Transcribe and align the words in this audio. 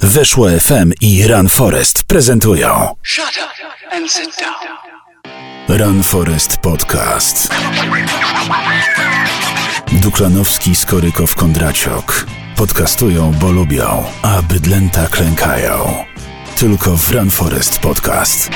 Weszło 0.00 0.48
FM 0.60 0.92
i 1.00 1.26
Run 1.28 1.48
Forest 1.48 2.02
prezentują 2.02 2.94
Shut 3.02 3.24
up 3.24 3.96
and 3.96 4.12
sit 4.12 4.36
down. 4.40 5.78
Run 5.78 6.02
Forest 6.02 6.56
Podcast. 6.56 7.48
Duklanowski, 9.92 10.76
Skorykow, 10.76 11.34
Kondraciok. 11.34 12.26
Podcastują, 12.56 13.32
bo 13.40 13.50
lubią, 13.52 14.04
a 14.22 14.42
bydlęta 14.42 15.06
klękają. 15.06 16.04
Tylko 16.58 16.96
w 16.96 17.10
Run 17.12 17.30
Forest 17.30 17.78
Podcast. 17.78 18.50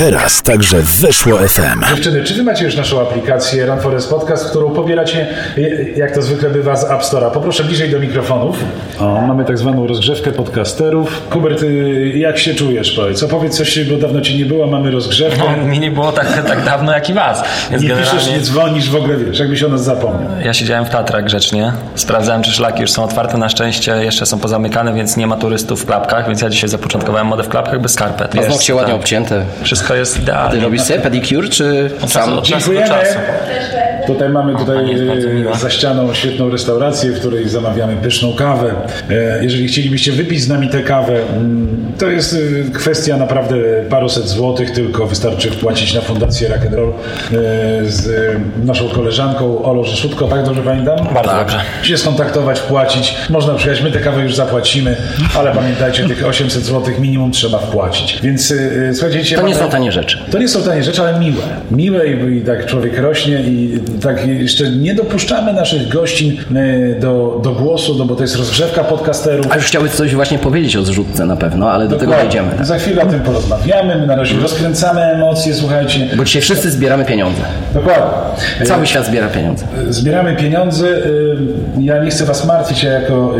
Teraz 0.00 0.42
także 0.42 0.82
weszło 0.82 1.38
FM. 1.38 1.84
Dziewczyny, 1.88 2.24
czy 2.24 2.34
wy 2.34 2.42
macie 2.42 2.64
już 2.64 2.76
naszą 2.76 3.00
aplikację 3.00 3.66
Run 3.66 3.80
Forest 3.80 4.10
Podcast, 4.10 4.50
którą 4.50 4.70
pobieracie, 4.70 5.26
jak 5.96 6.14
to 6.14 6.22
zwykle 6.22 6.50
bywa, 6.50 6.76
z 6.76 6.84
App 6.84 7.02
Store'a? 7.02 7.30
Poproszę 7.30 7.64
bliżej 7.64 7.90
do 7.90 7.98
mikrofonów. 7.98 8.56
O, 8.98 9.20
mamy 9.20 9.44
tak 9.44 9.58
zwaną 9.58 9.86
rozgrzewkę 9.86 10.32
podcasterów. 10.32 11.22
Hubert, 11.30 11.62
y, 11.62 12.12
jak 12.16 12.38
się 12.38 12.54
czujesz? 12.54 12.92
Powiedz, 12.92 13.22
opowiedz 13.22 13.56
coś, 13.56 13.84
bo 13.84 13.96
dawno 13.96 14.20
cię 14.20 14.38
nie 14.38 14.44
było, 14.44 14.66
mamy 14.66 14.90
rozgrzewkę. 14.90 15.42
No, 15.58 15.66
mi 15.66 15.78
nie 15.78 15.90
było 15.90 16.12
tak, 16.12 16.46
tak 16.48 16.64
dawno 16.64 16.92
jak 16.92 17.08
i 17.08 17.12
was. 17.12 17.42
Więc 17.70 17.82
Nie 17.82 17.88
piszesz, 17.88 18.06
generalnie 18.06 18.32
nie 18.32 18.40
dzwonisz, 18.40 18.90
w 18.90 18.96
ogóle 18.96 19.16
wiesz, 19.16 19.38
jakbyś 19.38 19.62
o 19.62 19.68
nas 19.68 19.84
zapomniał. 19.84 20.30
Ja 20.44 20.54
siedziałem 20.54 20.84
w 20.84 20.90
Tatrach 20.90 21.24
grzecznie, 21.24 21.72
sprawdzałem 21.94 22.42
czy 22.42 22.50
szlaki 22.50 22.80
już 22.80 22.90
są 22.90 23.04
otwarte, 23.04 23.38
na 23.38 23.48
szczęście 23.48 23.92
jeszcze 23.92 24.26
są 24.26 24.38
pozamykane, 24.38 24.94
więc 24.94 25.16
nie 25.16 25.26
ma 25.26 25.36
turystów 25.36 25.82
w 25.82 25.86
klapkach, 25.86 26.28
więc 26.28 26.40
ja 26.40 26.50
dzisiaj 26.50 26.68
zapoczątkowałem 26.68 27.26
modę 27.26 27.42
w 27.42 27.48
klapkach 27.48 27.80
bez 27.80 27.92
skarpet. 27.92 28.32
Paznokcie 28.36 28.74
ładnie 28.74 28.94
obcięte. 28.94 29.44
Wszystko 29.62 29.89
jest 29.94 30.16
Ty 30.16 30.22
idealnie. 30.22 30.60
robisz 30.60 30.82
sobie 30.82 31.00
pedicure, 31.00 31.48
czy 31.48 31.90
Od 32.02 32.10
sam? 32.12 32.22
czasu, 32.22 32.38
od 32.38 32.44
czasu 32.44 32.72
do 32.72 32.78
Dziękujemy. 32.78 33.04
czasu. 33.04 33.18
Tutaj 34.06 34.28
mamy 34.28 34.56
tutaj 34.58 34.88
jest 34.88 35.02
e, 35.56 35.58
za 35.58 35.70
ścianą 35.70 36.14
świetną 36.14 36.50
restaurację, 36.50 37.10
w 37.10 37.18
której 37.18 37.48
zamawiamy 37.48 37.96
pyszną 37.96 38.32
kawę. 38.34 38.74
E, 39.10 39.44
Jeżeli 39.44 39.68
chcielibyście 39.68 40.12
wypić 40.12 40.42
z 40.42 40.48
nami 40.48 40.68
tę 40.68 40.82
kawę, 40.82 41.12
mm, 41.36 41.68
to 41.98 42.06
jest 42.10 42.36
e, 42.68 42.70
kwestia 42.70 43.16
naprawdę 43.16 43.56
paruset 43.90 44.28
złotych, 44.28 44.70
tylko 44.70 45.06
wystarczy 45.06 45.50
wpłacić 45.50 45.94
na 45.94 46.00
Fundację 46.00 46.48
Rock 46.48 46.62
and 46.62 46.74
Roll 46.74 46.88
e, 46.90 46.92
z 47.84 48.08
naszą 48.64 48.88
koleżanką 48.88 49.62
Olą 49.64 49.84
Rzeszutko, 49.84 50.28
tak 50.28 50.42
dobrze 50.44 50.62
pamiętam? 50.62 50.98
Bardzo 51.14 51.32
dobrze. 51.36 51.60
się 51.82 51.96
skontaktować, 51.98 52.60
płacić. 52.60 53.14
Można 53.30 53.54
przyjechać, 53.54 53.84
my 53.84 53.90
tę 53.90 53.98
kawę 54.00 54.22
już 54.22 54.34
zapłacimy, 54.34 54.96
ale 55.38 55.52
pamiętajcie, 55.52 56.04
tych 56.08 56.26
800 56.26 56.62
zł 56.62 56.94
minimum 57.00 57.32
trzeba 57.32 57.58
wpłacić. 57.58 58.18
Więc 58.22 58.54
słuchajcie, 58.94 59.36
To 59.36 59.46
nie 59.46 59.54
są 59.54 59.68
tanie 59.70 59.92
rzeczy. 59.92 60.18
To 60.30 60.38
nie 60.38 60.48
są 60.48 60.62
tanie 60.62 60.82
rzeczy, 60.82 61.02
ale 61.02 61.18
miłe. 61.20 61.42
Miłe 61.70 62.06
i, 62.08 62.36
i 62.36 62.40
tak 62.40 62.66
człowiek 62.66 62.98
rośnie 62.98 63.40
i 63.40 63.80
tak 64.02 64.26
jeszcze 64.26 64.70
nie 64.70 64.94
dopuszczamy 64.94 65.52
naszych 65.52 65.88
gościń 65.88 66.36
yy, 66.50 66.96
do, 67.00 67.40
do 67.44 67.52
głosu, 67.52 67.94
no 67.98 68.04
bo 68.04 68.14
to 68.16 68.22
jest 68.22 68.36
rozgrzewka 68.36 68.84
podcasterów. 68.84 69.46
A 69.50 69.56
już 69.56 69.64
chciały 69.66 69.88
coś 69.88 70.14
właśnie 70.14 70.38
powiedzieć 70.38 70.76
o 70.76 70.82
zrzutce 70.82 71.26
na 71.26 71.36
pewno, 71.36 71.70
ale 71.70 71.84
do 71.88 71.96
tego 71.96 72.00
Dokładnie. 72.12 72.24
dojdziemy. 72.30 72.56
Tak. 72.56 72.66
Za 72.66 72.78
chwilę 72.78 73.02
o 73.02 73.06
tym 73.06 73.20
porozmawiamy. 73.20 73.96
My 73.96 74.06
na 74.06 74.16
razie 74.16 74.36
rozkręcamy 74.36 75.00
emocje, 75.00 75.54
słuchajcie. 75.54 76.08
Bo 76.16 76.24
dzisiaj 76.24 76.42
wszyscy 76.42 76.70
zbieramy 76.70 77.04
pieniądze. 77.04 77.42
Dokładnie. 77.74 78.66
Cały 78.66 78.86
świat 78.86 79.06
zbiera 79.06 79.28
pieniądze. 79.28 79.64
Zbieramy 79.88 80.36
pieniądze. 80.36 80.86
y, 80.88 81.36
Ja 81.80 82.04
nie 82.04 82.10
chcę 82.10 82.24
Was 82.24 82.46
martwić, 82.46 82.82
ja 82.82 82.90
jako 82.92 83.34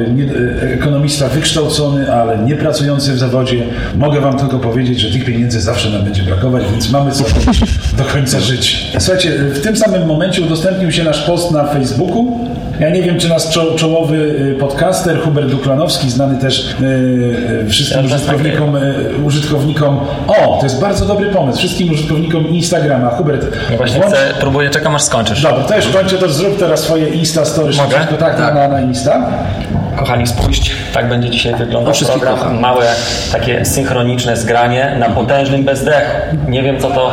ekonomista 0.75 1.29
wykształcony, 1.29 2.13
ale 2.13 2.39
nie 2.39 2.57
pracujący 2.57 3.13
w 3.13 3.19
zawodzie, 3.19 3.57
mogę 3.97 4.21
Wam 4.21 4.39
tylko 4.39 4.59
powiedzieć, 4.59 5.01
że 5.01 5.11
tych 5.13 5.25
pieniędzy 5.25 5.61
zawsze 5.61 5.91
nam 5.91 6.03
będzie 6.03 6.20
brakować, 6.25 6.65
więc 6.73 6.91
mamy 6.91 7.13
co 7.13 7.25
do 7.99 8.05
końca 8.05 8.41
życia. 8.41 8.77
Słuchajcie, 8.99 9.31
w 9.31 9.61
tym 9.61 9.77
samym 9.77 10.07
momencie 10.07 10.43
udostępnił 10.43 10.93
się 10.93 11.05
nasz 11.05 11.23
post 11.23 11.51
na 11.51 11.65
Facebooku. 11.65 12.39
Ja 12.81 12.91
nie 12.91 13.03
wiem, 13.03 13.19
czy 13.19 13.29
nasz 13.29 13.43
czo- 13.43 13.75
czołowy 13.77 14.17
y, 14.17 14.57
podcaster 14.61 15.21
Hubert 15.21 15.49
Duklanowski, 15.49 16.11
znany 16.11 16.39
też 16.41 16.75
y, 16.81 16.85
y, 17.65 17.69
wszystkim 17.69 18.03
też 18.03 18.13
użytkownikom, 18.13 18.77
y, 18.77 18.95
użytkownikom. 19.25 20.01
O, 20.29 20.57
to 20.61 20.67
jest 20.67 20.81
bardzo 20.81 21.07
dobry 21.07 21.27
pomysł. 21.27 21.59
Wszystkim 21.59 21.93
użytkownikom 21.93 22.49
Instagrama. 22.49 23.11
Hubert, 23.11 23.47
Ja 23.71 23.77
Właśnie 23.77 24.01
włącz- 24.01 24.15
chcę, 24.15 24.35
próbuję, 24.41 24.71
czekam 24.71 24.95
aż 24.95 25.03
skończysz. 25.03 25.43
Dobra, 25.43 25.65
to 25.65 25.77
już 25.77 25.87
kończę, 25.89 26.19
to 26.19 26.29
zrób 26.29 26.59
teraz 26.59 26.81
swoje 26.81 27.09
Insta 27.09 27.45
Story. 27.45 27.75
Mogę? 27.77 27.97
Tak, 28.19 28.19
tak. 28.19 28.55
Na, 28.55 28.69
na 28.69 28.81
Insta. 28.81 29.27
Kochani, 30.01 30.27
spójrzcie, 30.27 30.73
tak 30.93 31.09
będzie 31.09 31.31
dzisiaj 31.31 31.55
wyglądał 31.55 31.95
program. 31.95 32.37
kocham. 32.37 32.61
Małe, 32.61 32.87
takie 33.33 33.65
synchroniczne 33.65 34.37
zgranie 34.37 34.97
na 34.99 35.09
potężnym 35.09 35.65
bezdechu. 35.65 36.37
Nie 36.49 36.63
wiem, 36.63 36.81
co 36.81 36.91
to, 36.91 37.13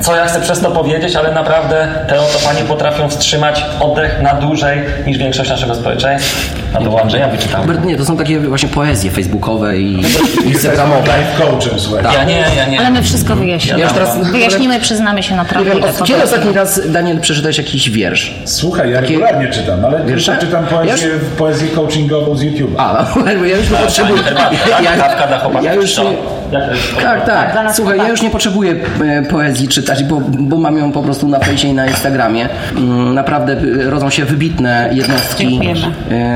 co 0.00 0.16
ja 0.16 0.26
chcę 0.26 0.40
przez 0.40 0.60
to 0.60 0.70
powiedzieć, 0.70 1.16
ale 1.16 1.32
naprawdę 1.32 1.88
te 2.08 2.20
oto 2.20 2.38
panie 2.44 2.60
potrafią 2.60 3.08
wstrzymać 3.08 3.64
oddech 3.80 4.22
na 4.22 4.34
dłużej 4.34 4.80
niż 5.06 5.18
większość 5.18 5.50
naszego 5.50 5.74
społeczeństwa. 5.74 6.59
A 6.74 6.78
to 6.78 6.90
u 6.90 6.98
Andrzeja 6.98 7.28
wyczytałem. 7.28 7.66
Hubert, 7.66 7.84
nie, 7.84 7.96
to 7.96 8.04
są 8.04 8.16
takie 8.16 8.40
właśnie 8.40 8.68
poezje 8.68 9.10
facebookowe 9.10 9.78
i 9.78 10.02
instagramowe. 10.46 11.00
Life 11.02 11.38
coachem, 11.38 11.78
słuchaj. 11.80 12.04
Ja 12.14 12.24
nie, 12.24 12.44
ja 12.56 12.66
nie. 12.66 12.80
Ale 12.80 12.90
my 12.90 13.02
wszystko 13.02 13.36
wyjaśnimy. 13.36 13.78
Ja 13.78 13.84
już 13.84 13.94
teraz- 13.94 14.30
Wyjaśnimy, 14.32 14.80
przyznamy 14.80 15.22
się 15.22 15.30
Nie 15.30 15.36
naprawdę. 15.36 15.70
kiedy 16.04 16.22
ostatni 16.22 16.52
raz, 16.52 16.80
Daniel, 16.92 17.20
przeczytałeś 17.20 17.58
jakiś 17.58 17.90
wiersz? 17.90 18.34
Słuchaj, 18.44 18.90
ja 18.90 19.00
Takie- 19.00 19.08
regularnie 19.14 19.48
czytam, 19.48 19.84
ale 19.84 20.04
Wiersze? 20.04 20.32
tylko 20.36 20.46
czytam 20.46 20.66
poezję, 20.66 21.08
poezję 21.38 21.68
coachingową 21.68 22.36
z 22.36 22.42
YouTube'a. 22.42 22.74
A, 22.78 23.06
no, 23.16 23.24
bo 23.38 23.44
ja 23.44 23.56
już 23.56 23.70
nie 23.70 23.76
potrzebuję. 23.76 24.22
Chłopaków. 24.22 25.64
ja 25.64 25.74
już 25.74 25.94
Co? 25.94 26.02
nie, 26.04 26.10
Jak 26.10 26.18
Tak, 26.50 27.24
dla 27.24 27.34
tak. 27.34 27.54
nas 27.54 27.76
Słuchaj, 27.76 27.98
ja 27.98 28.08
już 28.08 28.22
nie 28.22 28.30
potrzebuję 28.30 28.74
e, 29.04 29.22
poezji 29.22 29.68
czytać, 29.68 30.04
bo, 30.04 30.20
bo 30.38 30.56
mam 30.56 30.78
ją 30.78 30.92
po 30.92 31.02
prostu 31.02 31.28
na 31.28 31.38
fejsie 31.38 31.68
i 31.68 31.72
na 31.74 31.86
Instagramie. 31.86 32.48
Mm, 32.76 33.14
Naprawdę 33.14 33.52
e, 33.86 33.90
rodzą 33.90 34.10
się 34.10 34.24
wybitne 34.24 34.90
jednostki, 34.92 35.48
Dziękujemy. 35.48 35.80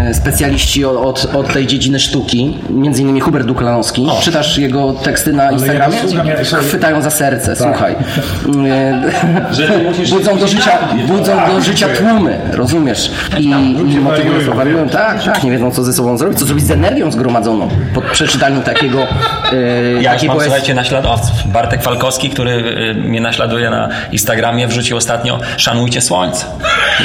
e, 0.09 0.15
specjaliści 0.15 0.85
o- 0.85 1.03
od, 1.03 1.27
od 1.35 1.53
tej 1.53 1.67
dziedziny 1.67 2.01
sztuki, 2.01 2.59
między 2.71 3.03
innymi 3.03 3.21
Hubert 3.21 3.47
Duklanowski. 3.47 4.07
Czytasz 4.23 4.59
jego 4.59 4.93
teksty 4.93 5.33
na 5.33 5.51
Instagramie? 5.51 5.97
ja- 6.53 6.59
Chwytają 6.59 7.03
za 7.03 7.11
serce, 7.11 7.57
słuchaj. 7.57 7.95
Że 9.53 9.69
ty 9.69 9.79
musisz- 9.79 10.11
budzą 10.11 10.39
do 10.39 10.47
życia, 10.49 10.71
budzą 11.09 11.33
do 11.55 11.61
życia 11.61 11.87
tłumy, 11.99 12.37
rozumiesz? 12.53 13.11
I, 13.39 13.45
i 13.95 14.01
motywują, 14.01 14.55
wariują. 14.57 14.89
tak, 14.89 15.23
tak, 15.25 15.45
nie 15.45 15.51
wiedzą 15.51 15.71
co 15.71 15.85
ze 15.85 15.93
sobą 15.93 16.19
zrobić, 16.19 16.39
co 16.39 16.45
zrobić 16.45 16.65
z 16.65 16.71
energią 16.71 17.11
zgromadzoną 17.11 17.69
po 17.95 18.01
przeczytaniu 18.01 18.61
takiego 18.63 18.99
Ja 20.05 20.11
mam, 20.13 20.21
poezji. 20.27 20.43
słuchajcie, 20.43 20.75
naśladowców. 20.75 21.47
Bartek 21.47 21.83
Falkowski, 21.83 22.31
który 22.31 22.53
y, 22.53 22.95
mnie 22.95 23.21
naśladuje 23.21 23.71
na 23.71 23.89
Instagramie, 24.13 24.69
wrzucił 24.69 24.97
ostatnio 24.97 25.39
Szanujcie 25.57 26.01
Słońce. 26.01 26.47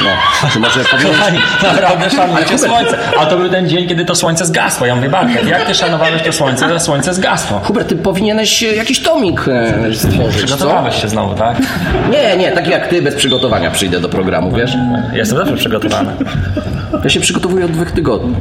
No, 0.04 0.10
to 0.54 0.60
może 0.60 0.80
powinien... 0.92 1.14
Kochani, 1.16 1.40
naprawdę 1.64 2.10
szanujcie 2.10 2.58
słońce. 2.58 2.98
A 3.20 3.26
to 3.26 3.38
był 3.38 3.50
ten 3.50 3.70
dzień, 3.70 3.88
kiedy 3.88 4.06
to 4.06 4.16
słońce 4.16 4.46
zgasło. 4.46 4.88
Ja 4.88 4.96
mówię, 4.96 5.10
Bartek, 5.10 5.48
jak 5.48 5.66
ty 5.66 5.76
szanowałeś 5.76 6.22
to 6.22 6.34
słońce, 6.34 6.70
to 6.70 6.80
słońce 6.80 7.14
zgasło. 7.14 7.60
Hubert, 7.60 7.90
ty 7.90 7.96
powinieneś 7.96 8.64
e, 8.64 8.76
jakiś 8.76 9.00
tomik 9.00 9.46
e, 9.48 9.94
stworzyć, 9.94 10.42
co? 10.42 10.48
Przygotowałeś 10.48 11.02
się 11.02 11.10
znowu, 11.10 11.36
tak? 11.36 11.58
Nie, 12.12 12.38
nie, 12.38 12.52
taki 12.52 12.72
jak 12.72 12.88
ty, 12.88 13.02
bez 13.02 13.16
przygotowania 13.16 13.72
przyjdę 13.72 14.00
do 14.00 14.10
programu, 14.10 14.52
wiesz? 14.52 14.72
Jestem 15.14 15.38
zawsze 15.38 15.56
przygotowany. 15.56 16.12
Ja 17.04 17.10
się 17.10 17.20
przygotowuję 17.20 17.66
od 17.66 17.72
dwóch 17.72 17.92
tygodni. 17.92 18.36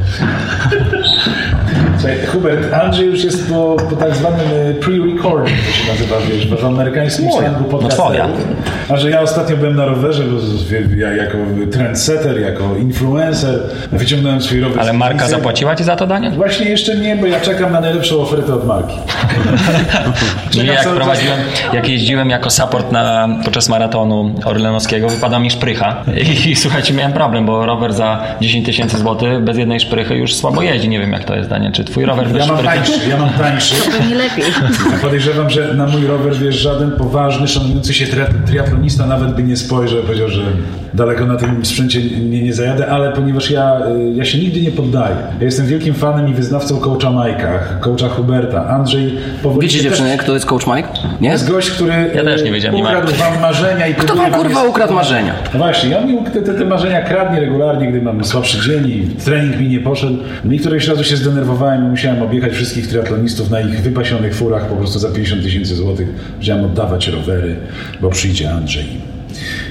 Hubert, 2.38 2.72
Andrzej 2.74 3.06
już 3.06 3.24
jest 3.24 3.48
po, 3.50 3.76
po 3.90 3.96
tak 3.96 4.14
zwanym 4.16 4.40
e, 4.40 4.74
pre-recording, 4.74 5.56
to 5.66 5.72
się 5.72 5.92
nazywa, 5.92 6.16
wiesz, 6.30 6.46
w 6.46 6.64
amerykańskim 6.64 7.32
slangu 7.32 7.64
podcasterów. 7.64 8.04
twoja. 8.04 8.28
A 8.88 8.96
że 8.96 9.10
ja 9.10 9.20
ostatnio 9.20 9.56
byłem 9.56 9.76
na 9.76 9.84
rowerze, 9.86 10.22
bo 10.24 10.36
ja 10.96 11.12
jako 11.12 11.38
trendsetter, 11.72 12.40
jako 12.40 12.76
influencer, 12.76 13.60
wyciągnąłem 13.92 14.40
swój 14.42 14.60
rower. 14.60 14.80
Ale 14.80 14.92
Marka 14.92 15.28
zapłaciła 15.28 15.76
ci 15.76 15.84
za 15.84 15.96
to, 15.96 16.06
Daniel? 16.06 16.32
Właśnie 16.32 16.70
jeszcze 16.70 16.96
nie, 16.96 17.16
bo 17.16 17.26
ja 17.26 17.40
czekam 17.40 17.72
na 17.72 17.80
najlepszą 17.80 18.20
ofertę 18.20 18.54
od 18.54 18.66
marki. 18.66 18.94
Nie, 20.56 20.64
jak 20.64 20.88
prowadziłem, 20.88 21.38
jak 21.72 21.88
jeździłem 21.88 22.30
jako 22.30 22.50
support 22.50 22.92
na, 22.92 23.28
podczas 23.44 23.68
maratonu 23.68 24.34
orlenowskiego, 24.44 25.08
wypadła 25.08 25.38
mi 25.38 25.50
szprycha 25.50 26.04
i, 26.46 26.50
i 26.50 26.56
słuchajcie, 26.56 26.94
miałem 26.94 27.12
problem, 27.12 27.46
bo 27.46 27.66
rower 27.66 27.92
za 27.92 28.24
10 28.40 28.66
tysięcy 28.66 28.98
złotych 28.98 29.44
bez 29.44 29.58
jednej 29.58 29.80
szprychy 29.80 30.14
już 30.14 30.34
słabo 30.34 30.62
jeździ. 30.62 30.88
Nie 30.88 30.98
wiem 30.98 31.12
jak 31.12 31.24
to 31.24 31.36
jest, 31.36 31.50
Daniel, 31.50 31.72
czy 31.72 31.84
twój 31.84 32.04
rower 32.04 32.27
Ja 32.36 32.46
mam 32.46 32.64
tańszy, 32.64 33.08
ja 33.08 33.16
mam 33.16 33.30
tańszy. 33.30 33.74
Pewnie 33.98 34.14
lepiej. 34.14 34.44
Ja 34.92 34.98
podejrzewam, 35.02 35.50
że 35.50 35.74
na 35.74 35.86
mój 35.86 36.06
rower, 36.06 36.34
wiesz, 36.36 36.54
żaden 36.56 36.90
poważny, 36.90 37.48
szanujący 37.48 37.94
się 37.94 38.06
tri- 38.06 38.46
triatlonista 38.46 39.06
nawet 39.06 39.34
by 39.34 39.42
nie 39.42 39.56
spojrzał, 39.56 40.02
powiedział, 40.02 40.28
że 40.28 40.42
daleko 40.94 41.26
na 41.26 41.36
tym 41.36 41.64
sprzęcie 41.64 42.02
nie, 42.02 42.42
nie 42.42 42.52
zajadę, 42.52 42.86
ale 42.90 43.12
ponieważ 43.12 43.50
ja, 43.50 43.80
y, 43.80 44.12
ja 44.14 44.24
się 44.24 44.38
nigdy 44.38 44.60
nie 44.60 44.70
poddaję. 44.70 45.16
Ja 45.38 45.44
jestem 45.44 45.66
wielkim 45.66 45.94
fanem 45.94 46.28
i 46.28 46.32
wyznawcą 46.34 46.80
coacha 46.80 47.10
Majka, 47.10 47.58
coacha 47.80 48.08
Huberta. 48.08 48.66
Andrzej 48.68 49.14
powoli 49.42 49.68
Wiecie 49.68 49.80
dziewczyny, 49.82 50.08
też- 50.10 50.20
kto 50.20 50.34
jest 50.34 50.46
coach 50.46 50.66
Mike? 50.66 50.88
Nie? 51.20 51.28
jest 51.28 51.48
gość, 51.50 51.70
który 51.70 51.92
Ja 52.14 52.24
też 52.24 52.40
y, 52.40 52.44
nie 52.44 52.52
wiedziałem, 52.52 52.76
nie 52.76 52.82
ukradł 52.82 53.12
wam 53.12 53.40
marzenia 53.40 53.86
i 53.86 53.94
Kto 53.94 54.14
wam 54.14 54.32
kurwa 54.32 54.48
jest- 54.60 54.70
ukradł 54.70 54.94
marzenia? 54.94 55.32
no 55.54 55.58
właśnie, 55.58 55.98
on 55.98 56.06
mi 56.06 56.18
te, 56.24 56.42
te, 56.42 56.54
te 56.54 56.64
marzenia 56.64 57.02
kradnie 57.02 57.40
regularnie, 57.40 57.88
gdy 57.88 58.02
mam 58.02 58.24
słabszy 58.24 58.58
dzień 58.70 58.88
i 58.88 59.02
trening 59.24 59.58
mi 59.60 59.68
nie 59.68 59.80
poszedł. 59.80 60.16
No 60.44 60.52
i 60.52 60.58
któregoś 60.58 60.88
razu 60.88 61.04
się 61.04 61.16
zdenerwowałem 61.16 61.84
i 61.86 61.88
musiałem 61.88 62.07
objechać 62.16 62.52
wszystkich 62.52 62.88
triatlonistów 62.88 63.50
na 63.50 63.60
ich 63.60 63.80
wypasionych 63.80 64.34
furach 64.34 64.68
po 64.68 64.76
prostu 64.76 64.98
za 64.98 65.08
50 65.08 65.42
tysięcy 65.42 65.76
złotych. 65.76 66.08
Musiałem 66.38 66.64
oddawać 66.64 67.08
rowery, 67.08 67.56
bo 68.00 68.10
przyjdzie 68.10 68.50
Andrzej. 68.50 68.86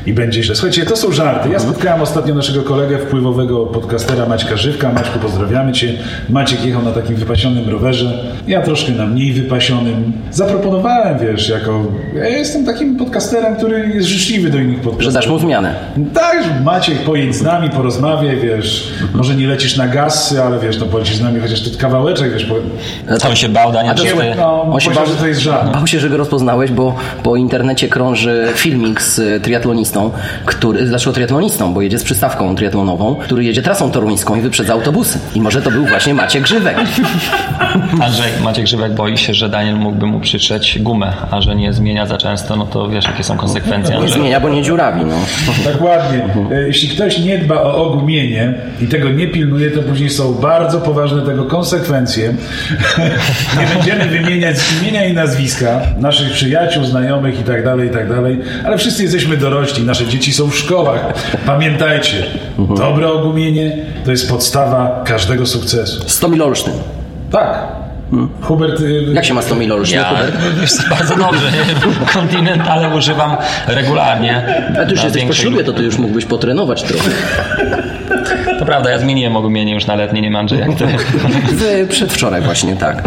I 0.07 0.13
będzie 0.13 0.43
źle. 0.43 0.55
Słuchajcie, 0.55 0.85
to 0.85 0.95
są 0.95 1.11
żarty. 1.11 1.49
Ja 1.49 1.59
spotkałem 1.59 2.01
ostatnio 2.01 2.35
naszego 2.35 2.63
kolegę, 2.63 2.97
wpływowego 2.97 3.65
podcastera 3.65 4.25
Maćka 4.25 4.57
Żywka. 4.57 4.91
Maćku, 4.93 5.19
pozdrawiamy 5.19 5.71
Cię. 5.71 5.93
Maciek 6.29 6.65
jechał 6.65 6.81
na 6.83 6.91
takim 6.91 7.15
wypasionym 7.15 7.69
rowerze, 7.69 8.13
ja 8.47 8.61
troszkę 8.61 8.91
na 8.91 9.05
mniej 9.05 9.33
wypasionym. 9.33 10.13
Zaproponowałem, 10.31 11.19
wiesz, 11.19 11.49
jako... 11.49 11.85
Ja 12.15 12.27
jestem 12.27 12.65
takim 12.65 12.95
podcasterem, 12.97 13.55
który 13.55 13.91
jest 13.95 14.07
życzliwy 14.07 14.49
do 14.49 14.57
innych 14.57 14.75
podcasterów. 14.75 15.03
Że 15.03 15.11
dasz 15.11 15.27
mu 15.27 15.39
zmianę. 15.39 15.75
Tak, 16.13 16.43
że 16.43 16.63
Maciek, 16.63 16.97
pojedź 16.97 17.35
z 17.35 17.41
nami, 17.41 17.69
porozmawiaj, 17.69 18.37
wiesz, 18.39 18.93
może 19.13 19.35
nie 19.35 19.47
lecisz 19.47 19.77
na 19.77 19.87
gasy, 19.87 20.43
ale 20.43 20.59
wiesz, 20.59 20.79
no 20.79 20.85
polecisz 20.85 21.15
z 21.15 21.21
nami 21.21 21.39
chociaż 21.39 21.61
ten 21.61 21.73
kawałeczek, 21.77 22.33
wiesz, 22.33 22.45
po... 22.45 22.55
On 23.29 23.35
się 23.35 23.49
bał, 23.49 23.71
to 23.71 24.03
jest- 24.03 24.15
ty... 24.17 24.35
no, 24.37 24.61
On 24.61 24.79
się 24.79 24.91
bał- 24.91 25.07
że 25.07 25.15
to 25.15 25.27
jest 25.27 25.41
żart. 25.41 25.73
Bał 25.73 25.87
się, 25.87 25.99
że 25.99 26.09
go 26.09 26.17
rozpoznałeś, 26.17 26.71
bo 26.71 26.95
po 27.23 27.35
internecie 27.35 27.87
krąży 27.87 28.47
filmik 28.55 29.01
z 29.01 29.19
y, 29.19 29.39
triatlonistą, 29.97 30.11
który, 30.45 30.85
dlaczego 30.85 31.13
triatlonistą, 31.13 31.73
bo 31.73 31.81
jedzie 31.81 31.99
z 31.99 32.03
przystawką 32.03 32.55
triatlonową, 32.55 33.15
który 33.15 33.43
jedzie 33.43 33.61
trasą 33.61 33.91
toruńską 33.91 34.35
i 34.35 34.41
wyprzedza 34.41 34.73
autobusy. 34.73 35.19
I 35.35 35.41
może 35.41 35.61
to 35.61 35.71
był 35.71 35.85
właśnie 35.85 36.13
Maciek 36.13 36.43
Grzywek. 36.43 36.77
Andrzej, 38.05 38.31
Maciek 38.43 38.65
Grzybek 38.65 38.93
boi 38.93 39.17
się, 39.17 39.33
że 39.33 39.49
Daniel 39.49 39.75
mógłby 39.75 40.05
mu 40.05 40.19
przytrzeć 40.19 40.79
gumę, 40.79 41.13
a 41.31 41.41
że 41.41 41.55
nie 41.55 41.73
zmienia 41.73 42.05
za 42.05 42.17
często, 42.17 42.55
no 42.55 42.65
to 42.65 42.89
wiesz, 42.89 43.05
jakie 43.05 43.23
są 43.23 43.37
konsekwencje. 43.37 43.95
Nie 43.95 43.99
Andrzej. 44.01 44.21
zmienia, 44.21 44.39
bo 44.39 44.49
nie 44.49 44.63
dziurawi, 44.63 45.05
no. 45.05 45.15
Dokładnie. 45.73 46.25
E, 46.51 46.67
Jeśli 46.67 46.89
ktoś 46.89 47.19
nie 47.19 47.37
dba 47.37 47.61
o 47.61 47.85
ogumienie 47.85 48.53
i 48.81 48.87
tego 48.87 49.09
nie 49.09 49.27
pilnuje, 49.27 49.71
to 49.71 49.81
później 49.81 50.09
są 50.09 50.33
bardzo 50.33 50.81
poważne 50.81 51.21
tego 51.21 51.43
konsekwencje. 51.43 52.33
nie 53.59 53.65
będziemy 53.75 54.05
wymieniać 54.05 54.57
imienia 54.81 55.05
i 55.05 55.13
nazwiska 55.13 55.81
naszych 55.99 56.31
przyjaciół, 56.31 56.85
znajomych 56.85 57.39
i 57.39 57.43
tak 57.43 57.63
dalej, 57.63 57.87
i 57.87 57.91
tak 57.91 58.09
dalej, 58.09 58.39
ale 58.65 58.77
wszyscy 58.77 59.03
jesteśmy 59.03 59.37
dorośli, 59.37 59.83
nasze 59.87 60.07
dzieci 60.07 60.33
są 60.33 60.49
w 60.49 60.55
szkołach. 60.55 61.13
Pamiętajcie, 61.45 62.23
dobre 62.77 63.11
ogumienie 63.11 63.77
to 64.05 64.11
jest 64.11 64.29
podstawa 64.29 65.03
każdego 65.05 65.45
sukcesu. 65.45 66.09
Stomil 66.09 66.41
Olsztyn. 66.41 66.73
Tak. 67.31 67.76
Hubert... 68.41 68.79
y, 68.81 69.03
Jak 69.13 69.25
się 69.25 69.33
ma 69.33 69.41
Stomil 69.41 69.71
Olsztyn? 69.73 69.99
Ja 69.99 70.09
Hubert? 70.09 70.35
wiesz, 70.61 70.71
co, 70.71 70.89
bardzo 70.89 71.15
dobrze. 71.15 71.51
Kontynentale 72.13 72.95
używam 72.95 73.37
regularnie. 73.67 74.43
A 74.81 74.85
ty 74.85 74.91
już 74.91 75.03
jesteś 75.03 75.23
po 75.25 75.33
ślubie, 75.33 75.63
to 75.63 75.73
ty 75.73 75.83
już 75.83 75.97
mógłbyś 75.97 76.25
potrenować 76.25 76.83
trochę. 76.83 77.11
To 78.59 78.65
prawda, 78.65 78.89
ja 78.89 78.99
zmieniłem 78.99 79.35
ogumienie 79.35 79.73
już 79.73 79.85
na 79.87 79.95
letnie, 79.95 80.21
nie 80.21 80.31
mam 80.31 80.39
Andrzej, 80.39 80.59
jak 80.59 80.69
ty. 80.75 80.87
Przedwczoraj 81.89 82.41
właśnie, 82.41 82.75
tak. 82.75 83.03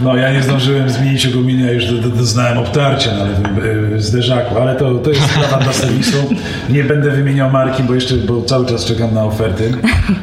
No 0.00 0.16
ja 0.16 0.32
nie 0.32 0.42
zdążyłem 0.42 0.90
zmienić 0.90 1.26
ogumienia, 1.26 1.72
już 1.72 1.86
do, 1.86 1.98
do, 2.08 2.16
doznałem 2.16 2.58
obtarcia 2.58 3.10
na 3.14 3.24
lewym 3.24 3.94
e, 3.96 4.00
zderzaku, 4.00 4.58
ale 4.58 4.74
to, 4.76 4.94
to 4.94 5.10
jest 5.10 5.30
sprawa 5.30 5.58
dla 5.58 5.72
serwisu. 5.72 6.16
Nie 6.68 6.84
będę 6.84 7.10
wymieniał 7.10 7.50
marki, 7.50 7.82
bo 7.82 7.94
jeszcze 7.94 8.14
bo 8.14 8.42
cały 8.42 8.66
czas 8.66 8.84
czekam 8.84 9.14
na 9.14 9.24
oferty 9.24 9.72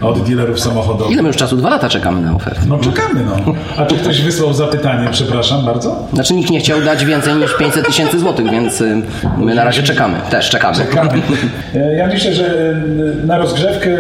od 0.02 0.28
dealerów 0.30 0.60
samochodowych. 0.60 1.14
Ile 1.14 1.22
my 1.22 1.28
już 1.28 1.38
czasu? 1.38 1.58
Dwa 1.58 1.70
lata 1.70 1.90
czekamy 1.90 2.22
na 2.22 2.36
ofertę. 2.36 2.62
No 2.68 2.78
czekamy, 2.80 3.24
no. 3.26 3.54
A 3.78 3.86
czy 3.86 3.96
ktoś 3.96 4.13
wysłał 4.22 4.54
zapytanie, 4.54 5.08
przepraszam 5.12 5.66
bardzo? 5.66 6.08
Znaczy 6.14 6.34
nikt 6.34 6.50
nie 6.52 6.60
chciał 6.60 6.82
dać 6.82 7.06
więcej 7.06 7.36
niż 7.36 7.58
500 7.60 7.86
tysięcy 7.88 8.20
złotych, 8.20 8.52
więc 8.52 8.82
y, 8.82 9.02
my 9.38 9.56
na 9.56 9.64
razie 9.64 9.84
czekamy. 9.84 10.18
Też 10.30 10.50
czekamy. 10.50 10.78
Czekamy. 10.78 11.22
E, 11.76 11.96
Ja 11.96 12.08
myślę, 12.08 12.34
że 12.34 12.70
e, 13.24 13.26
na 13.26 13.38
rozgrzewkę 13.38 13.90
e, 13.90 14.00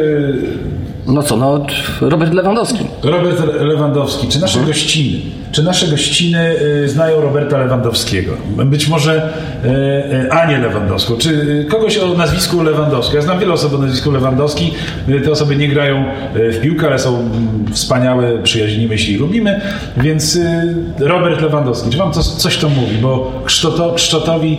No 1.07 1.23
co, 1.23 1.37
no 1.37 1.65
Robert 2.01 2.33
Lewandowski. 2.33 2.85
Robert 3.03 3.41
Lewandowski, 3.61 4.27
czy 4.27 4.41
nasze 4.41 4.59
gościny, 4.59 5.19
czy 5.53 5.63
nasze 5.63 5.87
gościny 5.87 6.55
y, 6.83 6.89
znają 6.89 7.21
Roberta 7.21 7.57
Lewandowskiego? 7.57 8.31
Być 8.65 8.87
może 8.87 9.29
y, 9.65 9.67
y, 10.25 10.31
Anię 10.31 10.57
Lewandowską, 10.57 11.17
czy 11.17 11.65
kogoś 11.69 11.97
o 11.97 12.13
nazwisku 12.13 12.63
Lewandowski. 12.63 13.15
Ja 13.15 13.21
znam 13.21 13.39
wiele 13.39 13.53
osób 13.53 13.73
o 13.73 13.77
nazwisku 13.77 14.11
Lewandowski. 14.11 14.73
Te 15.23 15.31
osoby 15.31 15.55
nie 15.55 15.67
grają 15.67 16.05
w 16.35 16.61
piłkę, 16.61 16.87
ale 16.87 16.99
są 16.99 17.29
wspaniałe, 17.71 18.37
przyjaźnimy 18.43 18.97
się 18.97 19.11
i 19.11 19.15
lubimy. 19.17 19.61
Więc 19.97 20.39
Robert 20.99 21.41
Lewandowski, 21.41 21.89
czy 21.89 21.97
wam 21.97 22.11
to, 22.11 22.23
coś 22.23 22.57
to 22.57 22.69
mówi? 22.69 22.97
Bo 23.01 23.31
Ksztoto, 23.45 23.93
Ksztotowi 23.93 24.57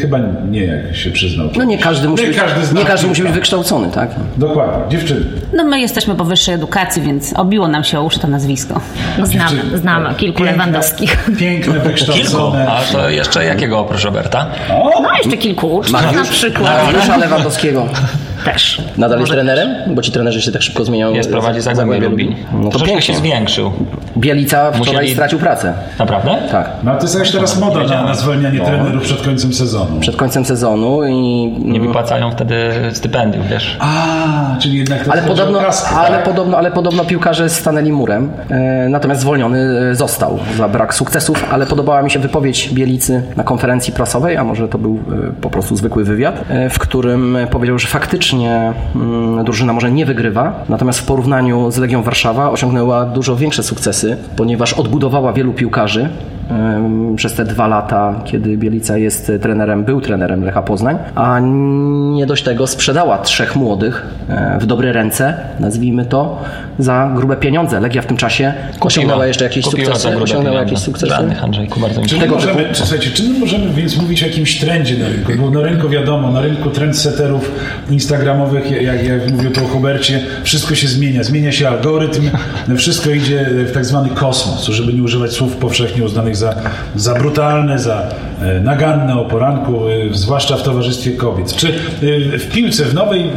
chyba 0.00 0.18
nie, 0.50 0.64
jak 0.64 0.96
się 0.96 1.10
przyznał. 1.10 1.48
No 1.56 1.64
nie 1.64 1.78
każdy 1.78 2.08
musi, 2.08 2.22
Nie 2.22 2.28
być, 2.28 2.38
każdy 2.38 2.74
nie 2.74 2.84
każdy 2.84 3.06
musi 3.06 3.22
być 3.22 3.32
wykształcony, 3.32 3.90
tak? 3.90 4.10
Dokładnie, 4.36 4.98
dziewczyny. 4.98 5.26
No 5.52 5.64
my 5.64 5.80
jesteśmy 5.80 6.14
po 6.14 6.24
wyższej 6.24 6.54
edukacji, 6.54 7.02
więc 7.02 7.32
obiło 7.36 7.68
nam 7.68 7.84
się 7.84 7.98
o 7.98 8.02
uszy 8.02 8.18
to 8.20 8.28
nazwisko. 8.28 8.80
Znamy, 9.24 9.50
Dziewczyny. 9.50 9.78
znamy 9.78 10.13
kilku 10.14 10.38
Piękne, 10.38 10.52
Lewandowskich. 10.52 11.24
Piękne, 11.38 11.72
Kilku. 11.72 11.88
wykształcone. 11.88 12.66
A 12.70 12.92
to 12.92 13.08
jeszcze 13.10 13.44
jakiego 13.44 13.78
oprócz 13.78 14.04
Roberta? 14.04 14.46
No 15.02 15.16
jeszcze 15.22 15.36
kilku 15.36 15.74
uczniów 15.74 16.12
na 16.12 16.24
przykład. 16.24 16.84
Mariusza 16.84 17.16
Lewandowskiego. 17.16 17.88
Też. 18.44 18.82
Nadal 18.98 19.20
jest 19.20 19.32
trenerem? 19.32 19.94
Bo 19.94 20.02
ci 20.02 20.12
trenerzy 20.12 20.42
się 20.42 20.52
tak 20.52 20.62
szybko 20.62 20.84
zmieniają. 20.84 21.12
Jest 21.14 21.30
prowadzi 21.30 21.60
Zagłębie 21.60 22.00
Lubin. 22.08 22.34
No 22.52 22.70
to 22.70 22.78
Troszkę 22.78 23.02
się 23.02 23.12
pięknie. 23.12 23.14
zwiększył. 23.30 23.72
Bielica 24.16 24.72
wczoraj 24.72 24.94
Musieli- 24.94 25.12
stracił 25.14 25.38
pracę. 25.38 25.72
Naprawdę? 25.98 26.36
Tak. 26.50 26.70
No 26.82 26.94
to 26.96 27.02
jest 27.02 27.14
jakaś 27.14 27.30
teraz 27.32 27.60
moda 27.60 27.82
na, 27.84 28.02
na 28.02 28.14
zwalnianie 28.14 28.58
No. 28.58 28.64
trenerów 28.64 29.02
przed 29.02 29.22
końcem 29.22 29.52
sezonu. 29.54 30.00
Przed 30.00 30.16
końcem 30.16 30.44
sezonu 30.44 31.04
i... 31.04 31.14
Nie 31.64 31.80
wypłacają 31.80 32.30
wtedy 32.30 32.56
stypendiów, 32.92 33.48
wiesz. 33.48 33.76
A, 33.80 34.56
czyli 34.60 34.78
jednak 34.78 35.04
to 35.04 35.12
Ale 35.12 35.22
podobno, 35.22 35.60
kaskę, 35.60 35.90
ale, 35.96 36.16
tak? 36.16 36.24
podobno, 36.24 36.56
ale 36.56 36.70
podobno 36.70 37.04
piłkarze 37.04 37.48
stanęli 37.48 37.92
murem, 37.92 38.30
e, 38.50 38.88
natomiast 38.88 39.20
zwolniony 39.20 39.58
e, 39.90 39.94
został 39.94 40.38
za 40.56 40.68
brak 40.68 40.94
sukcesów, 40.94 41.44
ale 41.52 41.66
podobała 41.66 42.02
mi 42.02 42.10
się 42.10 42.18
wypowiedź 42.18 42.68
Bielicy 42.72 43.22
na 43.36 43.44
konferencji 43.44 43.92
prasowej, 43.92 44.36
a 44.36 44.44
może 44.44 44.68
to 44.68 44.78
był 44.78 44.94
e, 44.94 45.32
po 45.40 45.50
prostu 45.50 45.76
zwykły 45.76 46.04
wywiad, 46.04 46.44
e, 46.48 46.70
w 46.70 46.78
którym 46.78 47.36
powiedział, 47.50 47.78
że 47.78 47.88
faktycznie 47.88 48.33
mm, 48.42 49.44
drużyna 49.44 49.72
może 49.72 49.90
nie 49.90 50.06
wygrywa, 50.06 50.64
natomiast 50.68 51.00
w 51.00 51.04
porównaniu 51.04 51.70
z 51.70 51.78
Legią 51.78 52.02
Warszawa 52.02 52.50
osiągnęła 52.50 53.04
dużo 53.04 53.36
większe 53.36 53.62
sukcesy, 53.62 54.16
ponieważ 54.36 54.72
odbudowała 54.72 55.32
wielu 55.32 55.52
piłkarzy, 55.52 56.08
przez 57.16 57.34
te 57.34 57.44
dwa 57.44 57.66
lata, 57.66 58.20
kiedy 58.24 58.56
Bielica 58.56 58.98
jest 58.98 59.32
trenerem, 59.42 59.84
był 59.84 60.00
trenerem 60.00 60.44
Lecha 60.44 60.62
Poznań, 60.62 60.98
a 61.14 61.40
nie 62.14 62.26
dość 62.26 62.44
tego 62.44 62.66
sprzedała 62.66 63.18
trzech 63.18 63.56
młodych 63.56 64.06
e, 64.28 64.58
w 64.60 64.66
dobre 64.66 64.92
ręce, 64.92 65.34
nazwijmy 65.60 66.04
to, 66.04 66.42
za 66.78 67.10
grube 67.14 67.36
pieniądze. 67.36 67.80
Legia 67.80 68.02
w 68.02 68.06
tym 68.06 68.16
czasie 68.16 68.54
osiągnęła 68.80 69.26
jeszcze 69.26 69.44
jakieś 69.44 69.64
Kupiła 69.64 69.94
sukcesy. 69.94 70.22
Osiągnęła 70.22 70.60
jakieś 70.60 70.78
sukcesy. 70.78 71.14
Andrzejku, 71.42 71.80
bardzo 71.80 72.00
mi 72.00 72.06
Czy, 72.06 72.18
tego 72.18 72.26
my 72.26 72.40
możemy, 72.40 72.62
typu- 72.62 72.74
czy, 72.74 72.80
słuchajcie, 72.80 73.10
czy 73.10 73.22
my 73.22 73.38
możemy 73.38 73.72
więc 73.72 73.96
mówić 73.96 74.22
o 74.22 74.26
jakimś 74.26 74.60
trendzie 74.60 74.98
na 74.98 75.08
rynku? 75.08 75.32
Bo 75.38 75.50
na 75.50 75.60
rynku 75.60 75.88
wiadomo, 75.88 76.30
na 76.30 76.40
rynku 76.40 76.70
trendsetterów 76.70 77.50
instagramowych, 78.24 78.82
jak, 78.82 79.06
jak 79.06 79.30
mówił 79.30 79.50
to 79.50 79.62
o 79.62 79.66
Hubercie, 79.66 80.20
wszystko 80.44 80.74
się 80.74 80.88
zmienia. 80.88 81.24
Zmienia 81.24 81.52
się 81.52 81.68
algorytm, 81.68 82.30
wszystko 82.76 83.10
idzie 83.10 83.46
w 83.50 83.72
tak 83.72 83.84
zwany 83.84 84.08
kosmos, 84.08 84.66
żeby 84.66 84.92
nie 84.92 85.02
używać 85.02 85.32
słów 85.32 85.56
powszechnie 85.56 86.04
uznanych 86.04 86.36
za, 86.36 86.54
za 86.94 87.14
brutalne, 87.14 87.78
za 87.78 88.02
e, 88.40 88.60
naganne 88.60 89.20
o 89.20 89.24
poranku, 89.24 89.88
e, 89.88 90.14
zwłaszcza 90.14 90.56
w 90.56 90.62
towarzystwie 90.62 91.10
kobiet. 91.10 91.56
Czy 91.56 91.68
e, 91.68 92.38
w 92.38 92.52
piłce, 92.52 92.84
w 92.84 92.94
nowej 92.94 93.30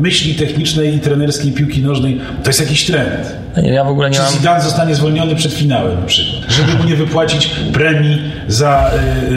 myśli 0.00 0.34
technicznej 0.34 0.94
i 0.94 1.00
trenerskiej 1.00 1.52
piłki 1.52 1.82
nożnej 1.82 2.20
to 2.42 2.50
jest 2.50 2.60
jakiś 2.60 2.86
trend? 2.86 3.36
Nie, 3.62 3.72
Ja 3.72 3.84
w 3.84 3.88
ogóle 3.88 4.10
nie 4.10 4.16
Czy 4.16 4.22
mam... 4.22 4.32
Zidane 4.32 4.60
zostanie 4.60 4.94
zwolniony 4.94 5.34
przed 5.34 5.52
finałem 5.52 6.00
na 6.00 6.06
przykład, 6.06 6.52
żeby 6.52 6.78
mu 6.78 6.84
nie 6.84 6.96
wypłacić 6.96 7.50
premii 7.72 8.18
za 8.48 8.90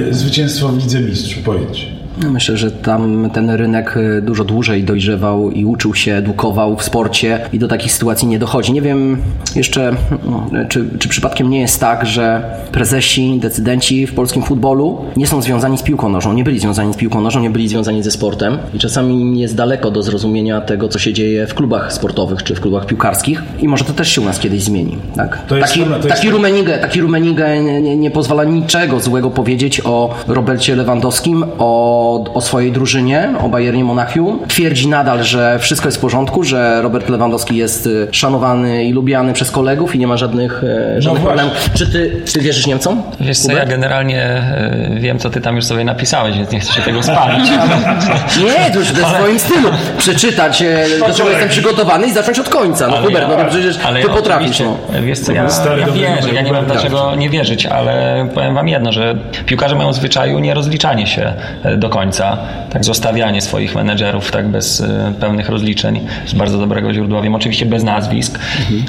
y, 0.09 0.13
zwycięstwo 0.13 0.67
w 0.67 0.77
Lidze 0.83 0.99
Mistrzów, 0.99 1.43
pojedź. 1.43 1.96
No, 2.23 2.29
Myślę, 2.31 2.57
że 2.57 2.71
tam 2.71 3.29
ten 3.33 3.49
rynek 3.49 3.97
y, 3.97 4.21
dużo 4.21 4.43
dłużej 4.43 4.83
dojrzewał 4.83 5.51
i 5.51 5.65
uczył 5.65 5.95
się, 5.95 6.13
edukował 6.13 6.77
w 6.77 6.83
sporcie 6.83 7.39
i 7.53 7.59
do 7.59 7.67
takich 7.67 7.91
sytuacji 7.91 8.27
nie 8.27 8.39
dochodzi. 8.39 8.73
Nie 8.73 8.81
wiem 8.81 9.17
jeszcze, 9.55 9.87
mm, 9.87 10.67
czy, 10.69 10.85
czy 10.99 11.09
przypadkiem 11.09 11.49
nie 11.49 11.61
jest 11.61 11.79
tak, 11.79 12.05
że 12.05 12.43
prezesi, 12.71 13.39
decydenci 13.39 14.07
w 14.07 14.13
polskim 14.13 14.43
futbolu 14.43 14.97
nie 15.15 15.27
są 15.27 15.41
związani 15.41 15.77
z 15.77 15.83
piłką 15.83 16.09
nożną, 16.09 16.33
nie 16.33 16.43
byli 16.43 16.59
związani 16.59 16.93
z 16.93 16.97
piłką 16.97 17.21
nożną, 17.21 17.41
nie 17.41 17.49
byli 17.49 17.67
związani 17.67 18.03
ze 18.03 18.11
sportem 18.11 18.57
i 18.73 18.79
czasami 18.79 19.39
jest 19.39 19.55
daleko 19.55 19.91
do 19.91 20.03
zrozumienia 20.03 20.61
tego, 20.61 20.87
co 20.87 20.99
się 20.99 21.13
dzieje 21.13 21.47
w 21.47 21.53
klubach 21.53 21.93
sportowych 21.93 22.43
czy 22.43 22.55
w 22.55 22.61
klubach 22.61 22.85
piłkarskich 22.85 23.43
i 23.59 23.67
może 23.67 23.83
to 23.83 23.93
też 23.93 24.11
się 24.11 24.21
u 24.21 24.25
nas 24.25 24.39
kiedyś 24.39 24.63
zmieni. 24.63 24.97
Tak? 25.15 25.45
To 25.47 25.57
jest 25.57 25.67
taki, 25.67 25.85
to 25.85 25.95
jest 25.95 26.09
taki 26.09 26.29
Rumenigę, 26.29 26.77
taki 26.77 27.01
Rumenigę 27.01 27.63
nie, 27.63 27.81
nie, 27.81 27.97
nie 27.97 28.11
pozwala 28.11 28.43
niczego 28.43 28.99
złego 28.99 29.29
powiedzieć 29.29 29.81
o 29.85 30.15
Robercie 30.27 30.75
Lewandowskim, 30.75 31.45
o, 31.57 32.06
o 32.15 32.41
swojej 32.41 32.71
drużynie, 32.71 33.29
o 33.43 33.49
Bayernie 33.49 33.83
Monachium. 33.83 34.39
Twierdzi 34.47 34.87
nadal, 34.87 35.23
że 35.23 35.59
wszystko 35.59 35.87
jest 35.87 35.97
w 35.97 36.01
porządku, 36.01 36.43
że 36.43 36.81
Robert 36.81 37.09
Lewandowski 37.09 37.55
jest 37.55 37.87
y, 37.87 38.07
szanowany 38.11 38.85
i 38.85 38.93
lubiany 38.93 39.33
przez 39.33 39.51
kolegów 39.51 39.95
i 39.95 39.99
nie 39.99 40.07
ma 40.07 40.17
żadnych, 40.17 40.63
e, 40.63 41.01
żadnych 41.01 41.23
właśnie. 41.23 41.43
problemów. 41.43 41.73
Czy 41.73 41.91
ty, 41.91 42.21
ty 42.33 42.39
wierzysz 42.39 42.67
Niemcom? 42.67 43.03
Wiesz 43.19 43.39
co, 43.39 43.51
ja 43.51 43.65
generalnie 43.65 44.21
e, 44.23 44.89
wiem, 44.99 45.19
co 45.19 45.29
ty 45.29 45.41
tam 45.41 45.55
już 45.55 45.65
sobie 45.65 45.83
napisałeś, 45.83 46.37
więc 46.37 46.51
nie 46.51 46.59
chcę 46.59 46.73
się 46.73 46.81
tego 46.81 47.03
spalić. 47.03 47.49
Nie, 48.43 48.71
to 48.71 48.79
już 48.79 48.87
w 48.87 49.07
swoim 49.07 49.39
stylu. 49.39 49.69
Przeczytać, 49.97 50.61
e, 50.61 50.85
do 51.07 51.13
czego 51.13 51.29
jestem 51.29 51.49
przygotowany 51.49 52.07
i 52.07 52.13
zacząć 52.13 52.39
od 52.39 52.49
końca. 52.49 52.87
No 52.87 52.97
Ale 52.97 53.05
Hubert, 53.05 53.29
ja- 53.29 53.37
no 53.37 53.43
to 53.43 53.49
przecież 53.49 53.77
ale 53.85 54.01
ty 54.01 54.09
potrafisz. 54.09 54.59
No. 54.59 54.77
Wiesz 55.01 55.19
co, 55.19 55.31
ja, 55.31 55.47
ja 55.77 55.87
wierzę, 55.87 56.33
ja 56.33 56.41
nie 56.41 56.51
mam 56.51 56.65
dlaczego 56.65 57.15
nie 57.15 57.29
wierzyć, 57.29 57.65
ale 57.65 58.27
powiem 58.33 58.55
wam 58.55 58.67
jedno, 58.67 58.91
że 58.91 59.15
piłkarze 59.45 59.75
mają 59.75 59.91
w 59.91 59.95
zwyczaju 59.95 60.39
nierozliczanie 60.39 61.07
się 61.07 61.33
e, 61.63 61.77
do 61.77 61.89
końca. 61.97 62.37
Tak 62.69 62.85
zostawianie 62.85 63.41
swoich 63.41 63.75
menedżerów 63.75 64.31
tak 64.31 64.47
bez 64.47 64.81
e, 64.81 65.13
pełnych 65.19 65.49
rozliczeń 65.49 65.99
z 66.25 66.33
bardzo 66.33 66.57
dobrego 66.57 66.93
źródła. 66.93 67.21
Wiem 67.21 67.35
oczywiście 67.35 67.65
bez 67.65 67.83
nazwisk 67.83 68.39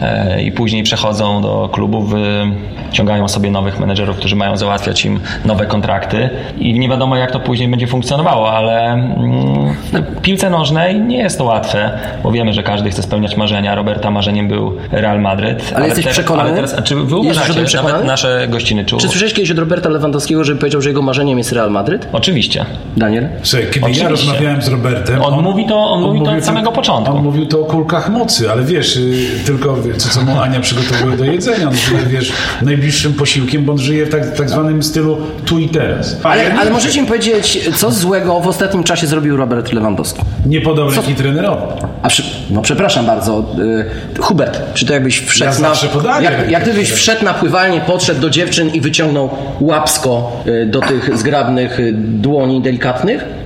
e, 0.03 0.43
i 0.43 0.53
później 0.53 0.83
przechodzą 0.83 1.43
do 1.43 1.69
klubów, 1.73 2.15
ciągają 2.93 3.29
sobie 3.29 3.51
nowych 3.51 3.81
menedżerów, 3.81 4.17
którzy 4.17 4.37
mają 4.37 4.57
załatwiać 4.57 5.05
im 5.05 5.21
nowe 5.45 5.67
kontrakty 5.67 6.31
i 6.59 6.79
nie 6.79 6.89
wiadomo 6.89 7.17
jak 7.17 7.31
to 7.31 7.41
później 7.41 7.69
będzie 7.69 7.87
funkcjonowało, 7.87 8.53
ale 8.53 8.93
mm, 8.93 9.75
w 9.93 10.21
piłce 10.23 10.51
nożnej 10.51 11.01
nie 11.01 11.19
jest 11.19 11.39
to 11.39 11.45
łatwe, 11.45 11.99
bo 12.23 12.33
wiemy, 12.33 12.53
że 12.53 12.63
każdy 12.63 12.91
chce 12.91 13.03
spełniać 13.03 13.37
marzenia. 13.37 13.75
Roberta 13.75 14.11
marzeniem 14.11 14.49
był 14.49 14.77
Real 14.93 15.21
Madryt. 15.21 15.73
Ale 15.77 15.87
jesteś 15.87 16.05
teraz- 16.05 16.19
przekonany? 16.19 16.49
Ale 16.49 16.57
teraz, 16.57 16.75
a 16.75 16.83
czy 16.83 16.95
wy 16.95 17.01
Jesteś 17.03 17.37
uważacie, 17.37 17.65
przekonany? 17.65 18.05
nasze 18.05 18.47
gościny, 18.49 18.85
czy, 18.85 18.97
Czy 18.97 19.09
słyszałeś 19.09 19.35
kiedyś 19.35 19.51
od 19.51 19.59
Roberta 19.59 19.89
Lewandowskiego, 19.89 20.45
żeby 20.45 20.61
powiedział, 20.61 20.81
że 20.81 20.91
jego 20.91 21.03
marzeniem 21.03 21.39
jest 21.39 21.53
Real 21.53 21.71
Madryt? 21.71 22.09
Oczywiście. 22.13 22.65
Daniel? 22.99 23.29
Słuchaj, 23.43 23.67
kiedy 23.67 23.81
Oczywiście. 23.81 24.05
ja 24.05 24.11
rozmawiałem 24.11 24.63
z 24.63 24.69
Robertem... 24.69 25.23
On 25.23 25.43
mówi 25.43 25.67
to- 25.67 25.91
on 25.91 26.03
mówi 26.03 26.23
to 26.25 26.31
od 26.31 26.45
samego 26.45 26.73
początku. 26.73 27.17
On 27.17 27.23
mówił 27.23 27.47
to 27.47 27.61
o 27.61 27.65
kulkach 27.65 28.11
mocy, 28.11 28.51
ale 28.51 28.63
wiesz, 28.63 28.97
y, 28.97 29.27
tylko 29.47 29.77
co, 29.97 30.09
co 30.09 30.23
mu 30.23 30.41
Ania 30.41 30.61
przygotowuje 30.61 31.17
do 31.17 31.25
jedzenia. 31.25 31.69
On 31.69 31.77
żyje, 31.77 32.01
wiesz, 32.07 32.33
najbliższym 32.63 33.13
posiłkiem, 33.15 33.65
bo 33.65 33.73
on 33.73 33.79
żyje 33.79 34.07
w 34.07 34.11
tak, 34.11 34.37
tak 34.37 34.51
zwanym 34.51 34.83
stylu 34.83 35.17
tu 35.45 35.59
i 35.59 35.69
teraz. 35.69 36.17
Ale, 36.23 36.43
ja 36.45 36.49
nie, 36.49 36.59
ale 36.59 36.71
możecie 36.71 37.01
mi 37.03 37.07
powiedzieć, 37.07 37.71
co 37.77 37.91
złego 37.91 38.41
w 38.41 38.47
ostatnim 38.49 38.85
czasie 38.85 39.07
zrobił 39.07 39.37
Robert 39.37 39.73
Lewandowski? 39.73 40.21
nie 40.47 40.61
podał 40.61 40.91
ręki 40.91 41.15
trenerowi. 41.15 41.63
A 42.03 42.09
przy, 42.09 42.23
no 42.51 42.63
przepraszam 42.63 43.07
bardzo, 43.07 43.45
y, 44.17 44.21
Hubert, 44.21 44.75
czy 44.75 44.87
to 44.87 44.93
jakbyś 44.93 45.19
wszedł 45.21 45.63
Ja 45.63 45.69
na... 45.69 45.75
podaję 45.93 46.25
Jak, 46.25 46.51
jak 46.51 46.63
gdybyś 46.63 46.91
wszedł 46.91 47.25
na 47.25 47.35
pływalnię, 47.35 47.81
podszedł 47.81 48.21
do 48.21 48.31
dziewczyn 48.31 48.69
i 48.75 48.81
wyciągnął 48.81 49.31
łapsko 49.61 50.43
y, 50.47 50.67
do 50.67 50.81
tych 50.81 51.19
zgrabnych 51.19 51.81
y, 51.81 51.93
dłoni 51.97 52.63
delikatnych? 52.63 52.88
Katner 52.89 53.38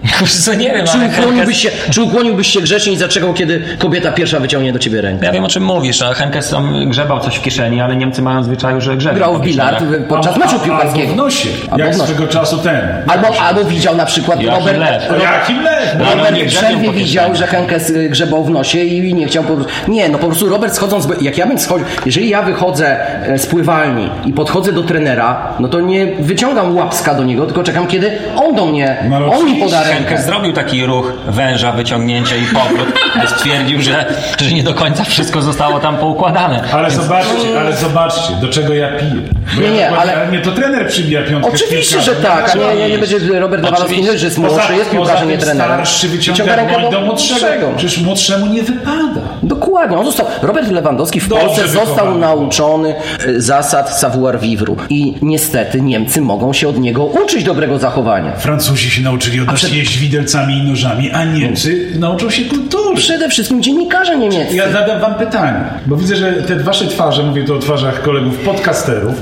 Co 0.45 0.55
nie 0.55 0.71
wiem, 0.71 0.87
Czy 0.87 1.21
ukłoniłbyś, 1.21 1.57
się, 1.63 1.71
czy 1.91 2.03
ukłoniłbyś 2.03 2.47
się 2.47 2.61
grzecznie 2.61 2.93
i 2.93 2.97
zaczekał, 2.97 3.35
kiedy 3.35 3.63
kobieta 3.79 4.13
pierwsza 4.13 4.41
wyciągnie 4.41 4.73
do 4.73 4.79
ciebie 4.79 5.01
rękę? 5.01 5.27
Ja 5.27 5.33
wiem 5.33 5.45
o 5.45 5.49
czym 5.49 5.65
mówisz, 5.65 6.03
a 6.03 6.15
Henkes 6.15 6.51
tam 6.51 6.91
grzebał 6.91 7.21
coś 7.21 7.37
w 7.37 7.43
kieszeni, 7.43 7.81
ale 7.81 7.97
Niemcy 7.97 8.23
mają 8.23 8.43
zwyczaju, 8.45 8.81
że 8.81 8.97
grzebią. 8.97 9.17
Grał 9.17 9.39
w 9.39 9.41
bilard 9.41 9.85
podczas 10.09 10.37
meczu 10.37 10.53
Albo 10.53 10.65
piłkarskiego. 10.65 11.13
w 11.13 11.17
nosie, 11.17 11.49
Albo 11.71 11.85
jak 11.85 11.95
w 11.95 11.99
nosie. 11.99 12.13
swego 12.13 12.29
czasu 12.29 12.59
ten. 12.59 12.81
Albo, 13.07 13.41
albo 13.41 13.65
widział 13.65 13.97
na 13.97 14.07
przykład 14.07 14.43
Joachim 14.43 14.67
Robert, 14.67 14.79
Lew. 15.11 15.23
Jakim 15.23 15.63
lew? 15.63 15.97
No, 15.99 16.05
Robert 16.15 16.37
nie 16.37 16.45
w 16.45 16.47
grzebią 16.47 16.69
przerwie 16.69 16.93
widział, 16.93 17.35
że 17.35 17.47
Henkes 17.47 17.93
grzebał 18.11 18.45
w 18.45 18.51
nosie 18.51 18.79
i 18.79 19.15
nie 19.15 19.27
chciał 19.27 19.45
po 19.45 19.55
prostu... 19.55 19.73
Nie, 19.89 20.09
no 20.09 20.19
po 20.19 20.27
prostu 20.27 20.49
Robert 20.49 20.75
schodząc... 20.75 21.09
Jak 21.21 21.39
ja 21.39 21.47
bym 21.47 21.59
schodził... 21.59 21.87
Jeżeli 22.07 22.29
ja 22.29 22.43
wychodzę 22.43 22.97
e, 23.27 23.39
z 23.39 23.47
pływalni 23.47 24.11
i 24.27 24.33
podchodzę 24.33 24.73
do 24.73 24.83
trenera, 24.83 25.55
no 25.61 25.69
to 25.69 25.81
nie 25.81 26.07
wyciągam 26.07 26.77
łapska 26.77 27.15
do 27.15 27.25
niego, 27.25 27.47
tylko 27.47 27.63
czekam, 27.63 27.87
kiedy 27.87 28.11
on 28.37 28.55
do 28.55 28.67
mnie... 28.67 28.97
No, 29.11 29.27
on 29.33 29.45
mi 29.47 29.61
poda 29.61 29.83
Henkes 29.95 30.11
rękę. 30.11 30.23
zrobił 30.27 30.53
taki 30.53 30.87
ruch 30.87 31.13
węża, 31.29 31.73
wyciągnięcie 31.73 32.39
i 32.39 32.45
powrót, 32.55 32.93
ale 33.15 33.29
stwierdził, 33.37 33.83
że, 33.83 34.05
że 34.41 34.53
nie 34.53 34.63
do 34.63 34.75
końca 34.75 35.05
wszystko 35.05 35.43
zostało 35.43 35.81
tam 35.81 35.97
poukładane. 35.97 36.63
Ale 36.73 36.91
zobaczcie, 36.91 37.61
ale 37.61 37.77
zobaczcie, 37.77 38.35
do 38.41 38.49
czego 38.49 38.75
ja 38.75 38.89
piję. 38.89 39.23
Bo 39.57 39.61
Nie, 39.63 39.67
ja 39.69 39.73
nie, 39.75 39.89
dokładnie- 39.91 40.17
ale- 40.17 40.29
mnie 40.29 40.39
to 40.41 40.53
trener 40.53 40.89
przybija 40.89 41.23
piątkę. 41.23 41.51
Oczywiście, 41.55 42.01
że 42.01 42.13
tak, 42.17 42.51
a 42.55 42.59
nie, 42.59 42.77
nie, 42.77 42.89
nie 42.91 42.99
będzie 42.99 43.19
Robert 43.41 43.63
Lewandowski 43.65 44.05
że 44.19 44.27
jest 44.27 44.37
Poza, 44.37 44.49
młodszy, 44.49 44.73
jest 44.77 44.91
poza 44.91 44.97
piłkarzem, 45.03 45.29
nie 45.29 45.39
trenerem. 45.39 45.73
starszy 45.73 46.09
wyciąga 46.09 46.57
rękę 46.57 46.91
do 46.91 47.01
młodszego. 47.01 47.67
Przecież 47.77 47.99
młodszemu 47.99 48.47
nie 48.47 48.63
wypada. 48.63 49.21
Dokładnie, 49.43 49.97
on 49.99 50.05
został, 50.05 50.27
Robert 50.43 50.71
Lewandowski 50.71 51.21
w 51.21 51.29
Dobrze 51.29 51.45
Polsce 51.47 51.69
został 51.69 51.89
wychowany. 51.91 52.19
nauczony 52.21 52.95
e, 53.29 53.41
zasad 53.41 53.91
savoir 53.99 54.41
vivre 54.41 54.75
i 54.89 55.15
niestety 55.23 55.81
Niemcy 55.81 56.21
mogą 56.21 56.53
się 56.53 56.69
od 56.69 56.79
niego 56.79 57.05
uczyć 57.05 57.45
dobrego 57.45 57.79
zachowania. 57.79 58.33
Francuzi 58.37 58.91
się 58.91 59.03
nauczyli 59.03 59.41
od 59.41 59.47
nas 59.47 59.61
jeść 59.83 59.99
widelcami 59.99 60.59
i 60.59 60.63
nożami, 60.63 61.11
a 61.11 61.25
Niemcy 61.25 61.87
nauczą 61.99 62.31
się 62.31 62.45
kultury. 62.45 62.83
Przede 62.97 63.29
wszystkim 63.29 63.63
dziennikarze 63.63 64.19
niemieccy. 64.19 64.57
Ja 64.57 64.73
zadam 64.73 65.01
wam 65.01 65.15
pytanie, 65.15 65.65
bo 65.87 65.97
widzę, 65.97 66.17
że 66.17 66.33
te 66.33 66.57
wasze 66.57 66.87
twarze, 66.87 67.23
mówię 67.23 67.45
tu 67.45 67.55
o 67.55 67.59
twarzach 67.59 68.03
kolegów 68.03 68.39
podcasterów, 68.39 69.15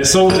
e, 0.00 0.04
są 0.04 0.28
e, 0.28 0.32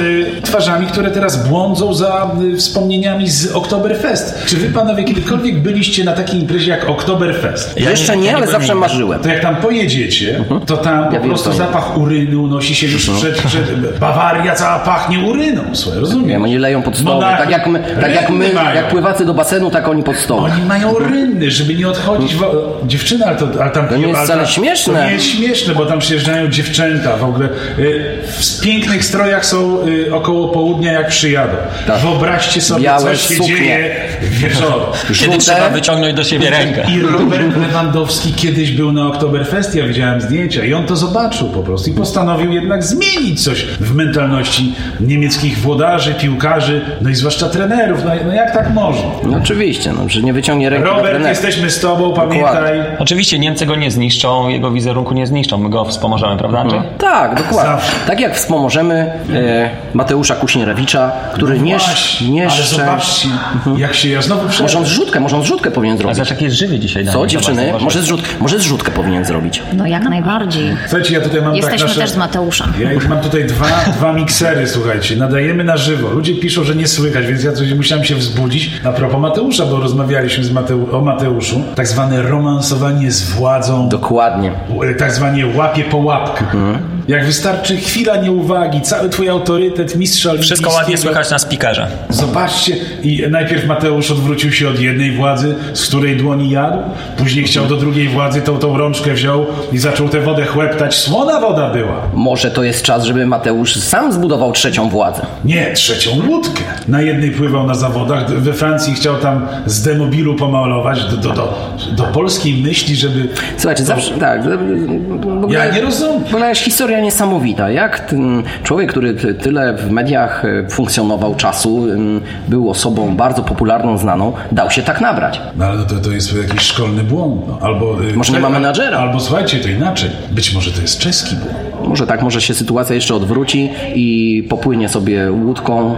twarzami, 0.42 0.86
które 0.86 1.10
teraz 1.10 1.48
błądzą 1.48 1.94
za 1.94 2.30
e, 2.54 2.56
wspomnieniami 2.56 3.28
z 3.30 3.52
Oktoberfest. 3.52 4.44
Czy 4.46 4.56
wy 4.56 4.68
panowie 4.70 5.04
kiedykolwiek 5.04 5.58
byliście 5.58 6.04
na 6.04 6.12
takiej 6.12 6.40
imprezie 6.40 6.70
jak 6.70 6.88
Oktoberfest? 6.88 7.80
Ja 7.80 7.90
Jeszcze 7.90 8.16
nie- 8.16 8.22
nie, 8.22 8.26
ja 8.26 8.32
nie 8.32 8.36
ale 8.36 8.46
byłem 8.46 8.60
zawsze 8.60 8.74
marzyłem. 8.74 9.20
To 9.20 9.28
jak 9.28 9.42
tam 9.42 9.56
pojedziecie, 9.56 10.44
to 10.66 10.76
tam 10.76 11.04
po 11.04 11.10
wiem, 11.10 11.22
prostu 11.22 11.52
zapach 11.52 11.98
uryny 11.98 12.38
unosi 12.38 12.74
się 12.74 12.86
już 12.86 13.10
przed, 13.10 13.42
przed... 13.42 13.98
Bawaria 13.98 14.54
cała 14.54 14.78
pachnie 14.78 15.18
uryną, 15.18 15.62
słuchaj, 15.72 16.00
rozumiem? 16.00 16.28
Wiem, 16.28 16.42
oni 16.42 16.58
leją 16.58 16.82
pod 16.82 16.96
stoły. 16.96 17.22
Tak 17.22 17.50
jak 17.50 17.66
my, 17.66 17.82
tak 18.00 18.14
jak, 18.14 18.30
my 18.30 18.50
jak 18.74 18.88
pływacy 18.88 19.24
do 19.24 19.34
basenu, 19.34 19.59
tak 19.70 19.88
oni 19.88 20.02
pod 20.02 20.16
stołem. 20.16 20.52
Oni 20.52 20.64
mają 20.64 20.98
rynny, 20.98 21.50
żeby 21.50 21.74
nie 21.74 21.88
odchodzić. 21.88 22.34
Wo- 22.34 22.80
Dziewczyna, 22.86 23.26
ale, 23.26 23.36
to, 23.36 23.48
ale 23.62 23.70
tam. 23.70 23.88
To 23.88 23.96
nie 23.96 24.06
jest 24.06 24.16
ale 24.18 24.26
wcale 24.26 24.46
śmieszne. 24.46 24.94
To 24.94 25.04
nie 25.06 25.12
jest 25.12 25.26
śmieszne, 25.26 25.74
bo 25.74 25.86
tam 25.86 25.98
przyjeżdżają 25.98 26.48
dziewczęta 26.48 27.16
w 27.16 27.24
ogóle. 27.24 27.48
y, 27.78 28.14
W 28.26 28.60
pięknych 28.60 29.04
strojach 29.04 29.46
są 29.46 29.86
y, 29.86 30.14
około 30.14 30.48
południa, 30.48 30.92
jak 30.92 31.08
przyjadą. 31.08 31.52
Tak. 31.86 31.98
Wyobraźcie 32.00 32.60
sobie, 32.60 32.84
Białe 32.84 33.00
co 33.00 33.14
się 33.16 33.34
suknie. 33.34 33.56
dzieje 33.56 33.94
wieczorem. 34.22 34.80
Kiedy 35.20 35.38
trzeba 35.38 35.68
wyciągnąć 35.70 36.14
do 36.14 36.24
siebie 36.24 36.50
rękę. 36.50 36.86
I 36.90 37.00
Robert 37.02 37.56
Lewandowski 37.56 38.32
kiedyś 38.32 38.70
był 38.70 38.92
na 38.92 39.06
Oktoberfest, 39.06 39.74
ja 39.74 39.86
widziałem 39.86 40.20
zdjęcia 40.20 40.64
i 40.64 40.74
on 40.74 40.86
to 40.86 40.96
zobaczył 40.96 41.48
po 41.48 41.62
prostu 41.62 41.90
i 41.90 41.92
postanowił 41.92 42.52
jednak 42.52 42.84
zmienić 42.84 43.44
coś 43.44 43.64
w 43.80 43.94
mentalności 43.94 44.74
niemieckich 45.00 45.58
włodarzy, 45.58 46.14
piłkarzy, 46.14 46.80
no 47.00 47.10
i 47.10 47.14
zwłaszcza 47.14 47.48
trenerów. 47.48 48.00
No, 48.04 48.10
no 48.26 48.32
jak 48.34 48.54
tak 48.54 48.74
można? 48.74 49.02
No 49.24 49.40
oczywiście, 49.50 49.92
no, 49.92 50.08
że 50.08 50.22
nie 50.22 50.32
wyciągnie 50.32 50.70
ręki 50.70 50.88
Robert, 50.88 51.26
jesteśmy 51.28 51.70
z 51.70 51.80
tobą, 51.80 52.12
pamiętaj. 52.12 52.80
Oczywiście 52.98 53.38
Niemcy 53.38 53.66
go 53.66 53.76
nie 53.76 53.90
zniszczą, 53.90 54.48
jego 54.48 54.70
wizerunku 54.70 55.14
nie 55.14 55.26
zniszczą, 55.26 55.58
my 55.58 55.68
go 55.70 55.84
wspomożemy, 55.84 56.36
prawda 56.36 56.58
Andrzej? 56.58 56.80
Tak, 56.98 57.34
dokładnie. 57.34 57.72
Zawsze. 57.72 57.92
Tak 58.06 58.20
jak 58.20 58.36
wspomożemy 58.36 58.94
e, 59.34 59.70
Mateusza 59.94 60.34
Kuśnierewicza, 60.34 61.12
który 61.34 61.60
nie, 61.60 61.72
No 61.72 61.78
Właśnie, 61.78 62.30
nie 62.30 62.48
ale 62.48 62.62
zobaczcie, 62.62 63.28
jak 63.76 63.94
się 63.94 64.08
ja 64.08 64.22
znowu 64.22 64.48
Może 64.62 64.78
on 64.78 64.84
zrzutkę, 64.84 65.20
może 65.20 65.36
on 65.36 65.42
zrzutkę 65.42 65.70
powinien 65.70 65.96
A 65.96 65.98
zrobić. 65.98 66.16
zobacz 66.16 66.30
jaki 66.30 66.44
jest 66.44 66.56
żywy 66.56 66.78
dzisiaj. 66.78 67.06
Co, 67.06 67.26
dziewczyny? 67.26 67.72
Może, 67.72 67.78
zobacz. 67.84 67.94
zrzut, 68.06 68.22
może 68.40 68.58
zrzutkę 68.58 68.90
powinien 68.90 69.24
zrobić. 69.24 69.62
No 69.72 69.86
jak 69.86 70.02
najbardziej. 70.02 70.76
Słuchajcie, 70.88 71.14
ja 71.14 71.20
tutaj 71.20 71.42
mam 71.42 71.54
Jesteśmy 71.56 71.78
tak 71.78 71.88
nasze... 71.88 72.00
też 72.00 72.10
z 72.10 72.16
Mateusza. 72.16 72.68
Ja 72.80 72.92
już 72.92 73.06
mam 73.08 73.20
tutaj 73.20 73.44
dwa, 73.44 73.66
dwa 73.96 74.12
miksery, 74.12 74.68
słuchajcie. 74.68 75.16
Nadajemy 75.16 75.64
na 75.64 75.76
żywo. 75.76 76.08
Ludzie 76.10 76.34
piszą, 76.34 76.64
że 76.64 76.74
nie 76.76 76.86
słychać, 76.86 77.26
więc 77.26 77.44
ja 77.44 77.52
coś 77.52 77.74
musiałem 77.74 78.04
się 78.04 78.14
wzbudzić. 78.14 78.70
A 78.84 78.92
propos 78.92 79.20
Mateusza, 79.20 79.39
bo 79.66 79.80
rozmawialiśmy 79.80 80.44
z 80.44 80.52
Mateu 80.52 80.86
o 80.92 81.00
Mateuszu. 81.00 81.62
Tak 81.74 81.88
zwane 81.88 82.22
romansowanie 82.22 83.10
z 83.10 83.30
władzą. 83.30 83.88
Dokładnie. 83.88 84.52
tak 84.98 85.12
zwanie 85.12 85.46
łapie 85.56 85.84
po 85.84 85.96
łapkach. 85.96 86.54
Mhm. 86.54 86.99
Jak 87.10 87.26
wystarczy 87.26 87.76
chwila 87.76 88.16
nieuwagi, 88.16 88.80
cały 88.80 89.08
twój 89.08 89.28
autorytet 89.28 89.96
mistrza 89.96 90.32
Wszystko 90.40 90.70
ładnie 90.70 90.98
słychać 90.98 91.30
na 91.30 91.38
spikerze. 91.38 91.88
Zobaczcie, 92.08 92.76
i 93.02 93.22
najpierw 93.30 93.66
Mateusz 93.66 94.10
odwrócił 94.10 94.52
się 94.52 94.68
od 94.68 94.80
jednej 94.80 95.12
władzy, 95.16 95.54
z 95.74 95.88
której 95.88 96.16
dłoni 96.16 96.50
jadł, 96.50 96.78
później 97.16 97.44
chciał 97.44 97.66
do 97.66 97.76
drugiej 97.76 98.08
władzy, 98.08 98.42
tą, 98.42 98.58
tą 98.58 98.78
rączkę 98.78 99.14
wziął 99.14 99.46
i 99.72 99.78
zaczął 99.78 100.08
tę 100.08 100.20
wodę 100.20 100.44
chłeptać. 100.44 100.94
Słona 100.94 101.40
woda 101.40 101.70
była. 101.70 102.02
Może 102.14 102.50
to 102.50 102.62
jest 102.62 102.82
czas, 102.82 103.04
żeby 103.04 103.26
Mateusz 103.26 103.76
sam 103.76 104.12
zbudował 104.12 104.52
trzecią 104.52 104.88
władzę. 104.88 105.26
Nie, 105.44 105.72
trzecią 105.74 106.10
łódkę. 106.28 106.62
Na 106.88 107.02
jednej 107.02 107.30
pływał 107.30 107.66
na 107.66 107.74
zawodach, 107.74 108.30
we 108.30 108.52
Francji 108.52 108.94
chciał 108.94 109.16
tam 109.16 109.46
z 109.66 109.82
demobilu 109.82 110.34
pomalować, 110.34 111.04
do, 111.04 111.16
do, 111.16 111.30
do, 111.32 111.70
do 111.92 112.02
polskiej 112.02 112.54
myśli, 112.62 112.96
żeby... 112.96 113.28
Słuchajcie, 113.56 113.84
zawsze 113.84 114.14
tak. 114.14 114.42
w 114.44 115.44
ogóle- 115.44 115.54
Ja 115.54 115.70
nie 115.70 115.80
rozumiem. 115.80 116.22
Ogóle 116.26 116.48
jest 116.48 116.60
historia 117.00 117.30
niesamowita. 117.30 117.70
Jak 117.70 118.00
ten 118.00 118.42
człowiek, 118.64 118.90
który 118.90 119.14
ty- 119.14 119.34
tyle 119.34 119.74
w 119.74 119.90
mediach 119.90 120.44
e, 120.44 120.68
funkcjonował 120.68 121.34
czasu, 121.34 121.84
ym, 121.84 122.20
był 122.48 122.70
osobą 122.70 123.16
bardzo 123.16 123.42
popularną, 123.42 123.98
znaną, 123.98 124.32
dał 124.52 124.70
się 124.70 124.82
tak 124.82 125.00
nabrać. 125.00 125.40
No 125.56 125.64
ale 125.64 125.84
to, 125.84 125.94
to 125.94 126.10
jest 126.10 126.36
jakiś 126.48 126.62
szkolny 126.62 127.02
błąd. 127.02 127.48
No. 127.48 127.58
Albo, 127.60 128.02
y, 128.04 128.16
Może 128.16 128.32
nie 128.32 128.40
ma 128.40 128.50
menadżera. 128.50 128.98
Albo 128.98 129.20
słuchajcie, 129.20 129.58
to 129.58 129.68
inaczej. 129.68 130.10
Być 130.30 130.54
może 130.54 130.70
to 130.70 130.80
jest 130.80 130.98
czeski 130.98 131.36
błąd. 131.36 131.70
Może 131.88 132.06
tak, 132.06 132.22
może 132.22 132.40
się 132.40 132.54
sytuacja 132.54 132.94
jeszcze 132.94 133.14
odwróci 133.14 133.70
i 133.94 134.46
popłynie 134.50 134.88
sobie 134.88 135.32
łódką 135.32 135.94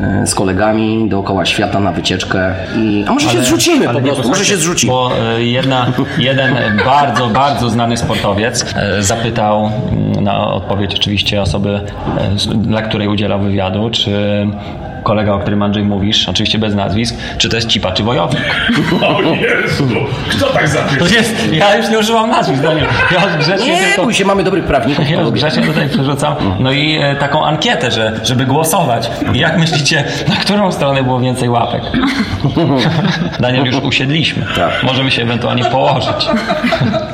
e, 0.00 0.26
z 0.26 0.34
kolegami 0.34 1.08
dookoła 1.08 1.44
świata 1.46 1.80
na 1.80 1.92
wycieczkę. 1.92 2.54
I, 2.78 3.04
a 3.08 3.12
może 3.12 3.28
się 3.30 3.42
zrzucimy 3.42 3.88
po 3.88 4.00
prostu, 4.00 4.28
może 4.28 4.44
się 4.44 4.56
zrzucimy. 4.56 4.92
Bo 4.92 5.10
e, 5.36 5.42
jedna, 5.42 5.86
jeden 6.18 6.54
bardzo, 6.84 7.26
bardzo 7.28 7.70
znany 7.70 7.96
sportowiec 7.96 8.64
e, 8.76 9.02
zapytał 9.02 9.70
mm, 9.90 10.24
na 10.26 10.54
odpowiedź 10.54 10.94
oczywiście 10.94 11.42
osoby, 11.42 11.80
e, 12.18 12.54
dla 12.54 12.82
której 12.82 13.08
udzielał 13.08 13.40
wywiadu, 13.40 13.90
czy 13.90 14.46
kolega, 15.06 15.32
o 15.34 15.38
którym 15.38 15.62
Andrzej 15.62 15.84
mówisz, 15.84 16.28
oczywiście 16.28 16.58
bez 16.58 16.74
nazwisk, 16.74 17.16
czy 17.38 17.48
to 17.48 17.56
jest 17.56 17.68
cipa, 17.68 17.92
czy 17.92 18.02
wojownik. 18.02 18.42
O 19.06 19.20
Jezu, 19.34 19.88
kto 20.30 20.46
tak 20.46 20.62
To 20.62 20.68
zapisał? 20.68 21.06
jest, 21.08 21.52
ja 21.52 21.76
już 21.76 21.90
nie 21.90 21.98
używam 21.98 22.30
nazwisk, 22.30 22.62
Daniel. 22.62 22.86
Ja 23.12 23.38
grzecznie 23.38 23.66
Nie 23.72 23.80
tylko... 23.80 24.12
się, 24.12 24.24
mamy 24.24 24.44
dobrych 24.44 24.64
prawników. 24.64 25.10
Ja 25.10 25.24
grzecznie 25.30 25.62
tutaj 25.62 25.88
przerzucam. 25.88 26.34
No 26.60 26.72
i 26.72 26.98
e, 27.02 27.16
taką 27.16 27.44
ankietę, 27.44 27.90
że, 27.90 28.20
żeby 28.24 28.46
głosować. 28.46 29.10
I 29.34 29.38
jak 29.38 29.58
myślicie, 29.58 30.04
na 30.28 30.36
którą 30.36 30.72
stronę 30.72 31.02
było 31.02 31.20
więcej 31.20 31.48
łapek? 31.48 31.82
Daniel, 33.40 33.64
już 33.66 33.76
usiedliśmy. 33.76 34.46
Tak. 34.56 34.82
Możemy 34.82 35.10
się 35.10 35.22
ewentualnie 35.22 35.64
położyć 35.64 36.28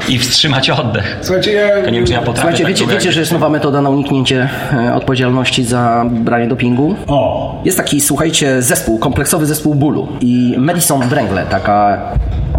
i 0.08 0.18
wstrzymać 0.18 0.70
oddech. 0.70 1.18
Słuchajcie, 1.22 1.52
ja... 1.52 1.68
To 1.84 1.90
nie 1.90 1.98
wiem, 1.98 2.06
czy 2.06 2.12
ja 2.12 2.18
potrafię. 2.18 2.40
Słuchajcie, 2.40 2.64
tak 2.64 2.72
wiecie, 2.72 2.86
wiecie, 2.86 3.12
że 3.12 3.20
jest 3.20 3.32
nowa 3.32 3.48
metoda 3.48 3.80
na 3.80 3.90
uniknięcie 3.90 4.48
e, 4.72 4.94
odpowiedzialności 4.94 5.64
za 5.64 6.04
branie 6.10 6.46
dopingu? 6.48 6.96
O, 7.08 7.54
Jest 7.64 7.76
taki, 7.82 8.00
słuchajcie, 8.00 8.62
zespół, 8.62 8.98
kompleksowy 8.98 9.46
zespół 9.46 9.74
bólu 9.74 10.08
i 10.20 10.54
Madison 10.58 11.08
Wręgle, 11.08 11.46
taka 11.46 11.98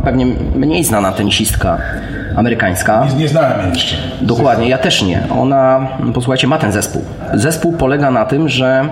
pewnie 0.04 0.26
mniej 0.56 0.84
znana 0.84 1.12
tenisistka 1.12 1.78
amerykańska. 2.36 3.08
nie, 3.10 3.20
nie 3.20 3.28
znałem 3.28 3.62
jej 3.62 3.70
jeszcze. 3.70 3.96
Dokładnie, 4.22 4.70
ja 4.70 4.78
też 4.78 5.02
nie. 5.02 5.24
Ona, 5.30 5.88
posłuchajcie, 6.14 6.48
ma 6.48 6.58
ten 6.58 6.72
zespół. 6.72 7.02
Zespół 7.34 7.74
polega 7.74 8.12
na 8.12 8.26
tym, 8.26 8.50
że 8.50 8.90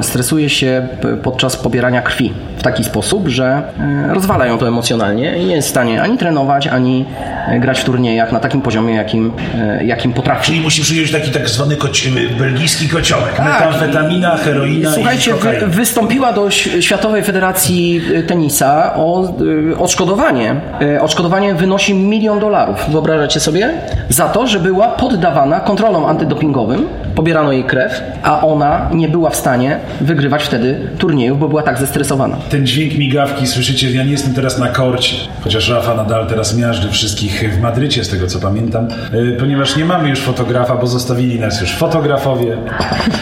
stresuje 0.00 0.50
się 0.50 0.88
podczas 1.22 1.56
pobierania 1.56 2.02
krwi 2.02 2.32
w 2.58 2.62
taki 2.62 2.84
sposób, 2.84 3.28
że 3.28 3.62
e, 4.10 4.14
rozwala 4.14 4.46
ją 4.46 4.58
to 4.58 4.68
emocjonalnie 4.68 5.38
i 5.38 5.44
nie 5.44 5.54
jest 5.54 5.68
w 5.68 5.70
stanie 5.70 6.02
ani 6.02 6.18
trenować, 6.18 6.66
ani 6.66 7.04
e, 7.48 7.60
grać 7.60 7.80
w 7.80 7.84
turniejach 7.84 8.32
na 8.32 8.40
takim 8.40 8.62
poziomie, 8.62 8.94
jakim, 8.94 9.32
e, 9.58 9.84
jakim 9.84 10.12
potrafi. 10.12 10.46
Czyli 10.46 10.60
musisz 10.60 10.90
użyć 10.90 11.12
taki 11.12 11.30
tak 11.30 11.48
zwany 11.48 11.76
koci- 11.76 12.38
belgijski 12.38 12.88
kociołek. 12.88 13.34
Tak. 13.36 13.46
Metamfetamina, 13.46 14.36
heroina 14.36 14.92
Słuchajcie, 14.92 15.30
i 15.30 15.34
wy, 15.34 15.66
wystąpiła 15.66 16.32
do 16.32 16.50
Światowej 16.50 17.22
Federacji 17.22 18.02
Tenisa 18.26 18.94
o 18.96 19.34
odszkodowanie. 19.78 20.54
Odszkodowanie 21.00 21.54
wynosi 21.54 21.94
milion 21.94 22.40
dolarów. 22.40 22.76
Wyobrażacie 22.88 23.40
sobie? 23.40 23.70
Za 24.08 24.28
to, 24.28 24.46
że 24.46 24.60
była 24.60 24.88
poddawana 24.88 25.60
kontrolom 25.60 26.04
antydopingowym, 26.04 26.88
pobierano 27.14 27.52
jej 27.52 27.64
krew, 27.64 28.02
a 28.22 28.46
ona 28.46 28.88
nie 28.92 29.08
była 29.08 29.30
w 29.30 29.33
stanie 29.36 29.78
wygrywać 30.00 30.42
wtedy 30.42 30.80
turniejów, 30.98 31.38
bo 31.38 31.48
była 31.48 31.62
tak 31.62 31.78
zestresowana. 31.78 32.36
Ten 32.50 32.66
dźwięk 32.66 32.94
migawki, 32.98 33.46
słyszycie, 33.46 33.90
ja 33.90 34.04
nie 34.04 34.10
jestem 34.10 34.34
teraz 34.34 34.58
na 34.58 34.68
korcie, 34.68 35.16
chociaż 35.44 35.68
Rafa 35.68 35.94
nadal 35.94 36.26
teraz 36.26 36.56
miażdży 36.56 36.90
wszystkich 36.90 37.54
w 37.54 37.60
Madrycie, 37.60 38.04
z 38.04 38.08
tego 38.08 38.26
co 38.26 38.38
pamiętam, 38.40 38.88
y, 39.14 39.36
ponieważ 39.40 39.76
nie 39.76 39.84
mamy 39.84 40.08
już 40.08 40.20
fotografa, 40.20 40.76
bo 40.76 40.86
zostawili 40.86 41.40
nas 41.40 41.60
już 41.60 41.72
fotografowie, 41.76 42.56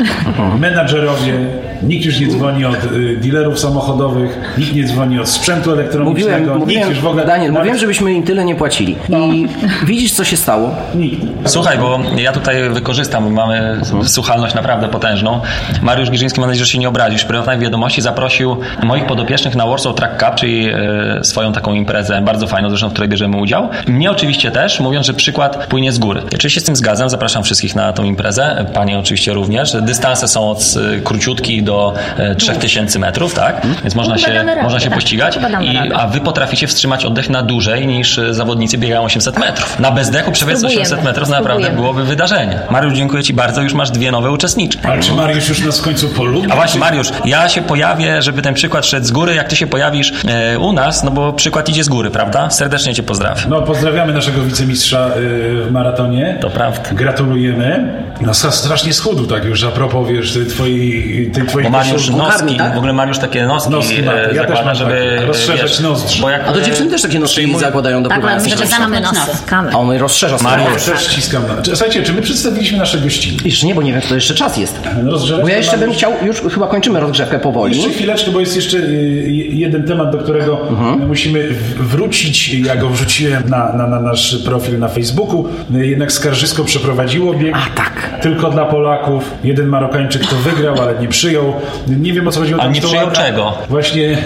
menadżerowie, 0.60 1.32
nikt 1.82 2.04
już 2.06 2.20
nie 2.20 2.26
dzwoni 2.26 2.64
od 2.64 2.84
y, 2.84 3.16
dealerów 3.16 3.58
samochodowych, 3.58 4.54
nikt 4.58 4.74
nie 4.74 4.84
dzwoni 4.84 5.18
od 5.20 5.28
sprzętu 5.28 5.72
elektronicznego, 5.72 6.38
Mówiłem, 6.38 6.58
mówiłem 6.58 6.82
nikt 6.82 6.94
już 6.96 7.04
w 7.04 7.06
ogóle... 7.06 7.26
Daniel, 7.26 7.46
nawet- 7.52 7.58
mówiłem, 7.58 7.78
żebyśmy 7.78 8.12
im 8.12 8.22
tyle 8.22 8.44
nie 8.44 8.54
płacili. 8.54 8.96
I 9.08 9.48
widzisz, 9.86 10.12
co 10.12 10.24
się 10.24 10.36
stało? 10.36 10.70
Nikt. 10.94 11.16
Słuchaj, 11.44 11.78
bo 11.78 12.00
ja 12.16 12.32
tutaj 12.32 12.70
wykorzystam, 12.70 13.32
mamy 13.32 13.80
słuchalność 14.04 14.54
naprawdę 14.54 14.88
potężną. 14.88 15.40
Mariusz 15.82 16.01
Giżyński, 16.10 16.40
mam 16.40 16.48
nadzieję, 16.48 16.64
że 16.64 16.72
się 16.72 16.78
nie 16.78 16.88
obrazisz. 16.88 17.22
W 17.22 17.26
prywatnej 17.26 17.58
wiadomości 17.58 18.02
zaprosił 18.02 18.56
moich 18.82 19.06
podopiecznych 19.06 19.56
na 19.56 19.66
Warsaw 19.66 19.94
Track 19.94 20.24
Cup, 20.24 20.34
czyli 20.34 20.68
e, 20.68 21.24
swoją 21.24 21.52
taką 21.52 21.74
imprezę, 21.74 22.20
bardzo 22.20 22.46
fajną 22.46 22.68
zresztą, 22.68 22.88
w 22.88 22.92
której 22.92 23.08
bierzemy 23.08 23.36
udział. 23.36 23.68
Mnie 23.86 24.10
oczywiście 24.10 24.50
też, 24.50 24.80
mówiąc, 24.80 25.06
że 25.06 25.14
przykład 25.14 25.66
płynie 25.66 25.92
z 25.92 25.98
góry. 25.98 26.20
Ja 26.20 26.28
Oczywiście 26.34 26.60
z 26.60 26.64
tym 26.64 26.76
zgadzam, 26.76 27.10
zapraszam 27.10 27.42
wszystkich 27.42 27.74
na 27.74 27.92
tą 27.92 28.04
imprezę, 28.04 28.66
panie 28.74 28.98
oczywiście 28.98 29.32
również. 29.32 29.76
Dystanse 29.82 30.28
są 30.28 30.50
od 30.50 30.74
e, 30.96 31.00
króciutkich 31.00 31.64
do 31.64 31.94
e, 32.16 32.34
3000 32.34 32.98
metrów, 32.98 33.34
tak? 33.34 33.66
Więc 33.82 33.94
można 33.94 34.14
chyba 34.14 34.26
się, 34.26 34.34
radę, 34.34 34.62
można 34.62 34.80
się 34.80 34.88
tak. 34.88 34.94
pościgać. 34.94 35.38
I, 35.62 35.92
a 35.92 36.06
wy 36.06 36.20
potraficie 36.20 36.66
wstrzymać 36.66 37.04
oddech 37.04 37.30
na 37.30 37.42
dłużej 37.42 37.86
niż 37.86 38.18
e, 38.18 38.34
zawodnicy 38.34 38.78
biegają 38.78 39.02
800 39.02 39.38
metrów. 39.38 39.80
Na 39.80 39.90
bezdechu 39.90 40.32
przebiec 40.32 40.58
Spróbujemy. 40.58 40.82
800 40.82 41.04
metrów 41.04 41.28
naprawdę 41.28 41.70
byłoby 41.70 42.04
wydarzenie. 42.04 42.58
Mariusz, 42.70 42.94
dziękuję 42.94 43.22
Ci 43.22 43.34
bardzo, 43.34 43.62
już 43.62 43.74
masz 43.74 43.90
dwie 43.90 44.10
nowe 44.10 44.30
uczestniczki. 44.30 44.86
Ale 44.86 45.02
czy 45.02 45.12
Mariusz 45.12 45.48
już 45.48 45.60
nas 45.60 45.80
końcu 45.92 46.08
polubi? 46.08 46.52
A 46.52 46.54
właśnie 46.56 46.80
Mariusz, 46.80 47.08
ja 47.24 47.48
się 47.48 47.62
pojawię, 47.62 48.22
żeby 48.22 48.42
ten 48.42 48.54
przykład 48.54 48.86
szedł 48.86 49.06
z 49.06 49.10
góry, 49.10 49.34
jak 49.34 49.48
Ty 49.48 49.56
się 49.56 49.66
pojawisz 49.66 50.12
e, 50.28 50.58
u 50.58 50.72
nas, 50.72 51.04
no 51.04 51.10
bo 51.10 51.32
przykład 51.32 51.68
idzie 51.68 51.84
z 51.84 51.88
góry, 51.88 52.10
prawda? 52.10 52.50
Serdecznie 52.50 52.94
Cię 52.94 53.02
pozdrawiam. 53.02 53.38
No, 53.48 53.62
pozdrawiamy 53.62 54.12
naszego 54.12 54.42
wicemistrza 54.42 55.08
y, 55.16 55.64
w 55.64 55.68
maratonie. 55.72 56.38
To 56.40 56.50
prawda. 56.50 56.90
Gratulujemy. 56.92 58.02
No, 58.20 58.34
strasznie 58.34 58.92
schudł 58.92 59.26
tak 59.26 59.44
już, 59.44 59.64
a 59.64 59.68
propos, 59.68 60.08
wiesz, 60.08 60.32
tej 60.32 60.46
twojej... 60.46 61.30
Tej 61.34 61.46
twojej 61.46 61.70
Bo 61.70 61.78
Mariusz 61.78 62.02
koszul- 62.02 62.10
Bułgarmi, 62.10 62.42
noski, 62.44 62.56
tak? 62.58 62.74
w 62.74 62.76
ogóle 62.76 62.92
Mariusz 62.92 63.18
takie 63.18 63.46
noski, 63.46 63.70
Noski 63.70 64.02
ma. 64.02 64.12
e, 64.12 64.16
Ja 64.22 64.28
też 64.28 64.36
zakłada, 64.36 64.64
mam 64.64 64.74
żeby 64.74 65.12
takie. 65.16 65.26
Rozszerzać 65.26 65.80
nozdrze. 65.80 66.22
Bo 66.22 66.30
jak, 66.30 66.48
A 66.48 66.52
to 66.52 66.60
e, 66.60 66.62
dziewczyny 66.62 66.90
też 66.90 67.02
takie 67.02 67.18
noski 67.18 67.40
przyjmuj- 67.40 67.60
zakładają 67.60 68.02
do 68.02 68.08
Tak, 68.08 68.20
pływania. 68.20 68.48
Ściskamy 68.48 68.84
mamy 68.88 69.00
nos. 69.00 69.16
A 69.72 69.78
on 69.78 69.90
rozszerza 69.96 70.38
swoje 70.38 70.56
Mariusz. 70.56 70.84
Też 70.84 71.06
ściskam. 71.08 71.42
Słuchajcie, 71.64 72.02
czy 72.02 72.12
my 72.12 72.22
przedstawiliśmy 72.22 72.78
nasze 72.78 72.98
gościny? 72.98 73.36
Jeszcze 73.44 73.66
nie, 73.66 73.74
bo 73.74 73.82
nie 73.82 73.92
wiem, 73.92 74.02
czy 74.02 74.08
to 74.08 74.14
jeszcze 74.14 74.34
czas 74.34 74.56
jest. 74.56 74.78
Rozgrzeweczkę 75.04 75.42
Bo 75.42 75.48
ja 75.48 75.56
jeszcze 75.56 75.78
bym 75.84 75.94
chciał, 75.94 76.12
już 76.26 76.40
chyba 76.54 76.66
kończymy 76.66 77.00
rozgrzewkę 77.00 77.38
powoli. 77.38 77.76
Jeszcze 77.76 77.90
chwileczkę, 77.90 78.30
bo 78.30 78.40
jest 78.40 78.56
jeszcze 78.56 78.76
y, 78.78 79.30
jeden 79.50 79.82
temat, 79.82 80.12
do 80.12 80.18
którego 80.18 80.68
Mhm. 80.68 81.08
musimy 81.08 81.48
wrócić. 81.80 82.54
Ja 82.54 82.76
go 82.76 82.88
wrzuciłem 82.88 83.42
na, 83.48 83.72
na, 83.72 83.86
na 83.86 84.00
nasz 84.00 84.36
profil 84.44 84.78
na 84.78 84.88
Facebooku. 84.88 85.48
Y, 85.74 85.86
Jednak 85.86 86.12
Skarżysko 86.12 86.64
przeprowadziło 86.64 87.34
bieg. 87.34 87.54
A, 87.56 87.76
tak. 87.76 88.18
Tylko 88.22 88.50
dla 88.50 88.64
Polaków. 88.64 89.30
Jeden 89.44 89.66
Marokańczyk 89.66 90.26
to 90.26 90.36
wygrał, 90.36 90.74
ale 90.82 90.98
nie 91.00 91.08
przyjął. 91.08 91.52
Nie 92.00 92.12
wiem 92.12 92.28
o 92.28 92.30
co 92.30 92.40
chodziło. 92.40 92.60
A 92.60 92.64
tam 92.64 92.72
nie 92.72 92.80
przyjął 92.80 93.10
czego? 93.10 93.54
Właśnie 93.68 94.18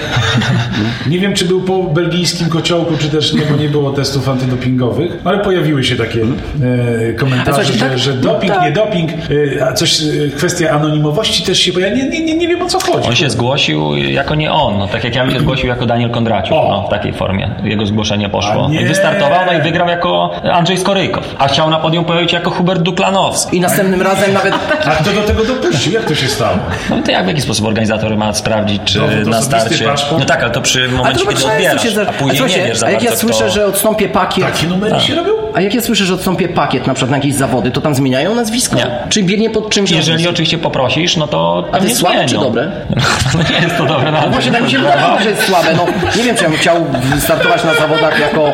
nie 1.11 1.19
wiem, 1.19 1.35
czy 1.35 1.45
był 1.45 1.61
po 1.61 1.83
belgijskim 1.83 2.49
kociołku, 2.49 2.95
czy 2.99 3.09
też 3.09 3.33
nie, 3.35 3.43
bo 3.51 3.57
nie 3.57 3.69
było 3.69 3.91
testów 3.93 4.29
antydopingowych, 4.29 5.13
ale 5.25 5.39
pojawiły 5.39 5.85
się 5.85 5.97
takie 5.97 6.21
e, 6.21 7.13
komentarze, 7.13 7.65
słuchajcie, 7.65 7.79
że, 7.79 7.89
tak- 7.89 7.99
że 7.99 8.13
doping, 8.13 8.53
tak. 8.53 8.63
nie 8.65 8.73
doping, 8.73 9.11
e, 9.59 9.67
a 9.69 9.73
coś, 9.73 10.03
e, 10.03 10.05
kwestia 10.37 10.71
anonimowości 10.71 11.43
też 11.47 11.59
się 11.59 11.73
pojawia. 11.73 11.97
Nie, 11.97 12.09
nie, 12.09 12.25
nie, 12.25 12.35
nie 12.35 12.49
wiem 12.49 12.63
o 12.63 12.67
co 12.67 12.79
chodzi. 12.81 13.09
On 13.09 13.17
się 13.17 13.31
zgłosił 13.31 13.97
jako 13.97 14.35
nie 14.35 14.53
on, 14.53 14.79
no, 14.79 14.89
tak 14.89 15.05
jak 15.05 15.15
ja 15.15 15.25
bym 15.25 15.35
się 15.35 15.41
zgłosił 15.41 15.69
jako 15.69 15.87
Daniel 15.87 16.11
Kondraciuk, 16.11 16.51
no, 16.51 16.85
w 16.87 16.91
takiej 16.91 17.13
formie. 17.13 17.51
Jego 17.65 17.87
zgłoszenie 17.87 18.29
poszło. 18.29 18.69
A. 18.71 18.73
I 18.73 18.85
wystartował, 18.85 19.41
no 19.47 19.53
i 19.53 19.61
wygrał 19.61 19.89
jako 19.89 20.31
Andrzej 20.53 20.79
Skorykow. 20.79 21.35
A 21.39 21.49
chciał 21.49 21.71
na 21.71 21.79
podium 21.79 22.05
pojawić 22.05 22.33
jako 22.33 22.51
Hubert 22.51 22.83
Duklanowski. 22.83 23.57
I 23.57 23.61
następnym 23.61 24.03
razem 24.03 24.33
nawet 24.33 24.55
A 24.87 24.91
kto 24.91 25.13
do 25.13 25.23
tego 25.23 25.45
dopuścił? 25.45 25.93
Jak 25.93 26.05
to 26.05 26.15
się 26.15 26.29
stało? 26.29 26.57
No 26.91 26.97
to 27.05 27.11
jak 27.11 27.25
w 27.25 27.29
jaki 27.29 27.41
sposób 27.41 27.67
organizator 27.67 28.17
ma 28.17 28.33
sprawdzić, 28.33 28.83
czy 28.85 28.99
No, 29.25 29.31
na 29.31 29.43
starcie... 29.43 29.85
paszport. 29.85 30.21
No 30.21 30.27
tak, 30.27 30.43
ale 30.43 30.51
to 30.51 30.61
przy 30.63 30.89
momencie, 30.89 31.25
to 31.25 31.31
kiedy 31.31 31.47
odbierasz, 31.47 31.83
się 31.83 32.01
a 32.09 32.13
później 32.13 32.37
słuchajcie, 32.37 32.61
nie 32.61 32.67
wiesz 32.69 32.79
za 32.79 32.87
A 32.87 32.91
jak 32.91 33.03
ja 33.03 33.17
słyszę, 33.17 33.45
kto... 33.45 33.51
że 33.51 33.67
odstąpię 33.67 34.09
pakiet. 34.09 34.45
Takie 34.45 34.67
numery 34.67 35.01
się 35.01 35.15
robią? 35.15 35.46
A 35.57 35.61
jak 35.61 35.75
ja 35.75 35.81
słyszę, 35.81 36.05
że 36.05 36.15
odstąpię 36.15 36.49
pakiet 36.49 36.87
na 36.87 36.95
przykład 36.95 37.11
na 37.11 37.17
jakieś 37.17 37.35
zawody, 37.35 37.71
to 37.71 37.81
tam 37.81 37.95
zmieniają 37.95 38.35
nazwisko? 38.35 38.77
Nie. 38.77 38.87
Czy 39.09 39.23
biegnie 39.23 39.51
pod 39.51 39.71
czymś 39.71 39.91
Jeżeli 39.91 40.09
nazwiskiem? 40.09 40.33
oczywiście 40.35 40.59
poprosisz, 40.59 41.17
no 41.17 41.27
to 41.27 41.65
A 41.73 41.79
to 41.79 41.85
jest 41.85 41.97
słabe 42.01 42.15
zmienią. 42.17 42.29
czy 42.29 42.35
dobre? 42.35 42.71
No 43.35 43.43
nie 43.43 43.65
jest 43.67 43.77
to 43.79 43.87
dobre. 43.87 44.13
No 44.13 44.31
właśnie 44.31 44.53
tak 44.53 44.63
mi 44.63 44.71
się 44.71 44.79
wydawało, 44.79 45.19
że 45.21 45.31
jest 45.31 45.43
słabe. 45.43 45.69
No, 45.77 45.87
nie 46.17 46.23
wiem, 46.23 46.37
czy 46.37 46.43
ja 46.45 46.49
bym 46.51 46.59
chciał 46.59 46.77
startować 47.19 47.65
na 47.65 47.75
zawodach 47.75 48.21
jako 48.21 48.53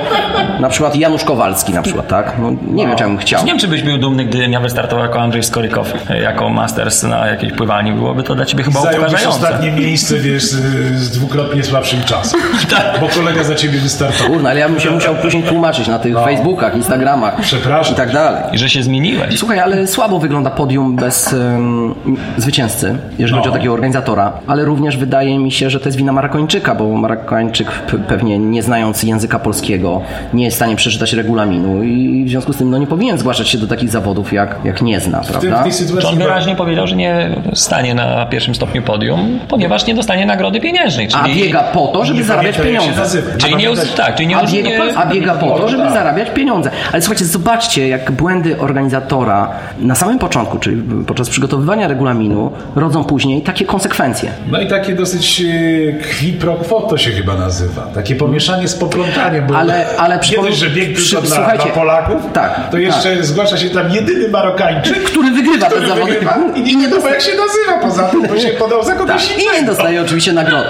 na 0.60 0.68
przykład 0.68 0.96
Janusz 0.96 1.24
Kowalski 1.24 1.72
na 1.72 1.82
przykład, 1.82 2.08
tak? 2.08 2.32
No, 2.38 2.50
nie 2.72 2.86
wiem, 2.86 2.96
czy 2.96 3.02
ja 3.02 3.08
bym 3.08 3.18
chciał. 3.18 3.40
Nie 3.40 3.46
wiem, 3.46 3.58
czy 3.58 3.68
byś 3.68 3.82
był 3.82 3.98
dumny, 3.98 4.24
gdy 4.24 4.38
ja 4.46 4.60
wystartował 4.60 5.04
jako 5.04 5.20
Andrzej 5.20 5.42
Skorykow, 5.42 5.94
jako 6.22 6.48
Masters 6.48 7.02
na 7.02 7.26
jakiejś 7.26 7.52
pływaniu. 7.52 7.94
Byłoby 7.94 8.22
to 8.22 8.34
dla 8.34 8.44
ciebie 8.46 8.64
chyba 8.64 8.80
upokarzające. 8.80 9.28
ostatnie 9.28 9.70
miejsce, 9.72 10.16
wiesz, 10.16 10.42
z, 10.42 11.10
dwukrotnie 11.10 11.64
słabszym 11.64 12.04
czasem. 12.04 12.40
Tak. 12.70 13.00
Bo 13.00 13.08
kolega 13.08 13.44
za 13.44 13.54
ciebie 13.54 13.78
wystartował. 13.78 14.32
Kurna, 14.32 14.50
ale 14.50 14.60
ja 14.60 14.68
bym 14.68 14.80
się 14.80 14.90
musiał 14.90 15.14
później 15.14 15.42
tłumaczyć 15.42 15.88
na 15.88 15.98
tych 15.98 16.14
Facebookach, 16.14 16.74
Instagramach 16.76 16.91
Przepraszam. 17.42 17.94
i 17.94 17.96
tak 17.96 18.12
dalej. 18.12 18.42
I 18.52 18.58
że 18.58 18.68
się 18.68 18.82
zmieniłeś. 18.82 19.38
Słuchaj, 19.38 19.58
ale 19.60 19.86
słabo 19.86 20.18
wygląda 20.18 20.50
podium 20.50 20.96
bez 20.96 21.32
em, 21.32 21.94
zwycięzcy, 22.36 22.96
jeżeli 23.18 23.32
No. 23.32 23.38
chodzi 23.38 23.48
o 23.48 23.52
takiego 23.52 23.74
organizatora, 23.74 24.32
ale 24.46 24.64
również 24.64 24.96
wydaje 24.96 25.38
mi 25.38 25.52
się, 25.52 25.70
że 25.70 25.80
to 25.80 25.86
jest 25.88 25.98
wina 25.98 26.12
Marakończyka, 26.12 26.74
bo 26.74 26.88
Marakończyk 26.96 27.70
pewnie 28.08 28.38
nie 28.38 28.62
znając 28.62 29.02
języka 29.02 29.38
polskiego 29.38 30.00
nie 30.34 30.44
jest 30.44 30.54
w 30.54 30.58
stanie 30.58 30.76
przeczytać 30.76 31.12
regulaminu 31.12 31.82
i 31.82 32.24
w 32.26 32.30
związku 32.30 32.52
z 32.52 32.56
tym 32.56 32.70
no, 32.70 32.78
nie 32.78 32.86
powinien 32.86 33.18
zgłaszać 33.18 33.48
się 33.48 33.58
do 33.58 33.66
takich 33.66 33.90
zawodów, 33.90 34.32
jak, 34.32 34.56
jak 34.64 34.82
nie 34.82 35.00
zna, 35.00 35.20
W, 35.20 35.26
tym, 35.26 35.36
w 35.36 35.40
prawda? 35.40 35.62
tej 35.62 35.72
sytuacji... 35.72 36.18
wyraźnie 36.18 36.56
powiedział, 36.56 36.86
że 36.86 36.96
nie 36.96 37.30
stanie 37.54 37.94
na 37.94 38.26
pierwszym 38.26 38.54
stopniu 38.54 38.82
podium, 38.82 39.38
ponieważ 39.48 39.86
nie 39.86 39.94
dostanie 39.94 40.26
nagrody 40.26 40.60
pieniężnej. 40.60 41.08
A 41.14 41.24
Czyli, 41.24 41.42
biega 41.42 41.62
po 41.62 41.86
to, 41.86 42.04
żeby 42.04 42.24
zarabiać 42.24 42.58
pieniądze. 42.58 43.02
czyli 43.38 43.56
nie, 43.56 43.68
tak, 43.96 44.14
czyli 44.14 44.28
nie, 44.28 44.36
A 44.36 44.46
biega, 44.46 44.68
nie, 44.68 44.98
a 44.98 45.06
biega 45.06 45.34
po 45.34 45.50
to, 45.50 45.68
żeby 45.68 45.90
zarabiać 45.90 46.30
pieniądze. 46.30 46.70
Ale 46.92 47.02
słuchajcie, 47.02 47.24
zobaczcie, 47.24 47.88
jak 47.88 48.10
błędy 48.10 48.58
organizatora 48.58 49.48
na 49.78 49.94
samym 49.94 50.18
początku, 50.18 50.58
czyli 50.58 50.82
podczas 51.06 51.28
przygotowywania 51.30 51.88
regulaminu, 51.88 52.52
rodzą 52.76 53.04
później 53.04 53.42
takie 53.42 53.64
konsekwencje. 53.64 54.30
No 54.50 54.60
i 54.60 54.68
takie 54.68 54.94
dosyć 54.94 55.40
e, 55.40 55.44
qui 56.20 56.32
pro 56.32 56.54
quo 56.54 56.80
to 56.80 56.98
się 56.98 57.10
chyba 57.10 57.34
nazywa. 57.34 57.82
Takie 57.94 58.14
pomieszanie 58.16 58.68
z 58.68 58.74
poplątaniem, 58.74 59.46
bo 59.46 59.56
Ale- 59.56 59.86
ale 59.98 60.18
przypomnę- 60.18 60.52
że 60.52 60.70
bieg 60.70 60.94
przy- 60.96 61.16
tylko 61.16 61.26
dla, 61.26 61.54
dla 61.56 61.66
Polaków, 61.66 62.22
tak, 62.32 62.60
to 62.70 62.78
jeszcze 62.78 63.24
zgłasza 63.24 63.56
się 63.56 63.70
tam 63.70 63.90
jedyny 63.90 64.28
Marokańczyk, 64.28 65.02
Który 65.04 65.30
wygrywa 65.30 65.66
ten 65.66 65.78
wśród 65.78 65.88
zawodników. 65.88 66.24
wygrywa 66.34 66.56
i 66.58 66.76
nie 66.76 66.82
wiadomo 66.88 67.08
jak 67.08 67.20
się 67.20 67.30
nazywa 67.30 67.88
poza 67.88 68.02
tym, 68.02 68.22
bo 68.28 68.38
się 68.38 68.48
podał 68.62 68.82
za 68.84 68.94
kogoś 68.94 69.28
Tak, 69.28 69.38
i 69.38 69.60
nie 69.60 69.66
dostaje 69.66 70.02
oczywiście 70.02 70.32
nagrody. 70.32 70.68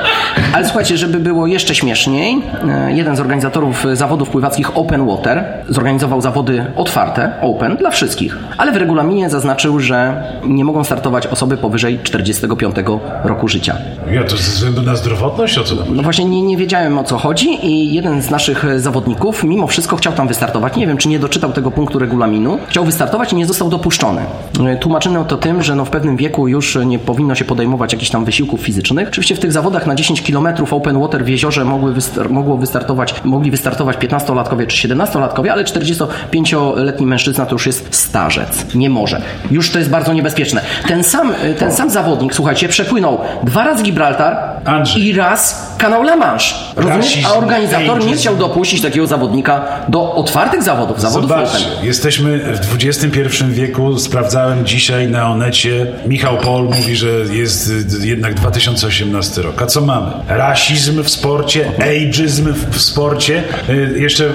Ale 0.55 0.65
słuchajcie, 0.65 0.97
żeby 0.97 1.19
było 1.21 1.47
jeszcze 1.47 1.75
śmieszniej, 1.75 2.43
e, 2.69 2.93
jeden 2.93 3.17
z 3.17 3.21
organizatorów 3.21 3.87
e, 3.87 3.97
zawodów 3.97 4.31
pływackich 4.31 4.77
Open 4.77 5.07
Water 5.07 5.45
zorganizował 5.69 5.92
zawody 5.99 6.67
otwarte, 6.77 7.33
open, 7.43 7.77
dla 7.77 7.91
wszystkich. 7.91 8.39
Ale 8.59 8.73
w 8.73 8.77
regulaminie 8.77 9.31
zaznaczył, 9.31 9.81
że 9.81 10.23
nie 10.45 10.65
mogą 10.65 10.85
startować 10.85 11.27
osoby 11.27 11.57
powyżej 11.57 11.99
45 12.03 12.77
roku 13.25 13.49
życia. 13.49 13.77
Ja, 14.11 14.25
to 14.25 14.37
ze 14.37 14.43
względu 14.53 14.83
na 14.83 14.97
zdrowotność, 14.97 15.59
o 15.59 15.65
co 15.65 15.77
tam? 15.77 15.97
No 15.97 16.03
właśnie 16.03 16.25
nie, 16.25 16.43
nie 16.43 16.57
wiedziałem 16.57 16.99
o 16.99 17.05
co 17.05 17.19
chodzi 17.19 17.67
i 17.67 17.95
jeden 17.95 18.23
z 18.23 18.31
naszych 18.31 18.65
e, 18.65 18.81
zawodników 18.81 19.45
mimo 19.45 19.67
wszystko 19.67 19.97
chciał 19.97 20.13
tam 20.13 20.29
wystartować. 20.29 20.77
Nie 20.77 20.87
wiem, 20.87 20.97
czy 20.97 21.09
nie 21.09 21.19
doczytał 21.19 21.53
tego 21.53 21.71
punktu 21.71 21.99
regulaminu. 21.99 22.59
Chciał 22.69 22.85
wystartować 22.85 23.33
i 23.33 23.37
nie 23.37 23.47
został 23.47 23.69
dopuszczony. 23.69 24.21
E, 24.67 24.77
Tłumaczyno 24.77 25.25
to 25.25 25.37
tym, 25.37 25.63
że 25.63 25.75
no 25.75 25.85
w 25.85 25.91
pewnym 25.91 26.17
wieku 26.17 26.49
już 26.49 26.79
nie 26.87 26.99
powinno 26.99 27.35
się 27.35 27.45
podejmować 27.45 27.93
jakichś 27.93 28.11
tam 28.11 28.25
wysiłków 28.25 28.61
fizycznych. 28.61 29.09
Oczywiście 29.09 29.35
w 29.35 29.39
tych 29.41 29.53
zawodach 29.53 29.87
na 29.87 29.95
10 29.95 30.23
km 30.23 30.49
open 30.71 31.01
water 31.01 31.25
w 31.25 31.29
jeziorze 31.29 31.65
mogły 31.65 31.93
wystar- 31.93 32.31
mogło 32.31 32.57
wystartować, 32.57 33.15
mogli 33.25 33.51
wystartować 33.51 33.97
15-latkowie 33.97 34.67
czy 34.67 34.89
17-latkowie, 34.89 35.49
ale 35.49 35.65
45-letni 35.85 37.07
mężczyzna 37.07 37.47
to 37.47 37.53
już 37.53 37.67
jest 37.67 37.87
starzec. 37.91 38.75
Nie 38.75 38.91
może. 38.91 39.21
Już 39.51 39.71
to 39.71 39.79
jest 39.79 39.91
bardzo 39.91 40.13
niebezpieczne. 40.13 40.61
Ten 40.89 41.05
sam, 41.05 41.33
e, 41.43 41.55
ten 41.55 41.73
sam 41.73 41.91
zawodnik, 41.91 42.35
słuchajcie, 42.35 42.69
przepłynął 42.69 43.19
dwa 43.43 43.65
razy 43.65 43.83
Gibraltar 43.83 44.37
Andrzej. 44.65 45.03
i 45.07 45.13
raz 45.13 45.73
kanał 45.79 46.03
La 46.03 46.17
Manche. 46.17 46.55
Rozumiesz? 46.77 47.19
A 47.27 47.35
organizator 47.35 48.05
nie 48.07 48.15
chciał 48.17 48.37
dopuścić 48.37 48.83
takiego 48.83 49.07
zawodnika 49.07 49.65
do 49.89 50.15
otwartych 50.15 50.63
zawodów, 50.63 51.01
zawodów 51.01 51.31
Zobaczcie, 51.31 51.67
open. 51.73 51.87
jesteśmy 51.87 52.39
w 52.39 52.75
XXI 52.85 53.45
wieku. 53.49 53.99
Sprawdzałem 53.99 54.67
dzisiaj 54.67 55.09
na 55.09 55.31
Onecie. 55.31 55.87
Michał 56.07 56.37
Pol 56.39 56.65
mówi, 56.65 56.97
że 56.97 57.09
jest 57.31 57.71
y, 58.03 58.07
jednak 58.07 58.35
2018 58.35 59.43
rok. 59.43 59.63
A 59.63 59.67
co 59.67 59.81
mamy? 59.81 60.13
Rasizm 60.29 61.03
w 61.03 61.11
sporcie, 61.11 61.65
ageizm 61.79 62.55
w 62.71 62.81
sporcie, 62.81 63.43
y, 63.69 63.95
jeszcze 63.99 64.31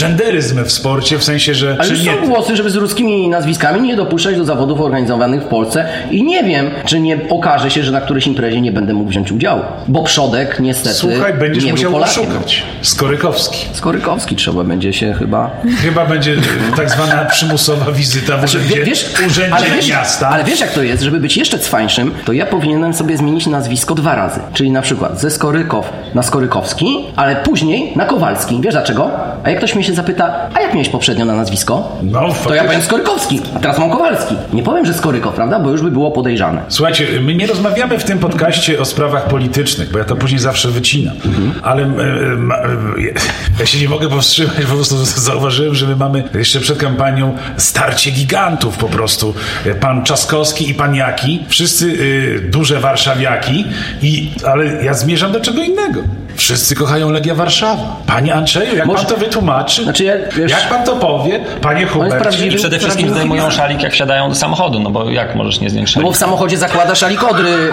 genderyzm 0.00 0.64
w 0.64 0.72
sporcie, 0.72 0.85
w 1.18 1.24
sensie, 1.24 1.54
że... 1.54 1.76
Ale 1.78 1.88
czy 1.88 1.94
już 1.94 2.02
nie, 2.04 2.14
są 2.14 2.26
głosy, 2.28 2.56
żeby 2.56 2.70
z 2.70 2.74
ruskimi 2.76 3.28
nazwiskami 3.28 3.80
nie 3.80 3.96
dopuszczać 3.96 4.36
do 4.36 4.44
zawodów 4.44 4.80
organizowanych 4.80 5.42
w 5.42 5.44
Polsce 5.44 5.88
i 6.10 6.22
nie 6.24 6.44
wiem, 6.44 6.70
czy 6.84 7.00
nie 7.00 7.18
okaże 7.30 7.70
się, 7.70 7.82
że 7.82 7.92
na 7.92 8.00
którejś 8.00 8.26
imprezie 8.26 8.60
nie 8.60 8.72
będę 8.72 8.94
mógł 8.94 9.10
wziąć 9.10 9.32
udziału. 9.32 9.60
Bo 9.88 10.02
przodek 10.02 10.60
niestety 10.60 10.94
Słuchaj, 10.94 11.34
będziesz 11.34 11.64
nie 11.64 11.70
musiał 11.72 11.92
Polakiem. 11.92 12.24
poszukać. 12.26 12.62
Skorykowski. 12.82 13.66
Skorykowski 13.72 14.36
trzeba 14.36 14.64
będzie 14.64 14.92
się 14.92 15.14
chyba... 15.18 15.50
Chyba 15.82 16.06
będzie 16.06 16.36
tak 16.76 16.90
zwana 16.90 17.24
przymusowa 17.24 17.92
wizyta 17.92 18.36
w 18.36 18.38
Znaczy, 18.38 18.58
urzędzie, 18.58 18.76
wie- 18.76 18.84
wiesz, 18.84 19.14
urzędzie 19.26 19.54
ale 19.54 19.66
wiesz, 19.70 19.88
miasta. 19.90 20.28
ale 20.28 20.44
wiesz 20.44 20.60
jak 20.60 20.70
to 20.72 20.82
jest, 20.82 21.02
żeby 21.02 21.20
być 21.20 21.36
jeszcze 21.36 21.58
cwańszym, 21.58 22.14
to 22.24 22.32
ja 22.32 22.46
powinienem 22.46 22.94
sobie 22.94 23.16
zmienić 23.16 23.46
nazwisko 23.46 23.94
dwa 23.94 24.14
razy. 24.14 24.40
Czyli 24.52 24.70
na 24.70 24.82
przykład 24.82 25.20
ze 25.20 25.30
Skorykow 25.30 25.92
na 26.14 26.22
Skorykowski, 26.22 26.96
ale 27.16 27.36
później 27.36 27.92
na 27.96 28.04
Kowalski. 28.04 28.58
Wiesz 28.60 28.74
dlaczego? 28.74 29.10
A 29.44 29.48
jak 29.50 29.58
ktoś 29.58 29.74
mnie 29.74 29.84
się 29.84 29.94
zapyta, 29.94 30.34
a 30.54 30.60
jak 30.60 30.74
miałeś 30.76 30.88
poprzednio 30.88 31.24
na 31.24 31.36
nazwisko? 31.36 31.98
No, 32.02 32.20
to 32.44 32.54
ja 32.54 32.64
powiem 32.64 32.82
Skorykowski, 32.82 33.40
a 33.56 33.58
teraz 33.58 33.78
mam 33.78 33.90
Kowalski. 33.90 34.34
Nie 34.52 34.62
powiem, 34.62 34.86
że 34.86 34.94
Skorykow, 34.94 35.34
prawda? 35.34 35.58
Bo 35.60 35.70
już 35.70 35.82
by 35.82 35.90
było 35.90 36.10
podejrzane. 36.10 36.62
Słuchajcie, 36.68 37.06
my 37.20 37.34
nie 37.34 37.46
rozmawiamy 37.46 37.98
w 37.98 38.04
tym 38.04 38.18
podcaście 38.18 38.80
o 38.80 38.84
sprawach 38.84 39.28
politycznych, 39.28 39.90
bo 39.92 39.98
ja 39.98 40.04
to 40.04 40.16
później 40.16 40.38
zawsze 40.40 40.68
wycinam. 40.68 41.16
Ale 41.62 41.82
e, 41.82 41.86
e, 41.86 41.90
e, 41.92 43.12
ja 43.60 43.66
się 43.66 43.80
nie 43.80 43.88
mogę 43.88 44.08
powstrzymać, 44.08 44.56
po 44.56 44.74
prostu 44.74 44.96
zauważyłem, 45.04 45.74
że 45.74 45.86
my 45.86 45.96
mamy 45.96 46.24
jeszcze 46.34 46.60
przed 46.60 46.78
kampanią 46.78 47.36
starcie 47.56 48.10
gigantów 48.10 48.76
po 48.76 48.86
prostu. 48.88 49.34
E, 49.66 49.74
Pan 49.74 50.04
Czaskowski 50.04 50.70
i 50.70 50.74
pan 50.74 50.94
Jaki, 50.94 51.44
wszyscy 51.48 51.96
e, 52.36 52.40
duże 52.40 52.80
warszawiaki, 52.80 53.64
i, 54.02 54.30
ale 54.46 54.84
ja 54.84 54.94
zmierzam 54.94 55.32
do 55.32 55.40
czego 55.40 55.62
innego. 55.62 56.00
Wszyscy 56.36 56.74
kochają 56.74 57.10
Legia 57.10 57.34
Warszawa. 57.34 57.96
Panie 58.06 58.34
Andrzeju, 58.34 58.76
jak 58.76 58.86
Może- 58.86 59.04
pan 59.06 59.14
to 59.14 59.16
wytłumaczy? 59.20 59.82
Znaczy, 59.82 60.04
ja- 60.04 60.14
wiesz- 60.36 60.50
jak 60.50 60.65
pan 60.68 60.84
to 60.84 60.96
powie? 60.96 61.40
Panie 61.60 61.86
Hubercie? 61.86 62.46
I 62.46 62.56
przede 62.56 62.78
wszystkim 62.78 63.10
zdejmują 63.10 63.50
szalik, 63.50 63.82
jak 63.82 63.92
wsiadają 63.92 64.28
do 64.28 64.34
samochodu, 64.34 64.80
no 64.80 64.90
bo 64.90 65.10
jak 65.10 65.34
możesz 65.36 65.60
nie 65.60 65.70
zdjąć 65.70 65.96
No 65.96 66.02
bo 66.02 66.06
szalik? 66.08 66.16
w 66.16 66.20
samochodzie 66.20 66.56
zakłada 66.56 66.94
szalik 66.94 67.22
Odry. 67.24 67.70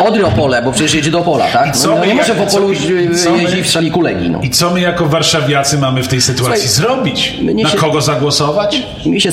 Odry 0.00 0.26
Opole, 0.26 0.62
bo 0.62 0.72
przecież 0.72 0.94
jedzie 0.94 1.10
do 1.10 1.18
Opola, 1.20 1.44
tak? 1.52 1.72
No, 1.86 1.96
no 1.96 2.04
nie 2.04 2.14
może 2.14 2.34
w 2.34 2.40
Opolu 2.40 2.72
jeździć 3.36 3.66
w 3.66 3.70
szaliku 3.70 4.00
Legii. 4.00 4.30
No. 4.30 4.40
I 4.42 4.50
co 4.50 4.70
my 4.70 4.80
jako 4.80 5.06
warszawiacy 5.06 5.78
mamy 5.78 6.02
w 6.02 6.08
tej 6.08 6.20
sytuacji 6.20 6.68
Słuchaj, 6.68 6.88
zrobić? 6.88 7.34
Na 7.62 7.68
się- 7.70 7.76
kogo 7.78 8.00
zagłosować? 8.00 8.82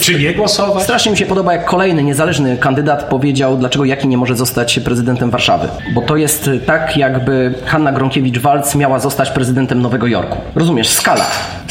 Czy 0.02 0.20
nie 0.20 0.34
głosować? 0.34 0.84
Strasznie 0.84 1.12
mi 1.12 1.18
się 1.18 1.26
podoba, 1.26 1.54
jak 1.54 1.66
kolejny 1.66 2.04
niezależny 2.04 2.58
kandydat 2.58 3.04
powiedział, 3.04 3.58
dlaczego 3.58 3.86
Jaki 3.86 4.08
nie 4.08 4.18
może 4.18 4.36
zostać 4.36 4.80
prezydentem 4.80 5.30
Warszawy. 5.30 5.68
Bo 5.94 6.02
to 6.02 6.16
jest 6.16 6.50
tak, 6.66 6.98
jakby 6.98 7.54
Hanna 7.66 7.94
Gronkiewicz-Walc 7.94 8.76
miała 8.76 9.00
zostać 9.00 9.30
prezydentem 9.32 9.82
Nowego 9.82 10.08
Jorku. 10.08 10.38
Rozumiesz? 10.56 10.90
Skala. 10.90 11.26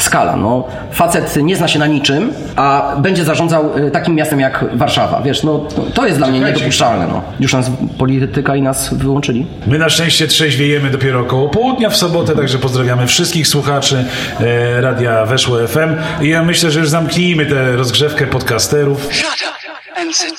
Skala. 0.09 0.35
No, 0.35 0.67
facet 0.91 1.35
nie 1.43 1.55
zna 1.55 1.67
się 1.67 1.79
na 1.79 1.87
niczym, 1.87 2.33
a 2.55 2.95
będzie 2.97 3.23
zarządzał 3.25 3.77
y, 3.77 3.91
takim 3.91 4.15
miastem 4.15 4.39
jak 4.39 4.65
Warszawa. 4.73 5.21
Wiesz, 5.21 5.43
no 5.43 5.65
to- 5.93 6.05
jest 6.05 6.17
dla 6.17 6.27
mnie 6.27 6.39
niedopuszczalne. 6.39 7.07
No. 7.07 7.21
Już 7.39 7.53
nas 7.53 7.71
polityka 7.97 8.55
i 8.55 8.61
nas 8.61 8.93
wyłączyli. 8.93 9.47
My 9.67 9.77
na 9.77 9.89
szczęście 9.89 10.27
trzeźwiejemy 10.27 10.89
dopiero 10.89 11.19
około 11.19 11.49
południa 11.49 11.89
w 11.89 11.95
sobotę, 11.97 12.35
także 12.35 12.57
pozdrawiamy 12.57 13.07
wszystkich 13.07 13.47
słuchaczy 13.47 14.05
e, 14.39 14.81
Radia 14.81 15.25
Weszło 15.25 15.67
FM. 15.67 15.95
I 16.21 16.27
ja 16.29 16.43
myślę, 16.43 16.71
że 16.71 16.79
już 16.79 16.89
zamknijmy 16.89 17.45
tę 17.45 17.75
rozgrzewkę 17.75 18.27
podcasterów. 18.27 19.07
Shut 19.13 19.27
up 19.27 20.01
and 20.01 20.15
sit 20.15 20.35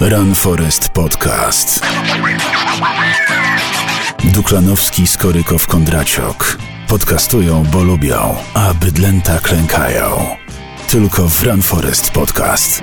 down. 0.00 0.10
Run 0.10 0.34
Forest 0.34 0.88
Podcast. 0.88 1.86
Duklanowski, 4.24 5.06
Skorykow, 5.06 5.66
Kondraciok. 5.66 6.58
Podcastują, 6.88 7.64
bo 7.72 7.82
lubią, 7.82 8.34
a 8.54 8.74
bydlęta 8.74 9.38
klękają. 9.38 10.36
Tylko 10.88 11.28
w 11.28 11.42
Run 11.42 11.62
Forest 11.62 12.10
Podcast. 12.10 12.82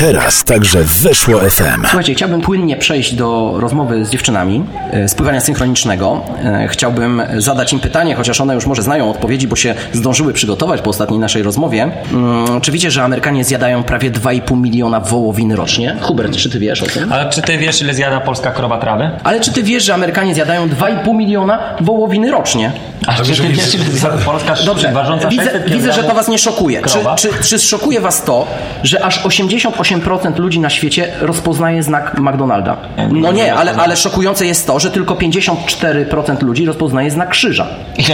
Teraz 0.00 0.44
także 0.44 0.84
weszło 0.84 1.40
FM. 1.40 1.80
Słuchajcie, 1.80 2.14
chciałbym 2.14 2.40
płynnie 2.40 2.76
przejść 2.76 3.14
do 3.14 3.54
rozmowy 3.56 4.04
z 4.04 4.10
dziewczynami 4.10 4.64
e, 4.90 5.08
z 5.08 5.14
pływania 5.14 5.40
synchronicznego. 5.40 6.20
E, 6.44 6.68
Chciałbym 6.68 7.22
zadać 7.38 7.72
im 7.72 7.80
pytanie, 7.80 8.14
chociaż 8.14 8.40
one 8.40 8.54
już 8.54 8.66
może 8.66 8.82
znają 8.82 9.10
odpowiedzi, 9.10 9.48
bo 9.48 9.56
się 9.56 9.74
zdążyły 9.92 10.32
przygotować 10.32 10.80
po 10.80 10.90
ostatniej 10.90 11.18
naszej 11.18 11.42
rozmowie. 11.42 11.90
Mm, 12.12 12.60
Czy 12.60 12.72
wiecie, 12.72 12.90
że 12.90 13.02
Amerykanie 13.04 13.44
zjadają 13.44 13.82
prawie 13.82 14.10
2,5 14.10 14.60
miliona 14.60 15.00
wołowin 15.00 15.52
rocznie? 15.52 15.96
Hubert, 16.00 16.36
czy 16.36 16.50
ty 16.50 16.58
wiesz 16.58 16.82
o 16.82 16.86
tym? 16.86 17.12
Ale 17.12 17.30
czy 17.30 17.42
ty 17.42 17.58
wiesz, 17.58 17.80
ile 17.82 17.94
zjada 17.94 18.20
polska 18.20 18.50
krowa 18.50 18.78
trawy? 18.78 19.10
Ale 19.24 19.40
czy 19.40 19.52
ty 19.52 19.62
wiesz, 19.62 19.84
że 19.84 19.94
Amerykanie 19.94 20.34
zjadają 20.34 20.68
2,5 20.68 21.14
miliona 21.14 21.58
wołowiny 21.80 22.30
rocznie? 22.30 22.72
A 23.06 23.14
czy 23.14 23.36
ty 23.36 23.48
wiesz, 23.48 23.74
ile 23.74 23.84
zjada 23.84 24.16
polska 24.18 24.54
Dobrze, 24.66 24.92
ważąca 24.92 25.28
widzę, 25.28 25.44
600 25.44 25.70
widzę, 25.70 25.92
że 25.92 26.02
to 26.02 26.14
was 26.14 26.28
nie 26.28 26.38
szokuje. 26.38 26.82
Czy, 26.82 26.98
czy, 27.16 27.28
czy 27.44 27.58
szokuje 27.58 28.00
was 28.00 28.22
to, 28.24 28.46
że 28.82 29.04
aż 29.04 29.22
88% 29.24 29.89
ludzi 30.38 30.60
na 30.60 30.70
świecie 30.70 31.08
rozpoznaje 31.20 31.82
znak 31.82 32.18
McDonalda? 32.18 32.76
No 33.12 33.32
nie, 33.32 33.54
ale, 33.54 33.74
ale 33.74 33.96
szokujące 33.96 34.46
jest 34.46 34.66
to, 34.66 34.78
że 34.78 34.90
tylko 34.90 35.14
54% 35.14 36.42
ludzi 36.42 36.66
rozpoznaje 36.66 37.10
znak 37.10 37.28
krzyża. 37.28 37.66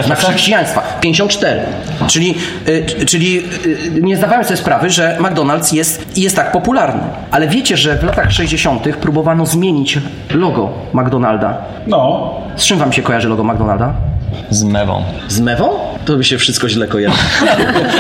Znak 0.04 0.18
chrześcijaństwa. 0.18 0.82
54. 1.00 1.60
Czyli, 2.06 2.34
y, 2.68 3.06
czyli 3.06 3.38
y, 3.66 4.00
nie 4.02 4.16
zdawałem 4.16 4.44
sobie 4.44 4.56
sprawy, 4.56 4.90
że 4.90 5.16
McDonald's 5.20 5.74
jest, 5.74 6.18
jest 6.18 6.36
tak 6.36 6.52
popularny. 6.52 7.02
Ale 7.30 7.48
wiecie, 7.48 7.76
że 7.76 7.98
w 7.98 8.02
latach 8.02 8.32
60. 8.32 8.96
próbowano 8.96 9.46
zmienić 9.46 9.98
logo 10.30 10.72
McDonalda. 10.92 11.58
No, 11.86 12.34
Z 12.56 12.64
czym 12.64 12.78
wam 12.78 12.92
się 12.92 13.02
kojarzy 13.02 13.28
logo 13.28 13.44
McDonalda? 13.44 13.94
Z 14.50 14.64
mewą. 14.64 15.02
Z 15.28 15.40
mewą? 15.40 15.95
To 16.07 16.16
by 16.16 16.25
się 16.25 16.38
wszystko 16.38 16.69
źle 16.69 16.88
kojarzy. 16.88 17.16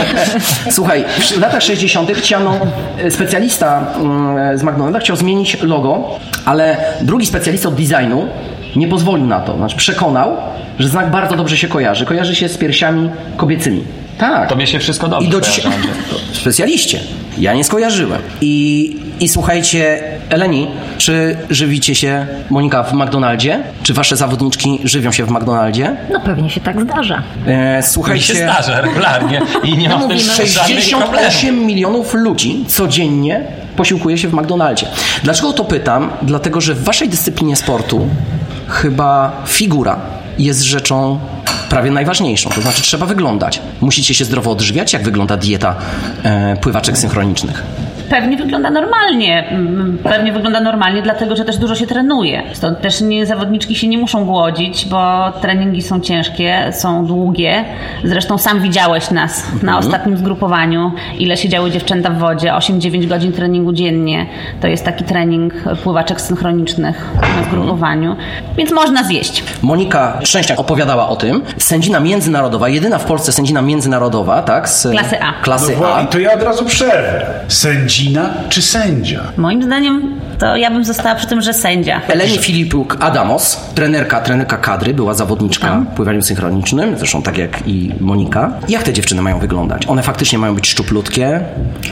Słuchaj, 0.70 1.04
w 1.36 1.40
latach 1.40 1.62
60. 1.62 2.10
chciano, 2.12 2.56
e, 2.98 3.10
specjalista 3.10 3.86
mm, 3.96 4.58
z 4.58 4.62
McDonalda 4.62 4.98
chciał 4.98 5.16
zmienić 5.16 5.62
logo, 5.62 6.18
ale 6.44 6.76
drugi 7.00 7.26
specjalista 7.26 7.68
od 7.68 7.74
designu 7.74 8.28
nie 8.76 8.88
pozwolił 8.88 9.26
na 9.26 9.40
to. 9.40 9.56
Znaczy 9.56 9.76
przekonał, 9.76 10.36
że 10.78 10.88
znak 10.88 11.10
bardzo 11.10 11.36
dobrze 11.36 11.56
się 11.56 11.68
kojarzy. 11.68 12.04
Kojarzy 12.04 12.34
się 12.34 12.48
z 12.48 12.58
piersiami 12.58 13.10
kobiecymi. 13.36 13.84
Tak. 14.18 14.48
Tobie 14.48 14.66
się 14.66 14.78
wszystko 14.78 15.08
dobrze 15.08 15.28
I 15.28 15.30
do 15.30 15.40
dzisiaj. 15.40 15.64
Specjaliście. 16.32 17.00
Ja 17.38 17.54
nie 17.54 17.64
skojarzyłem. 17.64 18.22
I, 18.40 18.96
I 19.20 19.28
słuchajcie, 19.28 20.02
Eleni, 20.30 20.66
czy 20.98 21.36
żywicie 21.50 21.94
się, 21.94 22.26
Monika, 22.50 22.82
w 22.82 22.92
McDonaldzie? 22.92 23.60
Czy 23.82 23.94
wasze 23.94 24.16
zawodniczki 24.16 24.78
żywią 24.84 25.12
się 25.12 25.24
w 25.24 25.30
McDonaldzie? 25.30 25.96
No 26.12 26.20
pewnie 26.20 26.50
się 26.50 26.60
tak 26.60 26.80
zdarza. 26.80 27.22
E, 27.46 27.76
Mi 27.76 27.82
się 27.82 27.88
słuchajcie. 27.88 28.34
zdarza 28.34 28.80
regularnie 28.80 29.42
i 29.64 29.76
nie 29.78 29.88
mam 29.88 29.98
w 29.98 30.00
tym 30.08 30.18
problemów. 30.18 30.36
68 30.36 31.66
milionów 31.66 32.14
ludzi 32.14 32.64
codziennie 32.68 33.40
posiłkuje 33.76 34.18
się 34.18 34.28
w 34.28 34.34
McDonaldzie. 34.34 34.86
Dlaczego 35.22 35.48
o 35.48 35.52
to 35.52 35.64
pytam? 35.64 36.10
Dlatego, 36.22 36.60
że 36.60 36.74
w 36.74 36.84
waszej 36.84 37.08
dyscyplinie 37.08 37.56
sportu 37.56 38.08
chyba 38.68 39.42
figura 39.46 40.00
jest 40.38 40.60
rzeczą 40.62 41.18
prawie 41.68 41.90
najważniejszą. 41.90 42.50
To 42.50 42.60
znaczy 42.60 42.82
trzeba 42.82 43.06
wyglądać. 43.06 43.60
Musicie 43.80 44.14
się 44.14 44.24
zdrowo 44.24 44.50
odżywiać. 44.50 44.92
Jak 44.92 45.02
wygląda 45.02 45.36
dieta 45.36 45.76
e, 46.22 46.56
pływaczek 46.56 46.98
synchronicznych? 46.98 47.62
Pewnie 48.10 48.36
wygląda 48.36 48.70
normalnie. 48.70 49.48
Mm, 49.48 49.98
Pewnie 50.04 50.32
wygląda 50.32 50.60
normalnie, 50.60 51.02
dlatego 51.02 51.36
że 51.36 51.44
też 51.44 51.56
dużo 51.58 51.74
się 51.74 51.86
trenuje. 51.86 52.42
Stąd 52.52 52.80
też 52.80 53.00
nie, 53.00 53.26
zawodniczki 53.26 53.74
się 53.74 53.88
nie 53.88 53.98
muszą 53.98 54.24
głodzić, 54.24 54.86
bo 54.88 55.32
treningi 55.40 55.82
są 55.82 56.00
ciężkie, 56.00 56.58
są 56.72 57.06
długie. 57.06 57.64
Zresztą 58.04 58.38
sam 58.38 58.60
widziałeś 58.60 59.10
nas 59.10 59.46
na 59.62 59.78
ostatnim 59.78 60.16
zgrupowaniu, 60.16 60.92
ile 61.18 61.36
siedziały 61.36 61.70
dziewczęta 61.70 62.10
w 62.10 62.18
wodzie. 62.18 62.50
8-9 62.52 63.06
godzin 63.06 63.32
treningu 63.32 63.72
dziennie. 63.72 64.26
To 64.60 64.66
jest 64.68 64.84
taki 64.84 65.04
trening 65.04 65.54
pływaczek 65.82 66.20
synchronicznych 66.20 67.10
na 67.38 67.44
zgrupowaniu. 67.44 68.16
Więc 68.56 68.72
można 68.72 69.04
zjeść. 69.04 69.44
Monika 69.62 70.18
Szczęśniak 70.24 70.60
opowiadała 70.60 71.08
o 71.08 71.16
tym. 71.16 71.42
Sędzina 71.58 72.00
międzynarodowa, 72.00 72.68
jedyna 72.68 72.98
w 72.98 73.04
Polsce 73.04 73.32
sędzina 73.32 73.62
międzynarodowa, 73.62 74.42
tak? 74.42 74.68
Z 74.68 74.90
Klasy 74.90 75.22
A. 75.22 75.32
Klasy 75.42 75.76
No 75.80 75.94
A. 75.96 76.02
i 76.02 76.06
to 76.06 76.18
ja 76.18 76.32
od 76.34 76.42
razu 76.42 76.64
przerwę. 76.64 77.26
Sędzina 77.48 77.95
czy 78.48 78.62
sędzia? 78.62 79.20
Moim 79.36 79.62
zdaniem 79.62 80.20
to 80.38 80.56
ja 80.56 80.70
bym 80.70 80.84
została 80.84 81.14
przy 81.14 81.26
tym, 81.26 81.42
że 81.42 81.52
sędzia. 81.52 82.00
Eleni 82.08 82.38
Filipuk 82.38 82.96
Adamos, 83.00 83.70
trenerka, 83.74 84.20
trenerka 84.20 84.56
kadry, 84.56 84.94
była 84.94 85.14
zawodniczka 85.14 85.80
w 85.92 85.94
pływaniu 85.94 86.22
synchronicznym, 86.22 86.98
zresztą 86.98 87.22
tak 87.22 87.38
jak 87.38 87.68
i 87.68 87.92
Monika. 88.00 88.52
Jak 88.68 88.82
te 88.82 88.92
dziewczyny 88.92 89.22
mają 89.22 89.38
wyglądać? 89.38 89.86
One 89.88 90.02
faktycznie 90.02 90.38
mają 90.38 90.54
być 90.54 90.68
szczuplutkie, 90.68 91.40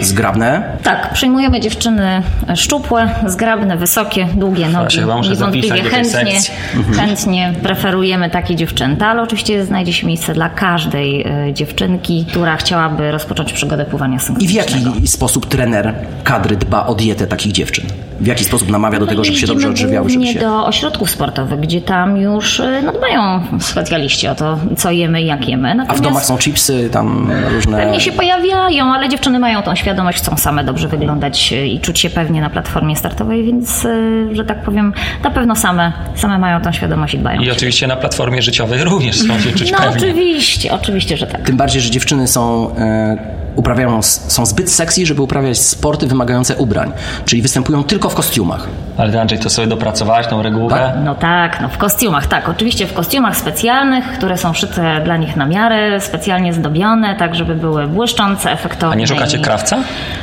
zgrabne. 0.01 0.77
Tak, 0.83 1.13
przyjmujemy 1.13 1.61
dziewczyny 1.61 2.23
szczupłe, 2.55 3.11
zgrabne, 3.27 3.77
wysokie, 3.77 4.29
długie 4.35 4.69
nogi. 4.69 5.01
muszę 5.17 5.31
Niewątpliwie 5.31 5.83
chętnie, 5.83 6.39
chętnie 6.99 7.53
preferujemy 7.63 8.31
takie 8.31 8.57
dziewczęta, 8.57 9.07
ale 9.07 9.23
oczywiście 9.23 9.65
znajdzie 9.65 9.93
się 9.93 10.07
miejsce 10.07 10.35
dla 10.35 10.49
każdej 10.49 11.27
e, 11.27 11.53
dziewczynki, 11.53 12.25
która 12.29 12.57
chciałaby 12.57 13.11
rozpocząć 13.11 13.53
przygodę 13.53 13.85
pływania 13.85 14.17
I 14.17 14.19
w 14.19 14.23
synchronicznego. 14.23 14.91
jaki 14.91 15.09
sposób 15.09 15.47
trener 15.47 15.94
kadry 16.25 16.57
dba 16.57 16.87
o 16.87 16.95
dietę 16.95 17.27
takich 17.27 17.53
dziewczyn? 17.53 17.87
W 18.21 18.27
jaki 18.27 18.45
sposób 18.45 18.71
namawia 18.71 18.99
do 18.99 19.07
tego, 19.07 19.25
żeby 19.25 19.39
się 19.39 19.47
dobrze 19.47 19.69
odżywiały, 19.69 20.11
żeby 20.11 20.27
się... 20.27 20.41
do 20.41 20.67
ośrodków 20.67 21.11
sportowych, 21.11 21.61
gdzie 21.61 21.81
tam 21.81 22.17
już 22.17 22.61
e, 22.61 22.83
no, 22.85 22.93
dbają 22.93 23.43
specjaliści 23.61 24.29
o 24.29 24.35
to, 24.35 24.59
co 24.77 24.91
jemy 24.91 25.23
i 25.23 25.27
jak 25.27 25.49
jemy. 25.49 25.71
A 25.71 25.75
w 25.75 25.77
Natomiast 25.77 26.03
domach 26.03 26.25
są 26.25 26.39
chipsy, 26.39 26.91
tam 26.93 27.33
różne... 27.51 27.79
Pewnie 27.79 28.01
się 28.01 28.13
pojawiają, 28.13 28.85
ale 28.85 29.09
dziewczyny 29.09 29.39
mają 29.39 29.63
tą 29.63 29.75
świadomość, 29.75 30.19
chcą 30.19 30.37
same 30.37 30.65
dobrze 30.65 30.89
wyglądać 30.89 31.53
e, 31.53 31.67
i 31.67 31.81
czuć 31.81 31.99
się 32.01 32.11
pewnie 32.11 32.41
na 32.41 32.51
platformie 32.51 32.97
startowej, 32.97 33.45
więc, 33.45 33.85
e, 33.85 34.35
że 34.35 34.45
tak 34.45 34.63
powiem, 34.63 34.93
na 35.25 35.31
pewno 35.31 35.57
same, 35.57 35.93
same 36.15 36.39
mają 36.39 36.61
tą 36.61 36.73
świadomość 36.73 37.15
i 37.15 37.19
dbają. 37.19 37.41
I 37.41 37.51
oczywiście 37.51 37.87
na 37.87 37.97
platformie 37.97 38.43
życiowej 38.43 38.85
również 38.91 39.17
chcą 39.17 39.41
się 39.41 39.53
czuć 39.53 39.73
No 39.73 39.79
pewnie. 39.79 39.97
oczywiście, 39.97 40.73
oczywiście, 40.73 41.17
że 41.17 41.27
tak. 41.27 41.41
Tym 41.41 41.57
bardziej, 41.57 41.83
że 41.83 41.91
dziewczyny 41.91 42.29
są, 42.29 42.75
e, 42.77 43.44
uprawiają, 43.57 44.03
są 44.03 44.47
zbyt 44.47 44.73
sexy, 44.73 45.07
żeby 45.07 45.23
uprawiać 45.23 45.59
sporty 45.59 46.07
wymagające 46.07 46.57
ubrań. 46.57 46.93
Czyli 47.25 47.43
występują 47.43 47.85
tylko 47.85 48.09
w 48.09 48.15
kostiumach. 48.15 48.67
Ale 48.97 49.13
ty, 49.13 49.21
Andrzej, 49.21 49.39
to 49.39 49.51
sobie 49.51 49.67
dopracowałeś 49.69 50.27
tą 50.27 50.43
regułę? 50.43 50.93
No 51.05 51.15
tak, 51.15 51.61
no 51.61 51.69
w 51.69 51.79
kostiumach, 51.79 52.27
tak. 52.27 52.49
Oczywiście 52.49 52.87
w 52.87 52.93
kostiumach 52.93 53.37
specjalnych, 53.37 54.05
które 54.05 54.39
są 54.39 54.53
szyte 54.55 55.01
dla 55.05 55.17
nich 55.17 55.37
na 55.37 55.47
miarę, 55.47 56.01
specjalnie 56.01 56.53
zdobione, 56.53 57.17
tak 57.17 57.35
żeby 57.35 57.55
były 57.55 57.87
błyszczące, 57.87 58.51
efektowne. 58.53 58.95
A 58.97 58.99
nie 58.99 59.07
szukacie 59.07 59.39
i- 59.39 59.41
krawca? 59.43 59.77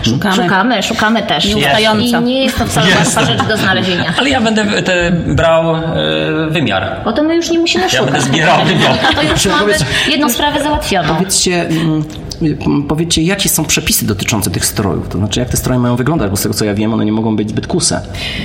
Szukamy. 0.03 0.35
Szukamy, 0.43 0.83
szukamy 0.83 1.23
też. 1.23 1.45
Nieustająco. 1.55 2.19
I 2.19 2.23
nie 2.23 2.43
jest 2.43 2.57
to 2.57 2.65
wcale 2.65 2.87
łatwa 2.99 3.25
rzecz 3.25 3.43
do 3.43 3.57
znalezienia. 3.57 4.13
Ale 4.19 4.29
ja 4.29 4.41
będę 4.41 4.65
te, 4.81 5.11
brał 5.11 5.75
e, 5.75 5.81
wymiar. 6.49 6.95
Bo 7.05 7.13
to 7.13 7.23
my 7.23 7.35
już 7.35 7.49
nie 7.51 7.59
musimy 7.59 7.89
szukać. 7.89 8.05
będę 8.05 8.21
zbierał 8.21 8.65
wymiar. 8.65 8.97
To 9.15 9.21
już 9.23 9.45
mamy 9.45 9.61
Powiedz- 9.61 9.85
jedną 10.09 10.29
sprawę 10.29 10.63
załatwioną. 10.63 11.15
Powiedzcie, 11.15 11.67
mm, 11.67 12.03
mm, 12.41 12.83
powiedzcie, 12.83 13.21
jakie 13.21 13.49
są 13.49 13.65
przepisy 13.65 14.07
dotyczące 14.07 14.49
tych 14.51 14.65
strojów? 14.65 15.09
To 15.09 15.17
znaczy, 15.17 15.39
jak 15.39 15.49
te 15.49 15.57
stroje 15.57 15.79
mają 15.79 15.95
wyglądać? 15.95 16.29
Bo 16.29 16.37
z 16.37 16.41
tego, 16.41 16.53
co 16.55 16.65
ja 16.65 16.73
wiem, 16.73 16.93
one 16.93 17.05
nie 17.05 17.11
mogą 17.11 17.35
być 17.35 17.49
zbyt 17.49 17.67
kuse. 17.67 18.01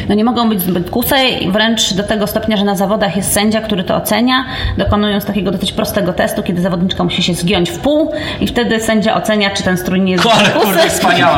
No 0.08 0.14
nie 0.14 0.24
mogą 0.24 0.48
być 0.48 0.60
zbyt 0.60 0.90
kuse 0.90 1.28
i 1.28 1.50
wręcz 1.52 1.94
do 1.94 2.02
tego 2.02 2.26
stopnia, 2.26 2.56
że 2.56 2.64
na 2.64 2.76
zawodach 2.76 3.16
jest 3.16 3.32
sędzia, 3.32 3.60
który 3.60 3.84
to 3.84 3.96
ocenia, 3.96 4.44
dokonując 4.78 5.24
takiego 5.24 5.50
dosyć 5.50 5.72
prostego 5.72 6.12
testu, 6.12 6.42
kiedy 6.42 6.62
zawodniczka 6.62 7.04
musi 7.04 7.22
się 7.22 7.34
zgiąć 7.34 7.70
w 7.70 7.78
pół 7.78 8.12
i 8.40 8.46
wtedy 8.46 8.80
sędzia 8.80 9.14
ocenia, 9.14 9.50
czy 9.50 9.62
ten 9.62 9.76
strój 9.76 10.00
nie 10.00 10.12
jest 10.12 10.26
Ale 10.26 10.44
zbyt 10.50 10.62
kurde, 10.62 10.82
kusy. 10.82 10.96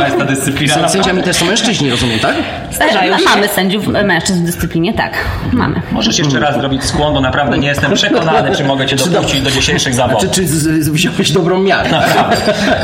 Jest 0.08 0.18
ta 0.18 0.24
dyscyplina. 0.24 0.88
Sędziami 0.88 1.22
też 1.22 1.36
są 1.36 1.44
mężczyźni, 1.46 1.90
rozumiem, 1.90 2.18
tak? 2.18 2.34
Zdarzają 2.72 3.12
no, 3.18 3.24
mamy 3.30 3.48
sędziów 3.48 3.94
e, 3.94 4.02
mężczyzn 4.02 4.42
w 4.42 4.46
dyscyplinie, 4.46 4.94
tak, 4.94 5.12
mamy. 5.52 5.82
Możesz 5.92 6.18
jeszcze 6.18 6.40
raz 6.40 6.54
zrobić 6.54 6.84
skłon, 6.84 7.14
bo 7.14 7.20
naprawdę 7.20 7.58
nie 7.58 7.68
jestem 7.68 7.94
przekonany, 7.94 8.56
czy 8.56 8.64
mogę 8.64 8.86
cię 8.86 8.96
dopuścić 8.96 9.40
do 9.42 9.50
dzisiejszych 9.50 9.94
zawodów. 9.94 10.20
Czy, 10.22 10.28
czy 10.30 10.46
z- 10.46 10.84
z- 10.84 10.88
wziąłeś 10.88 11.30
dobrą 11.32 11.58
miarę? 11.62 11.90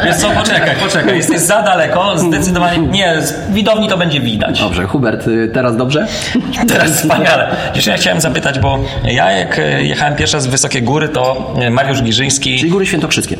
Wiesz 0.05 0.17
co, 0.17 0.31
poczekaj, 0.31 0.77
poczekaj, 0.83 1.17
jesteś 1.17 1.41
za 1.41 1.63
daleko, 1.63 2.19
zdecydowanie, 2.19 2.79
nie, 2.79 3.23
z 3.23 3.51
widowni 3.51 3.89
to 3.89 3.97
będzie 3.99 4.21
widać. 4.21 4.61
Dobrze, 4.61 4.85
Hubert, 4.87 5.27
y, 5.27 5.51
teraz 5.55 5.77
dobrze? 5.77 6.07
Teraz 6.69 6.91
wspaniale. 6.91 7.49
Jeszcze 7.75 7.91
ja 7.91 7.97
chciałem 7.97 8.21
zapytać, 8.21 8.59
bo 8.59 8.79
ja 9.05 9.33
jak 9.33 9.59
e, 9.59 9.83
jechałem 9.83 10.17
pierwszy 10.17 10.37
raz 10.37 10.47
w 10.47 10.51
wysokie 10.51 10.83
góry, 10.83 11.09
to 11.09 11.55
e, 11.61 11.71
Mariusz 11.71 12.03
Giżyński 12.03 12.59
Czyli 12.59 12.71
Góry 12.71 12.87
Świętokrzyskie. 12.87 13.37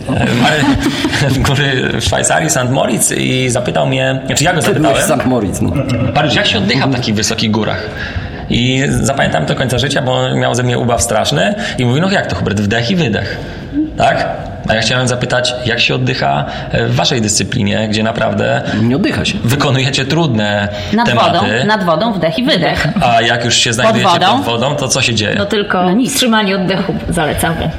góry 1.49 1.91
w 2.01 2.05
Szwajcarii, 2.05 2.51
St. 2.51 2.71
Moritz 2.71 3.11
i 3.17 3.51
zapytał 3.75 3.87
mnie, 3.87 4.21
znaczy 4.27 4.45
ja 4.45 4.53
go 4.53 4.61
Byłeś 4.61 4.77
w 4.79 4.83
zapytałem, 4.83 5.21
St. 5.21 5.27
Moritz. 5.27 5.61
No. 5.61 5.71
Mariusz, 6.15 6.35
jak 6.35 6.47
się 6.47 6.59
oddycha 6.59 6.87
w 6.87 6.93
takich 6.93 7.15
wysokich 7.15 7.51
górach? 7.51 7.83
I 8.51 8.83
zapamiętałem 8.89 9.47
to 9.47 9.55
do 9.55 9.59
końca 9.59 9.79
życia, 9.79 10.03
bo 10.03 10.35
miał 10.35 10.55
ze 10.55 10.63
mnie 10.63 10.79
ubaw 10.79 11.03
straszny 11.03 11.55
i 11.79 11.85
mówi, 11.85 12.01
no 12.01 12.11
jak 12.11 12.27
to 12.27 12.37
Hubert, 12.37 12.61
wdech 12.61 12.91
i 12.91 12.97
wydech. 12.97 13.37
Tak? 13.97 14.27
A 14.69 14.75
ja 14.75 14.81
chciałem 14.81 15.09
zapytać, 15.09 15.55
jak 15.67 15.81
się 15.81 15.95
oddycha 15.95 16.45
e, 16.73 16.87
w 16.87 16.95
waszej 16.95 17.21
dyscyplinie, 17.21 17.89
gdzie 17.89 18.03
naprawdę 18.03 18.63
Nie 18.83 18.97
oddycha 18.97 19.25
się. 19.25 19.39
wykonujecie 19.45 20.05
trudne 20.05 20.69
Nad 20.93 21.07
tematy, 21.07 21.39
wodą, 21.39 21.67
nad 21.67 21.85
wodą 21.85 22.13
wdech 22.13 22.39
i 22.39 22.45
wydech. 22.45 22.87
a 23.03 23.21
jak 23.21 23.45
już 23.45 23.55
się 23.55 23.73
znajdujecie 23.73 24.11
pod 24.11 24.21
wodą? 24.21 24.43
wodą, 24.43 24.77
to 24.77 24.89
co 24.89 25.03
się 25.03 25.15
dzieje? 25.15 25.35
No 25.39 25.47
tylko 25.47 25.83
No 25.83 25.93
nic. 25.93 26.11
wstrzymanie 26.13 26.57
oddechu 26.57 26.95
zalecamy. 27.09 27.71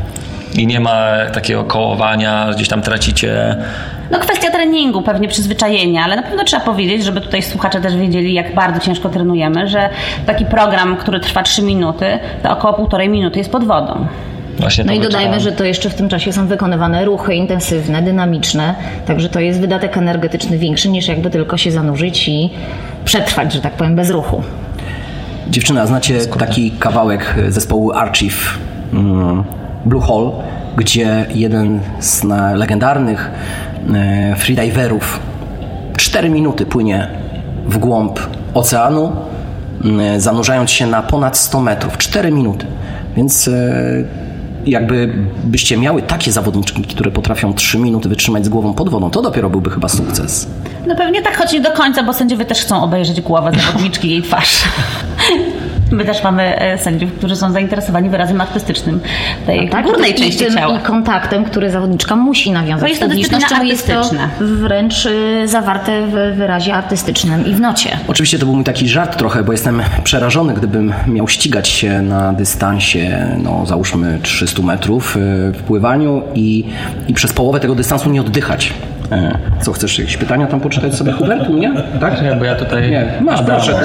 I 0.58 0.68
nie 0.68 0.80
ma 0.80 1.12
takiego 1.34 1.64
kołowania, 1.64 2.48
gdzieś 2.56 2.68
tam 2.68 2.82
tracicie... 2.82 3.56
No 4.12 4.20
kwestia 4.20 4.52
treningu, 4.52 5.02
pewnie 5.02 5.28
przyzwyczajenia, 5.28 6.04
ale 6.04 6.16
na 6.16 6.24
pewno 6.24 6.44
trzeba 6.44 6.66
powiedzieć, 6.66 7.04
żeby 7.04 7.22
tutaj 7.22 7.42
słuchacze 7.42 7.82
też 7.82 7.98
wiedzieli, 7.98 8.34
jak 8.34 8.56
bardzo 8.56 8.80
ciężko 8.80 9.10
trenujemy, 9.10 9.68
że 9.68 9.90
taki 10.26 10.46
program, 10.46 10.98
który 10.98 11.20
trwa 11.20 11.44
3 11.44 11.62
minuty, 11.64 12.06
to 12.44 12.52
około 12.52 12.74
półtorej 12.74 13.10
minuty 13.10 13.38
jest 13.38 13.52
pod 13.52 13.64
wodą. 13.64 14.08
Właśnie 14.60 14.84
No 14.84 14.94
i 14.94 15.00
dodajmy, 15.00 15.32
wyczuwam. 15.34 15.40
że 15.40 15.52
to 15.52 15.64
jeszcze 15.64 15.90
w 15.90 15.96
tym 15.96 16.10
czasie 16.10 16.34
są 16.34 16.48
wykonywane 16.48 17.06
ruchy 17.06 17.36
intensywne, 17.36 18.02
dynamiczne, 18.02 18.76
także 19.06 19.30
to 19.30 19.40
jest 19.40 19.62
wydatek 19.62 19.98
energetyczny 19.98 20.58
większy 20.58 20.90
niż 20.90 21.08
jakby 21.08 21.30
tylko 21.30 21.58
się 21.58 21.72
zanurzyć 21.72 22.28
i 22.28 22.50
przetrwać, 23.06 23.54
że 23.54 23.62
tak 23.62 23.74
powiem, 23.74 23.96
bez 23.96 24.10
ruchu. 24.10 24.44
Dziewczyna, 25.50 25.82
a 25.82 25.86
znacie 25.86 26.18
taki 26.40 26.72
kawałek 26.72 27.36
zespołu 27.50 27.92
Archive 27.92 28.58
mm, 28.94 29.44
Blue 29.86 30.02
Hole, 30.02 30.32
gdzie 30.78 31.26
jeden 31.36 31.80
z 32.00 32.24
legendarnych 32.56 33.32
e, 33.94 34.36
freediverów 34.36 35.20
4 35.98 36.30
minuty 36.30 36.66
płynie 36.66 37.08
w 37.68 37.78
głąb 37.78 38.20
oceanu, 38.54 39.12
mm, 39.84 40.22
zanurzając 40.22 40.72
się 40.72 40.88
na 40.88 41.04
ponad 41.04 41.38
100 41.38 41.62
metrów. 41.62 41.98
4 41.98 42.32
minuty. 42.32 42.66
Więc 43.18 43.48
e, 43.48 43.54
jakby 44.66 45.14
byście 45.44 45.78
miały 45.78 46.02
takie 46.02 46.32
zawodniczki, 46.32 46.82
które 46.82 47.12
potrafią 47.12 47.54
3 47.54 47.80
minuty 47.80 48.10
wytrzymać 48.10 48.46
z 48.46 48.50
głową 48.50 48.74
pod 48.74 48.90
wodą, 48.90 49.10
to 49.10 49.22
dopiero 49.22 49.50
byłby 49.50 49.70
chyba 49.70 49.88
sukces. 49.88 50.48
No 50.88 50.96
pewnie 50.96 51.22
tak, 51.22 51.38
choć 51.38 51.54
nie 51.54 51.62
do 51.62 51.72
końca, 51.72 52.04
bo 52.04 52.14
sędziowie 52.14 52.46
też 52.46 52.62
chcą 52.62 52.84
obejrzeć 52.84 53.22
głowę 53.22 53.52
zawodniczki 53.66 54.08
i 54.08 54.12
jej 54.12 54.22
twarz. 54.22 54.64
My 55.92 56.06
też 56.06 56.24
mamy 56.24 56.60
e, 56.60 56.78
sędziów, 56.78 57.14
którzy 57.14 57.36
są 57.36 57.52
zainteresowani 57.52 58.10
wyrazem 58.10 58.42
artystycznym 58.42 59.00
tej 59.46 59.70
Tak, 59.70 59.86
górnej 59.86 60.12
i 60.12 60.16
części 60.16 60.46
tym, 60.46 60.54
ciała. 60.54 60.78
I 60.78 60.80
kontaktem, 60.80 61.46
który 61.46 61.72
zawodniczka 61.72 62.16
musi 62.16 62.52
nawiązać 62.52 62.82
To 62.82 62.88
jest 62.88 63.16
dyscyplina 63.16 63.64
jest 63.64 63.88
to 63.88 63.94
artystyczna. 63.94 64.30
wręcz 64.40 65.06
y, 65.06 65.48
zawarte 65.48 66.08
w 66.08 66.38
wyrazie 66.38 66.74
artystycznym 66.74 67.46
i 67.46 67.54
w 67.54 67.60
nocie. 67.60 67.98
Oczywiście 68.08 68.40
to 68.40 68.46
był 68.46 68.56
mój 68.56 68.64
taki 68.64 68.90
żart 68.90 69.18
trochę, 69.18 69.44
bo 69.44 69.52
jestem 69.52 69.82
przerażony, 70.04 70.54
gdybym 70.54 70.94
miał 71.08 71.28
ścigać 71.28 71.68
się 71.68 72.02
na 72.02 72.34
dystansie, 72.34 73.28
no 73.44 73.66
załóżmy 73.66 74.20
300 74.24 74.62
metrów 74.62 75.18
y, 75.18 75.20
w 75.52 75.64
pływaniu 75.68 76.22
i, 76.36 76.66
i 77.08 77.14
przez 77.14 77.34
połowę 77.34 77.60
tego 77.60 77.76
dystansu 77.76 78.10
nie 78.10 78.22
oddychać. 78.22 78.74
E, 79.12 79.38
Co, 79.62 79.74
chcesz 79.74 80.00
jakieś 80.00 80.18
pytania 80.18 80.48
tam 80.48 80.60
poczytać 80.60 80.96
sobie, 80.96 81.12
Hubert, 81.12 81.50
u 81.50 81.54
mnie? 81.54 81.74
Tak? 82.00 82.22
Nie, 82.22 82.36
bo 82.36 82.46
ja 82.46 82.56
tutaj... 82.56 82.92
Nie, 82.92 83.14
masz, 83.22 83.40
Adam. 83.40 83.56
proszę. 83.56 83.80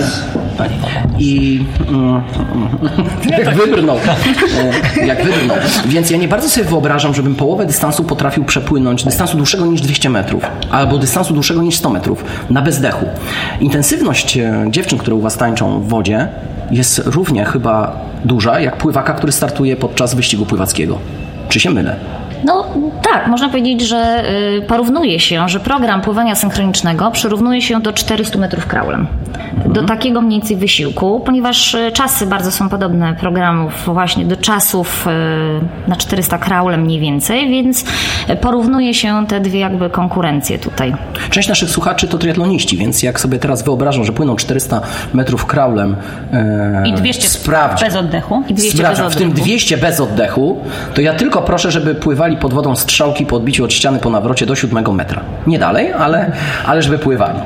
Tak. 0.59 0.69
I 1.19 1.65
mm, 1.89 2.23
jak 3.45 3.55
wybrnął. 3.55 3.97
E, 4.97 5.07
Jak 5.07 5.25
wybrnął. 5.25 5.57
Więc 5.87 6.11
ja 6.11 6.19
nie 6.19 6.29
bardzo 6.29 6.49
sobie 6.49 6.67
wyobrażam, 6.67 7.15
żebym 7.15 7.35
połowę 7.35 7.67
dystansu 7.67 8.05
potrafił 8.05 8.45
przepłynąć, 8.45 9.05
dystansu 9.05 9.37
dłuższego 9.37 9.67
niż 9.67 9.81
200 9.81 10.11
metrów, 10.11 10.43
albo 10.71 10.99
dystansu 10.99 11.35
dłuższego 11.35 11.63
niż 11.63 11.75
100 11.77 11.91
metrów, 11.91 12.25
na 12.51 12.63
bezdechu. 12.63 13.07
Intensywność 13.61 14.37
e, 14.37 14.65
dziewczyn, 14.71 14.99
które 14.99 15.17
u 15.17 15.21
was 15.21 15.37
tańczą 15.37 15.81
w 15.81 15.89
wodzie, 15.89 16.29
jest 16.71 17.03
równie 17.07 17.45
chyba 17.45 17.97
duża, 18.25 18.61
jak 18.61 18.77
pływaka, 18.77 19.13
który 19.15 19.33
startuje 19.33 19.77
podczas 19.77 20.15
wyścigu 20.15 20.47
pływackiego. 20.47 20.99
Czy 21.49 21.61
się 21.61 21.71
mylę? 21.71 21.97
No 22.45 22.65
tak, 23.03 23.27
można 23.27 23.49
powiedzieć, 23.49 23.89
że 23.89 24.25
y, 24.59 24.63
porównuje 24.63 25.21
się, 25.21 25.49
że 25.49 25.61
program 25.61 26.01
pływania 26.01 26.35
synchronicznego 26.35 27.11
przyrównuje 27.11 27.63
się 27.63 27.81
do 27.81 27.93
400 27.93 28.39
metrów 28.39 28.67
kraulem. 28.67 29.07
Do 29.67 29.83
takiego 29.83 30.21
mniej 30.21 30.41
więcej 30.41 30.57
wysiłku, 30.57 31.21
ponieważ 31.21 31.75
y, 31.75 31.93
czasy 31.93 32.27
bardzo 32.27 32.53
są 32.53 32.69
podobne 32.69 33.15
programów 33.15 33.73
właśnie 33.87 34.25
do 34.25 34.37
czasów 34.37 35.07
y, 35.07 35.89
na 35.89 35.97
400 35.97 36.39
kraulem 36.39 36.81
mniej 36.83 37.01
więcej, 37.01 37.51
więc 37.51 37.85
porównuje 38.41 38.95
się 38.95 39.27
te 39.27 39.41
dwie 39.41 39.61
jakby 39.61 39.91
konkurencje 39.91 40.59
tutaj. 40.59 40.95
Część 41.31 41.49
naszych 41.49 41.71
słuchaczy 41.71 42.09
to 42.09 42.19
triatloniści, 42.19 42.77
więc 42.77 43.03
jak 43.03 43.21
sobie 43.21 43.39
teraz 43.39 43.63
wyobrażą, 43.63 44.05
że 44.05 44.13
płyną 44.13 44.37
400 44.37 44.81
metrów 45.15 45.47
kraulem 45.47 45.97
e, 46.33 46.83
I 46.87 46.93
200 46.93 47.29
sprawdź, 47.29 47.81
bez 47.81 47.97
oddechu. 47.97 48.43
I 48.49 48.55
200 48.55 48.79
sprawdź, 48.79 49.01
bez 49.01 49.15
w 49.15 49.17
tym 49.17 49.29
oddechu. 49.29 49.47
200 49.47 49.77
bez 49.77 50.01
oddechu, 50.01 50.61
to 50.95 51.01
ja 51.01 51.15
tylko 51.15 51.43
proszę, 51.43 51.71
żeby 51.71 51.95
pływali 51.95 52.30
pod 52.37 52.55
wodą 52.55 52.77
strzałki 52.77 53.27
po 53.27 53.37
odbiciu 53.37 53.65
od 53.65 53.73
ściany 53.73 53.99
po 53.99 54.11
nawrocie 54.11 54.47
do 54.47 54.55
7 54.55 54.95
metra. 54.95 55.23
Nie 55.47 55.59
dalej, 55.59 55.93
ale, 55.93 56.33
ale 56.67 56.83
żeby 56.83 56.99
pływali. 56.99 57.39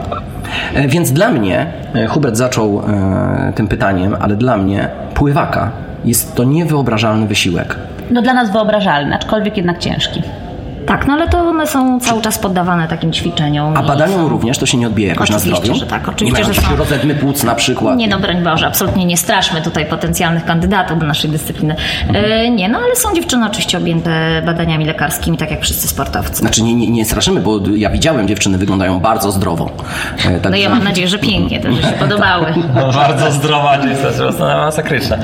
E, 0.75 0.89
Więc 0.89 1.13
dla 1.13 1.31
mnie, 1.31 1.67
e, 1.95 2.07
Hubert 2.07 2.37
zaczął 2.37 2.83
e, 2.89 3.53
tym 3.55 3.69
pytaniem, 3.69 4.17
ale 4.21 4.37
dla 4.37 4.57
mnie 4.57 4.89
pływaka 5.15 5.71
jest 6.05 6.35
to 6.35 6.45
niewyobrażalny 6.45 7.27
wysiłek. 7.27 7.77
No 8.11 8.23
dla 8.23 8.35
nas 8.35 8.53
wyobrażalny, 8.53 9.15
aczkolwiek 9.15 9.57
jednak 9.57 9.79
ciężki. 9.79 10.23
Tak, 10.87 11.07
no 11.07 11.13
ale 11.15 11.29
to 11.29 11.39
one 11.39 11.67
są 11.67 12.01
cały 12.01 12.23
czas 12.23 12.39
poddawane 12.39 12.89
takim 12.89 13.13
ćwiczeniom. 13.13 13.77
A 13.77 13.83
badaniom 13.83 14.21
są- 14.21 14.29
również 14.29 14.59
to 14.59 14.67
się 14.67 14.79
nie 14.79 14.87
odbije 14.87 15.09
jakoś 15.09 15.31
Oczywiście, 15.31 15.51
na 15.51 15.57
zdrowiu? 15.57 15.81
że 15.81 15.87
tak, 15.87 16.09
oczywiście, 16.09 16.39
nie 16.43 16.45
mają 16.49 16.55
że 16.55 16.61
są. 16.63 16.77
rozedmy 16.77 17.15
płuc 17.15 17.43
na 17.45 17.55
przykład? 17.55 17.97
Nie 17.97 18.09
no, 18.09 18.19
broń 18.21 18.43
Boże, 18.43 18.67
absolutnie 18.67 19.05
nie 19.05 19.17
straszmy 19.17 19.63
tutaj 19.63 19.87
potencjalnych 19.87 20.45
kandydatów 20.45 20.99
do 20.99 21.07
naszej 21.07 21.31
dyscypliny. 21.31 21.77
Mhm. 22.09 22.25
E, 22.25 22.51
nie, 22.51 22.69
no 22.69 22.79
ale 22.79 22.97
są 22.97 23.15
dziewczyny 23.15 23.47
oczywiście 23.47 23.79
objęte 23.79 24.43
badaniami 24.47 24.85
lekarskimi, 24.85 25.37
tak 25.39 25.51
jak 25.51 25.61
wszyscy 25.63 25.89
sportowcy. 25.89 26.35
Znaczy 26.37 26.63
nie, 26.63 26.75
nie, 26.75 26.91
nie 26.91 27.05
straszymy, 27.05 27.41
bo 27.41 27.61
ja 27.77 27.91
widziałem 27.91 28.29
dziewczyny 28.29 28.59
wyglądają 28.59 29.01
bardzo 29.01 29.33
zdrowo. 29.33 29.71
E, 30.45 30.51
No 30.51 30.57
ja 30.57 30.69
mam 30.71 30.85
nadzieję, 30.85 31.09
że 31.09 31.19
pięknie, 31.19 31.61
też, 31.61 31.75
że 31.75 31.83
się 31.83 31.89
podobały. 31.89 32.47
No, 32.75 32.93
bardzo 32.93 33.31
zdrowa, 33.33 33.79
to 33.79 33.87
jest 33.89 34.39
masakryczna. 34.41 35.17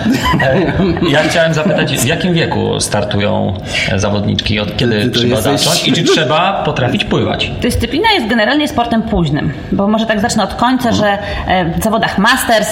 E, 0.43 0.73
Ja 1.11 1.23
chciałem 1.23 1.55
zapytać, 1.55 1.93
w 1.99 2.07
jakim 2.07 2.35
wieku 2.35 2.81
startują 2.81 3.55
zawodniczki? 3.97 4.61
Od 4.61 4.77
kiedy 4.77 5.11
to 5.11 5.50
zacząć? 5.59 5.89
I 5.89 5.93
czy 5.93 6.05
trzeba 6.05 6.63
potrafić 6.65 7.05
pływać? 7.05 7.51
Dyscyplina 7.63 8.13
jest 8.15 8.27
generalnie 8.27 8.69
sportem 8.69 9.03
późnym, 9.03 9.53
bo 9.73 9.89
może 9.89 10.07
tak 10.07 10.21
zacznę 10.21 10.45
od 10.45 10.55
końca, 10.55 10.93
że 10.93 11.19
e, 11.47 11.65
w 11.81 11.83
zawodach 11.83 12.19
Masters, 12.19 12.69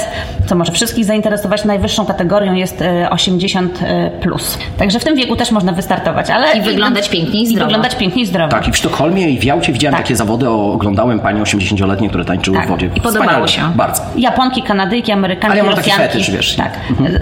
co 0.46 0.54
może 0.54 0.72
wszystkich 0.72 1.04
zainteresować, 1.04 1.64
najwyższą 1.64 2.06
kategorią 2.06 2.52
jest 2.54 2.82
e, 2.82 3.10
80 3.10 3.82
e, 3.82 4.10
plus. 4.10 4.58
Także 4.78 5.00
w 5.00 5.04
tym 5.04 5.16
wieku 5.16 5.36
też 5.36 5.50
można 5.50 5.72
wystartować, 5.72 6.30
ale 6.30 6.52
I 6.58 6.60
wyglądać 6.60 7.08
pięknie 7.08 7.40
i 7.42 7.46
zdrowo. 7.46 7.64
wyglądać 7.64 7.96
pięknie 7.96 8.22
i 8.22 8.26
zdrowo. 8.26 8.50
Tak, 8.50 8.68
i 8.68 8.72
w 8.72 8.76
Sztokholmie 8.76 9.30
i 9.30 9.38
w 9.38 9.44
Jałcie 9.44 9.72
widziałem 9.72 9.94
Tak. 9.94 10.02
takie 10.02 10.16
zawody, 10.16 10.48
o, 10.48 10.72
oglądałem 10.72 11.20
panie 11.20 11.42
80-letnie, 11.42 12.08
które 12.08 12.24
tańczyły 12.24 12.56
Tak. 12.56 12.66
w 12.66 12.68
wodzie. 12.68 12.90
I 12.96 13.00
podobało 13.00 13.46
się. 13.46 13.62
Bardzo. 13.76 14.02
Japonki, 14.16 14.62
Kanadyjki, 14.62 15.12
Amerykanki, 15.12 15.46
Ale 15.46 15.56
ja 15.56 15.64
mam 15.64 15.74
taki 15.74 15.90
Rosjanki. 15.90 16.12
fetysz, 16.12 16.30
wiesz. 16.30 16.56
Tak, 16.56 16.72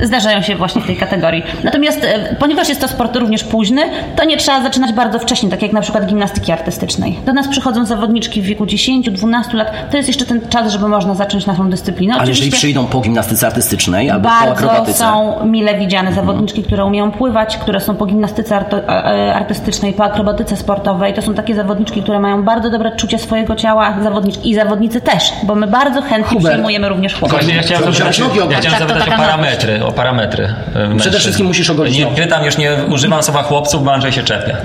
zdarzają 0.03 0.43
się 0.43 0.57
właśnie 0.57 0.83
w 0.83 0.87
tej 0.87 0.97
kategorii. 0.97 1.43
Natomiast 1.65 2.05
e, 2.05 2.37
ponieważ 2.41 2.69
jest 2.69 2.81
to 2.81 2.89
sport 2.89 3.17
również 3.17 3.45
późny, 3.45 3.83
to 4.17 4.25
nie 4.25 4.37
trzeba 4.37 4.63
zaczynać 4.63 4.93
bardzo 4.93 5.19
wcześnie, 5.19 5.46
tak 5.51 5.63
jak 5.63 5.73
na 5.73 5.81
przykład 5.81 6.07
gimnastyki 6.07 6.53
artystycznej. 6.53 7.19
Do 7.27 7.33
nas 7.33 7.49
przychodzą 7.49 7.85
zawodniczki 7.85 8.43
w 8.43 8.45
wieku 8.45 8.65
10-12 8.65 9.55
lat. 9.55 9.91
To 9.91 9.97
jest 9.97 10.09
jeszcze 10.09 10.25
ten 10.27 10.49
czas, 10.49 10.73
żeby 10.73 10.89
można 10.89 11.15
zacząć 11.15 11.47
naszą 11.47 11.71
dyscyplinę. 11.71 12.15
Ale 12.15 12.29
jeżeli 12.29 12.51
przyjdą 12.51 12.87
po 12.87 13.01
gimnastyce 13.01 13.47
artystycznej 13.47 14.11
albo 14.11 14.29
po 14.29 14.35
bardzo 14.35 14.53
akrobatyce, 14.53 14.99
są 14.99 15.45
mile 15.47 15.79
widziane 15.79 16.13
zawodniczki, 16.13 16.63
które 16.63 16.85
umieją 16.85 17.11
pływać, 17.11 17.57
które 17.57 17.81
są 17.81 17.95
po 17.97 18.07
gimnastyce 18.07 18.57
e, 18.89 19.35
artystycznej, 19.35 19.93
po 19.93 20.05
akrobatyce 20.05 20.57
sportowej. 20.57 21.15
To 21.15 21.23
są 21.23 21.35
takie 21.35 21.55
zawodniczki, 21.55 22.03
które 22.03 22.21
mają 22.21 22.43
bardzo 22.43 22.71
dobre 22.71 22.97
czucie 22.97 23.19
swojego 23.19 23.57
ciała, 23.57 23.97
zawodniczki 24.03 24.51
i 24.51 24.55
zawodnicy 24.55 25.01
też, 25.01 25.33
bo 25.43 25.55
my 25.55 25.67
bardzo 25.67 26.03
chętnie 26.03 26.37
Hubert. 26.39 26.55
przyjmujemy 26.55 26.89
również 26.89 27.15
chłopców. 27.15 27.39
Właśnie 27.39 27.55
ja 27.55 27.63
chciałem 27.63 27.85
zapytać, 27.85 28.19
ja 28.19 28.59
chciałem 28.59 28.79
Tak, 28.79 28.89
zapytać 28.89 29.09
o 29.09 29.17
parametry, 29.17 29.85
o 29.85 29.93
parametry 29.93 30.49
e, 30.75 30.89
mężczyzn. 30.89 31.19
wszystkim 31.19 31.47
musisz 31.47 31.71
ogolić 31.71 31.99
Nie 31.99 32.07
pytam, 32.07 32.45
już 32.45 32.59
nie 32.59 32.77
używam 32.91 33.23
słowa 33.23 33.43
chłopców, 33.43 33.85
bo 33.85 33.93
Andrzej 33.93 34.13
się 34.13 34.23
czepia. 34.23 34.57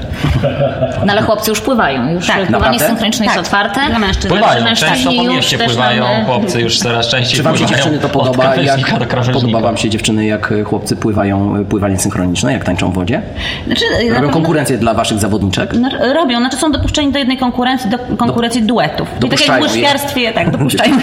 No 1.05 1.11
ale 1.13 1.21
chłopcy 1.21 1.51
już 1.51 1.61
pływają, 1.61 2.09
już 2.11 2.27
Tak, 2.27 2.47
pływanie 2.47 2.79
synchroniczne 2.79 3.25
jest 3.25 3.35
Tak, 3.35 3.45
otwarte. 3.45 3.81
dla 3.89 3.99
mężczyzn. 3.99 4.27
Pływają, 4.27 4.63
Mężczyźni 4.63 4.95
często 4.95 5.09
po 5.11 5.23
już 5.23 5.33
mieście 5.33 5.57
pływają, 5.57 6.03
mamy- 6.03 6.25
chłopcy 6.25 6.61
już 6.61 6.79
coraz 6.79 7.07
częściej 7.07 7.37
czy 7.37 7.43
wam 7.43 7.57
się 7.57 7.65
dziewczyny 7.65 7.99
to 7.99 8.07
od 8.07 8.13
podoba? 8.13 8.55
Jak 8.55 8.79
do 9.25 9.31
podoba 9.33 9.59
wam 9.59 9.77
się 9.77 9.89
dziewczyny, 9.89 10.25
jak 10.25 10.51
e, 10.51 10.63
chłopcy 10.63 10.95
pływają 10.95 11.55
e, 11.55 11.65
pływanie 11.65 11.99
synchroniczne, 11.99 12.53
jak 12.53 12.63
tańczą 12.63 12.91
w 12.91 12.93
wodzie? 12.93 13.21
Znaczy, 13.67 13.85
na 13.91 13.97
Robią 13.99 14.13
pewno- 14.15 14.29
konkurencję 14.33 14.77
dla 14.77 14.93
waszych 14.93 15.19
zawodniczek? 15.19 15.73
No, 15.73 15.89
robią, 16.13 16.37
znaczy 16.39 16.57
są 16.57 16.71
dopuszczeni 16.71 17.11
do 17.11 17.19
jednej 17.19 17.37
konkurencji, 17.37 17.89
do 17.89 17.97
konkurencji 18.17 18.63
duetów. 18.63 19.07
Czyli 19.19 19.29
tak 19.29 19.47
jak 19.47 19.59
w 19.59 19.61
łyżwiarstwie, 19.61 20.33
tak, 20.33 20.49
dopuszczają 20.57 20.93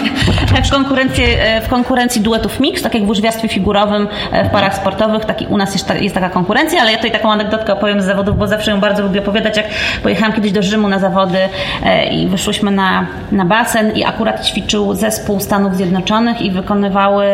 w, 0.63 0.69
konkurencji, 0.71 1.23
w 1.65 1.69
konkurencji 1.69 2.21
duetów 2.21 2.59
mix, 2.59 2.81
tak 2.81 2.93
jak 2.93 3.05
w 3.05 3.09
łyżwiarstwie 3.09 3.47
figurowym 3.47 4.07
e, 4.31 4.45
w 4.45 4.49
parach 4.51 4.75
sportowych, 4.75 5.25
taki, 5.25 5.45
u 5.45 5.57
nas 5.57 5.73
jest, 5.73 5.87
ta, 5.87 5.95
jest 5.95 6.15
taka 6.15 6.29
konkurencja, 6.29 6.81
ale 6.81 6.91
ja 6.91 6.97
tutaj 6.97 7.11
taką 7.11 7.31
anegdotkę 7.31 7.73
opowiem 7.73 8.01
z 8.01 8.05
zawodów, 8.05 8.37
bo 8.37 8.47
zawsze 8.47 8.71
ją 8.71 8.79
bardzo 8.79 9.03
lubię 9.03 9.19
opowiadać, 9.19 9.57
pojechałam 10.03 10.33
kiedyś 10.33 10.51
do 10.51 10.61
Rzymu 10.61 10.87
na 10.87 10.99
zawody 10.99 11.37
e, 11.85 12.13
i 12.13 12.27
wyszłyśmy 12.27 12.71
na, 12.71 13.05
na 13.31 13.45
basen 13.45 13.97
i 13.97 14.03
akurat 14.03 14.45
ćwiczył 14.45 14.93
zespół 14.93 15.39
Stanów 15.39 15.75
Zjednoczonych 15.75 16.41
i 16.41 16.51
wykonywały, 16.51 17.25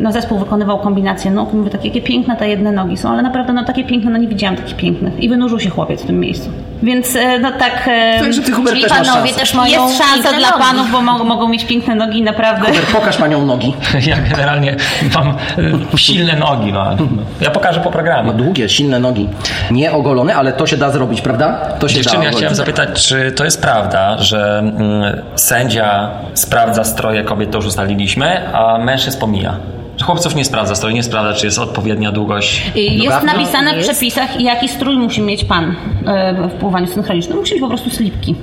no 0.00 0.12
zespół 0.12 0.38
wykonywał 0.38 0.78
kombinację 0.78 1.30
nóg. 1.30 1.52
Mówię, 1.52 1.70
takie 1.70 1.88
jakie 1.88 2.02
piękne 2.02 2.36
te 2.36 2.48
jedne 2.48 2.72
nogi 2.72 2.96
są, 2.96 3.10
ale 3.10 3.22
naprawdę 3.22 3.52
no 3.52 3.64
takie 3.64 3.84
piękne, 3.84 4.10
no 4.10 4.18
nie 4.18 4.28
widziałam 4.28 4.56
takich 4.56 4.76
pięknych. 4.76 5.20
I 5.20 5.28
wynurzył 5.28 5.60
się 5.60 5.70
chłopiec 5.70 6.02
w 6.02 6.06
tym 6.06 6.20
miejscu. 6.20 6.50
Więc 6.84 7.16
e, 7.16 7.38
no 7.38 7.52
tak... 7.52 7.88
e, 7.88 8.20
Także 8.20 8.42
ty, 8.42 8.52
Hubert, 8.52 8.76
Czyli 8.76 8.82
też 8.82 8.98
masz 8.98 9.08
panowie 9.08 9.28
szansę. 9.28 9.40
też 9.40 9.54
mają 9.54 9.88
jest 9.88 9.98
szansa 9.98 10.28
dla 10.38 10.50
nogi. 10.50 10.62
panów, 10.62 10.90
bo 10.92 11.00
mogą, 11.02 11.24
mogą 11.24 11.48
mieć 11.48 11.64
piękne 11.64 11.94
nogi 11.94 12.18
i 12.18 12.22
naprawdę. 12.22 12.66
Hubert, 12.66 12.92
pokaż 12.92 13.16
panią 13.16 13.46
nogi. 13.46 13.74
Ja 14.06 14.16
generalnie 14.30 14.76
mam 15.14 15.28
e, 15.28 15.98
silne 15.98 16.36
nogi. 16.36 16.72
No. 16.72 16.96
Ja 17.40 17.50
pokażę 17.50 17.80
po 17.80 17.90
programie. 17.90 18.32
Ma 18.32 18.38
długie, 18.38 18.68
silne 18.68 18.98
nogi. 18.98 19.28
Nie 19.70 19.92
ogolone, 19.92 20.34
ale 20.34 20.52
to 20.52 20.66
się 20.66 20.76
da 20.76 20.90
zrobić, 20.90 21.20
prawda? 21.20 21.52
To 21.78 21.88
się 21.88 21.94
Dziewczyny, 21.94 22.18
da 22.18 22.30
ja 22.30 22.36
chciałem 22.36 22.54
zapytać, 22.54 23.06
czy 23.08 23.32
to 23.32 23.44
jest 23.44 23.62
prawda, 23.62 24.18
że 24.18 24.58
mm, 24.58 25.22
sędzia 25.36 26.10
sprawdza 26.34 26.84
stroje 26.84 27.24
kobiet, 27.24 27.50
to 27.50 27.58
już 27.58 27.66
ustaliliśmy, 27.66 28.54
a 28.54 28.78
mężczyzn 28.78 29.18
pomija? 29.20 29.56
Chłopców 30.04 30.34
nie 30.34 30.44
sprawdza 30.44 30.74
stroju, 30.74 30.94
nie 30.94 31.02
sprawdza, 31.02 31.32
czy 31.32 31.46
jest 31.46 31.58
odpowiednia 31.58 32.12
długość. 32.12 32.72
Jest 32.74 33.16
Dobra. 33.16 33.32
napisane 33.32 33.74
w 33.74 33.82
przepisach, 33.82 34.40
jaki 34.40 34.68
strój 34.68 34.98
musi 34.98 35.22
mieć 35.22 35.44
pan 35.44 35.74
e, 36.06 36.34
w 36.48 36.52
pływaniu 36.52 36.86
synchronicznym. 36.86 37.38
Musi 37.38 37.52
mieć 37.54 37.60
po 37.60 37.68
prostu 37.68 37.90
slipki. 37.90 38.34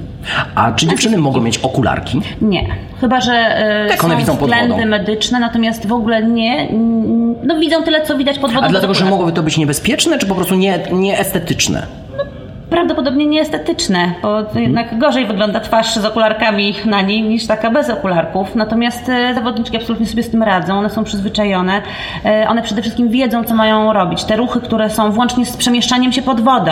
A 0.55 0.71
czy 0.71 0.87
dziewczyny 0.87 1.17
mogą 1.17 1.41
mieć 1.41 1.57
okularki? 1.57 2.21
Nie. 2.41 2.67
Chyba, 3.01 3.21
że 3.21 3.31
one 4.03 4.13
są 4.13 4.17
widzą 4.17 4.37
pod 4.37 4.49
względy 4.49 4.75
wodą? 4.75 4.85
medyczne, 4.85 5.39
natomiast 5.39 5.87
w 5.87 5.93
ogóle 5.93 6.23
nie. 6.23 6.67
No 7.43 7.59
widzą 7.59 7.83
tyle, 7.83 8.05
co 8.05 8.17
widać 8.17 8.39
pod 8.39 8.51
wodą. 8.51 8.65
A 8.65 8.69
dlatego, 8.69 8.93
że 8.93 9.05
mogłoby 9.05 9.31
to 9.31 9.43
być 9.43 9.57
niebezpieczne, 9.57 10.17
czy 10.17 10.25
po 10.25 10.35
prostu 10.35 10.55
nie, 10.55 10.79
nieestetyczne? 10.91 11.87
Prawdopodobnie 12.71 13.25
nieestetyczne, 13.25 14.13
bo 14.21 14.59
jednak 14.59 14.97
gorzej 14.99 15.25
wygląda 15.25 15.59
twarz 15.59 15.95
z 15.95 16.05
okularkami 16.05 16.75
na 16.85 17.01
niej 17.01 17.23
niż 17.23 17.47
taka 17.47 17.71
bez 17.71 17.89
okularków. 17.89 18.55
Natomiast 18.55 19.09
e, 19.09 19.33
zawodniczki 19.33 19.77
absolutnie 19.77 20.05
sobie 20.05 20.23
z 20.23 20.29
tym 20.29 20.43
radzą, 20.43 20.77
one 20.77 20.89
są 20.89 21.03
przyzwyczajone. 21.03 21.81
E, 22.25 22.49
One 22.49 22.61
przede 22.61 22.81
wszystkim 22.81 23.09
wiedzą, 23.09 23.43
co 23.43 23.55
mają 23.55 23.93
robić. 23.93 24.23
Te 24.23 24.35
ruchy, 24.35 24.61
które 24.61 24.89
są 24.89 25.11
włącznie 25.11 25.45
z 25.45 25.57
przemieszczaniem 25.57 26.11
się 26.11 26.21
pod 26.21 26.41
wodą, 26.41 26.71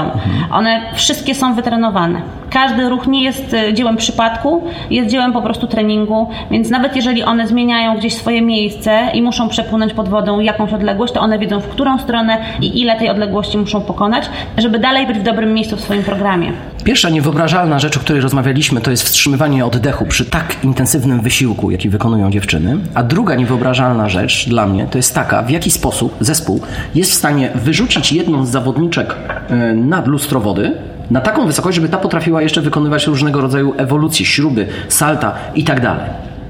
one 0.51 0.81
wszystkie 0.93 1.35
są 1.35 1.53
wytrenowane. 1.53 2.21
Każdy 2.49 2.89
ruch 2.89 3.07
nie 3.07 3.23
jest 3.23 3.53
e, 3.53 3.73
dziełem 3.73 3.97
przypadku, 3.97 4.63
jest 4.89 5.09
dziełem 5.09 5.33
po 5.33 5.41
prostu 5.41 5.67
treningu, 5.67 6.29
więc 6.51 6.69
nawet 6.69 6.95
jeżeli 6.95 7.23
one 7.23 7.47
zmieniają 7.47 7.97
gdzieś 7.97 8.13
swoje 8.13 8.41
miejsce 8.41 8.99
i 9.13 9.21
muszą 9.21 9.49
przepłynąć 9.49 9.93
pod 9.93 10.09
wodą 10.09 10.39
jakąś 10.39 10.73
odległość, 10.73 11.13
to 11.13 11.19
one 11.19 11.39
wiedzą 11.39 11.59
w 11.59 11.67
którą 11.67 11.97
stronę 11.97 12.37
i 12.61 12.81
ile 12.81 12.95
tej 12.95 13.09
odległości 13.09 13.57
muszą 13.57 13.81
pokonać, 13.81 14.29
żeby 14.57 14.79
dalej 14.79 15.07
być 15.07 15.17
w 15.19 15.23
dobrym 15.23 15.53
miejscu 15.53 15.77
w 15.77 15.88
swoim 15.89 16.03
programie. 16.03 16.51
Pierwsza 16.83 17.09
niewyobrażalna 17.09 17.79
rzecz, 17.79 17.97
o 17.97 17.99
której 17.99 18.21
rozmawialiśmy, 18.21 18.81
to 18.81 18.91
jest 18.91 19.03
wstrzymywanie 19.03 19.65
oddechu 19.65 20.05
przy 20.05 20.25
tak 20.25 20.55
intensywnym 20.63 21.21
wysiłku, 21.21 21.71
jaki 21.71 21.89
wykonują 21.89 22.31
dziewczyny. 22.31 22.77
A 22.93 23.03
druga 23.03 23.35
niewyobrażalna 23.35 24.09
rzecz 24.09 24.49
dla 24.49 24.67
mnie 24.67 24.87
to 24.91 24.97
jest 24.97 25.15
taka, 25.15 25.41
w 25.43 25.49
jaki 25.49 25.71
sposób 25.71 26.15
zespół 26.19 26.61
jest 26.95 27.11
w 27.11 27.13
stanie 27.13 27.49
wyrzucić 27.55 28.11
jedną 28.11 28.45
z 28.45 28.49
zawodniczek 28.49 29.15
e, 29.49 29.73
nad 29.73 30.07
lustro 30.07 30.39
wody 30.39 30.71
na 31.11 31.21
taką 31.21 31.45
wysokość, 31.47 31.75
żeby 31.75 31.89
ta 31.89 31.97
potrafiła 31.97 32.41
jeszcze 32.41 32.61
wykonywać 32.61 33.07
różnego 33.07 33.41
rodzaju 33.41 33.73
ewolucje, 33.77 34.25
śruby, 34.25 34.67
salta 34.87 35.33
i 35.55 35.63
tak 35.63 35.81
dalej. 35.81 36.05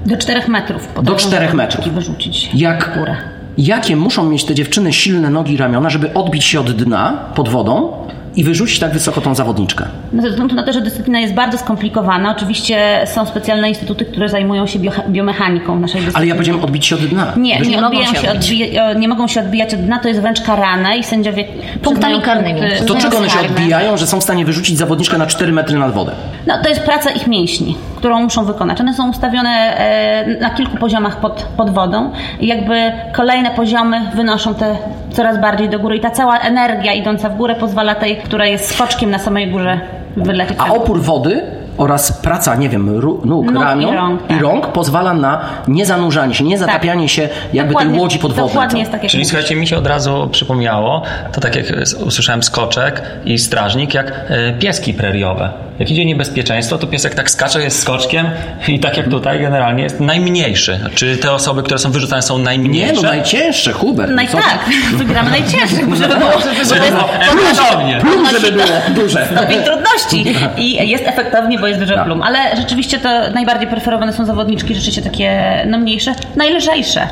Do 0.06 0.16
4 0.16 0.48
metrów. 0.48 0.86
potrafią 0.86 1.18
czterech 1.18 1.54
metrów. 1.54 1.94
wyrzucić 1.94 2.50
Jak, 2.54 2.98
górę. 2.98 3.16
jakie 3.58 3.96
muszą 3.96 4.30
mieć 4.30 4.44
te 4.44 4.54
dziewczyny 4.54 4.92
silne 4.92 5.30
nogi 5.30 5.54
i 5.54 5.56
ramiona, 5.56 5.90
żeby 5.90 6.14
odbić 6.14 6.44
się 6.44 6.60
od 6.60 6.72
dna 6.72 7.12
pod 7.34 7.48
wodą 7.48 7.92
i 8.36 8.44
wyrzucić 8.44 8.78
tak 8.78 8.92
wysoko 8.92 9.20
tą 9.20 9.34
zawodniczkę? 9.34 9.84
No, 10.12 10.22
ze 10.22 10.30
względu 10.30 10.54
na 10.54 10.62
to, 10.62 10.72
że 10.72 10.80
dyscyplina 10.80 11.20
jest 11.20 11.34
bardzo 11.34 11.58
skomplikowana, 11.58 12.30
oczywiście 12.36 13.02
są 13.06 13.26
specjalne 13.26 13.68
instytuty, 13.68 14.04
które 14.04 14.28
zajmują 14.28 14.66
się 14.66 14.78
bio, 14.78 14.92
biomechaniką 15.08 15.80
naszej 15.80 16.00
dyscypliny. 16.00 16.16
Ale 16.16 16.26
ja 16.26 16.34
powiedziałem 16.34 16.64
odbić 16.64 16.86
się 16.86 16.94
od 16.94 17.00
dna. 17.06 17.32
Nie, 17.36 17.60
nie, 17.60 17.70
nie 17.70 17.80
mogą 17.80 18.04
się 18.04 18.32
odbija, 18.32 18.92
nie 18.92 19.08
mogą 19.08 19.28
się 19.28 19.40
odbijać 19.40 19.74
od 19.74 19.80
dna, 19.80 19.98
to 19.98 20.08
jest 20.08 20.20
wręcz 20.20 20.40
karane 20.40 20.98
i 20.98 21.04
sędziowie 21.04 21.44
Punktami 21.82 22.20
karnymi. 22.20 22.60
punkty. 22.60 22.84
To 22.86 22.94
czego 22.94 23.16
one 23.18 23.30
się 23.30 23.40
odbijają, 23.40 23.96
że 23.96 24.06
są 24.06 24.20
w 24.20 24.22
stanie 24.22 24.44
wyrzucić 24.44 24.78
zawodniczkę 24.78 25.18
na 25.18 25.26
4 25.26 25.52
metry 25.52 25.78
nad 25.78 25.92
wodę? 25.94 26.12
No, 26.46 26.54
to 26.62 26.68
jest 26.68 26.80
praca 26.80 27.10
ich 27.10 27.26
mięśni, 27.26 27.76
którą 28.00 28.22
muszą 28.22 28.44
wykonać. 28.44 28.80
One 28.80 28.94
są 28.94 29.10
ustawione 29.10 29.50
e, 29.50 30.26
na 30.40 30.50
kilku 30.50 30.76
poziomach 30.76 31.16
pod, 31.16 31.42
pod 31.56 31.70
wodą 31.70 32.10
i 32.40 32.46
jakby 32.46 32.92
kolejne 33.12 33.50
poziomy 33.50 34.00
wynoszą 34.14 34.54
te 34.54 34.76
coraz 35.12 35.40
bardziej 35.40 35.68
do 35.68 35.78
góry 35.78 35.96
i 35.96 36.00
ta 36.00 36.10
cała 36.10 36.38
energia 36.38 36.92
idąca 36.92 37.28
w 37.28 37.36
górę 37.36 37.54
pozwala 37.54 37.94
tej, 37.94 38.16
która 38.16 38.46
jest 38.46 38.74
skoczkiem 38.74 39.10
na 39.10 39.18
samej 39.18 39.48
górze 39.50 39.80
wylecieć. 40.16 40.56
A 40.60 40.72
opór 40.74 41.02
wody 41.02 41.42
oraz 41.78 42.12
praca, 42.12 42.54
nie 42.56 42.68
wiem, 42.68 43.00
nóg, 43.00 43.24
Nóg 43.24 43.50
i 43.50 43.54
ramion 43.54 43.94
rąk, 43.94 44.20
i 44.24 44.28
tak. 44.28 44.40
rąk 44.42 44.66
pozwala 44.66 45.14
na 45.14 45.40
niezanurzanie 45.68 46.34
się, 46.34 46.44
nie 46.44 46.58
zatapianie 46.58 47.08
się 47.08 47.22
jakby 47.52 47.54
tej 47.54 47.66
Dokładnie- 47.68 48.00
łodzi 48.00 48.18
pod 48.18 48.32
wodą. 48.32 48.48
Dokładnie 48.48 48.80
jest 48.80 48.92
tak, 48.92 49.02
jak 49.02 49.10
Czyli 49.10 49.20
mówisz. 49.20 49.28
słuchajcie, 49.30 49.56
mi 49.56 49.66
się 49.66 49.76
od 49.78 49.86
razu 49.86 50.28
przypomniało, 50.32 51.02
to 51.32 51.40
tak 51.40 51.56
jak 51.56 51.64
usłyszałem 52.06 52.42
skoczek 52.42 53.02
i 53.24 53.38
strażnik, 53.38 53.94
jak 53.94 54.06
e, 54.28 54.52
pieski 54.52 54.94
preriowe. 54.94 55.50
Jak 55.80 55.90
idzie 55.90 56.04
niebezpieczeństwo, 56.04 56.78
to 56.78 56.86
piesek 56.86 57.14
tak 57.14 57.30
skacze, 57.30 57.62
jest 57.62 57.82
skoczkiem 57.82 58.30
i 58.68 58.80
tak 58.80 58.96
jak 58.96 59.08
tutaj 59.08 59.40
generalnie 59.40 59.82
jest 59.82 60.00
najmniejszy. 60.00 60.80
Czy 60.94 61.16
te 61.16 61.32
osoby, 61.32 61.62
które 61.62 61.78
są 61.78 61.90
wyrzucane 61.90 62.22
są 62.22 62.38
Nie, 62.38 62.44
najmniejsze? 62.44 62.92
no 62.94 63.02
najcięższe, 63.02 63.72
Hubert. 63.72 64.12
No 64.14 64.22
i 64.22 64.26
tak, 64.28 64.58
wygramy 64.98 65.30
najcięższych, 65.30 65.94
żeby 65.94 66.14
było, 66.16 66.30
żeby 66.40 66.64
Żeby 66.64 66.90
było. 66.90 68.00
Plum, 68.00 68.26
żeby 68.26 68.52
było 68.52 68.66
duże. 68.94 69.28
stopień 69.36 69.58
trudności 69.64 70.34
i 70.58 70.88
jest 70.90 71.04
efektownie, 71.06 71.58
bo 71.58 71.66
jest 71.66 71.80
dużo 71.80 71.94
Tak. 71.94 72.04
plum. 72.04 72.22
Ale 72.22 72.38
rzeczywiście 72.56 72.98
to 72.98 73.08
najbardziej 73.34 73.68
preferowane 73.68 74.12
są 74.12 74.24
zawodniczki, 74.24 74.74
rzeczywiście 74.74 75.02
takie 75.02 75.40
no 75.66 75.78
mniejsze, 75.78 76.14
najlżejsze. 76.36 77.08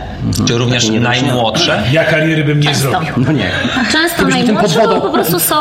Czy 0.46 0.54
również 0.58 0.90
niewyraźne. 0.90 1.26
najmłodsze? 1.26 1.82
Ja 1.92 2.04
kariery 2.04 2.44
bym 2.44 2.60
nie 2.60 2.74
zrobił. 2.74 3.14
No 3.16 3.32
nie. 3.32 3.50
Często 3.92 4.28
najmłodsze, 4.28 4.80
bo 4.88 5.00
po 5.00 5.10
prostu 5.10 5.38
są 5.40 5.56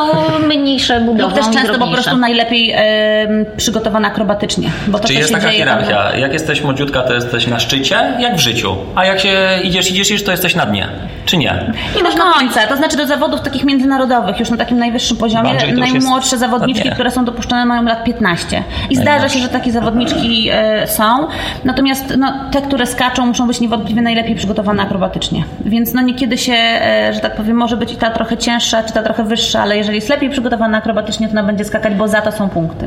mniejsze 0.47 1.01
budową 1.01 1.29
Lub 1.35 1.45
też 1.45 1.55
często 1.55 1.79
po 1.79 1.87
prostu 1.87 2.17
najlepiej 2.17 2.73
em, 2.97 3.45
przygotowane 3.57 4.07
akrobatycznie. 4.07 4.69
Bo 4.87 4.99
to, 4.99 5.07
Czy 5.07 5.13
jest 5.13 5.33
taka 5.33 5.49
hierarchia? 5.49 6.15
Jak 6.15 6.33
jesteś 6.33 6.63
młodziutka, 6.63 7.01
to 7.01 7.13
jesteś 7.13 7.47
na 7.47 7.59
szczycie, 7.59 7.95
jak 8.19 8.35
w 8.35 8.39
życiu. 8.39 8.75
A 8.95 9.05
jak 9.05 9.19
się 9.19 9.29
idziesz, 9.63 9.91
idziesz, 9.91 10.11
idziesz, 10.11 10.23
to 10.23 10.31
jesteś 10.31 10.55
na 10.55 10.65
dnie. 10.65 10.87
Czy 11.25 11.37
nie? 11.37 11.73
Nie 11.95 12.03
do 12.03 12.09
końca, 12.33 12.67
to 12.67 12.77
znaczy 12.77 12.97
do 12.97 13.07
zawodów 13.07 13.41
takich 13.41 13.63
międzynarodowych, 13.63 14.39
już 14.39 14.49
na 14.49 14.57
takim 14.57 14.77
najwyższym 14.79 15.17
poziomie, 15.17 15.53
najmłodsze 15.77 16.37
zawodniczki, 16.37 16.89
no 16.89 16.93
które 16.93 17.11
są 17.11 17.25
dopuszczone 17.25 17.65
mają 17.65 17.83
lat 17.83 18.03
15. 18.03 18.63
I 18.89 18.95
zdarza 18.95 19.29
się, 19.29 19.39
że 19.39 19.49
takie 19.49 19.71
zawodniczki 19.71 20.49
e, 20.51 20.87
są, 20.87 21.27
natomiast 21.63 22.13
no, 22.17 22.33
te, 22.51 22.61
które 22.61 22.85
skaczą 22.85 23.25
muszą 23.25 23.47
być 23.47 23.59
niewątpliwie 23.59 24.01
najlepiej 24.01 24.35
przygotowane 24.35 24.83
akrobatycznie. 24.83 25.43
Więc 25.65 25.93
no 25.93 26.01
niekiedy 26.01 26.37
się, 26.37 26.53
e, 26.53 27.11
że 27.13 27.19
tak 27.19 27.35
powiem, 27.35 27.57
może 27.57 27.77
być 27.77 27.93
i 27.93 27.95
ta 27.95 28.09
trochę 28.09 28.37
cięższa, 28.37 28.83
czy 28.83 28.93
ta 28.93 29.03
trochę 29.03 29.23
wyższa, 29.23 29.61
ale 29.61 29.77
jeżeli 29.77 29.95
jest 29.95 30.09
lepiej 30.09 30.29
przygotowana 30.29 30.77
akrobatycznie, 30.77 31.27
to 31.27 31.31
ona 31.31 31.43
będzie 31.43 31.65
skakać, 31.65 31.93
bo 31.93 32.07
za 32.07 32.21
to 32.21 32.31
są 32.31 32.49
punkty. 32.49 32.86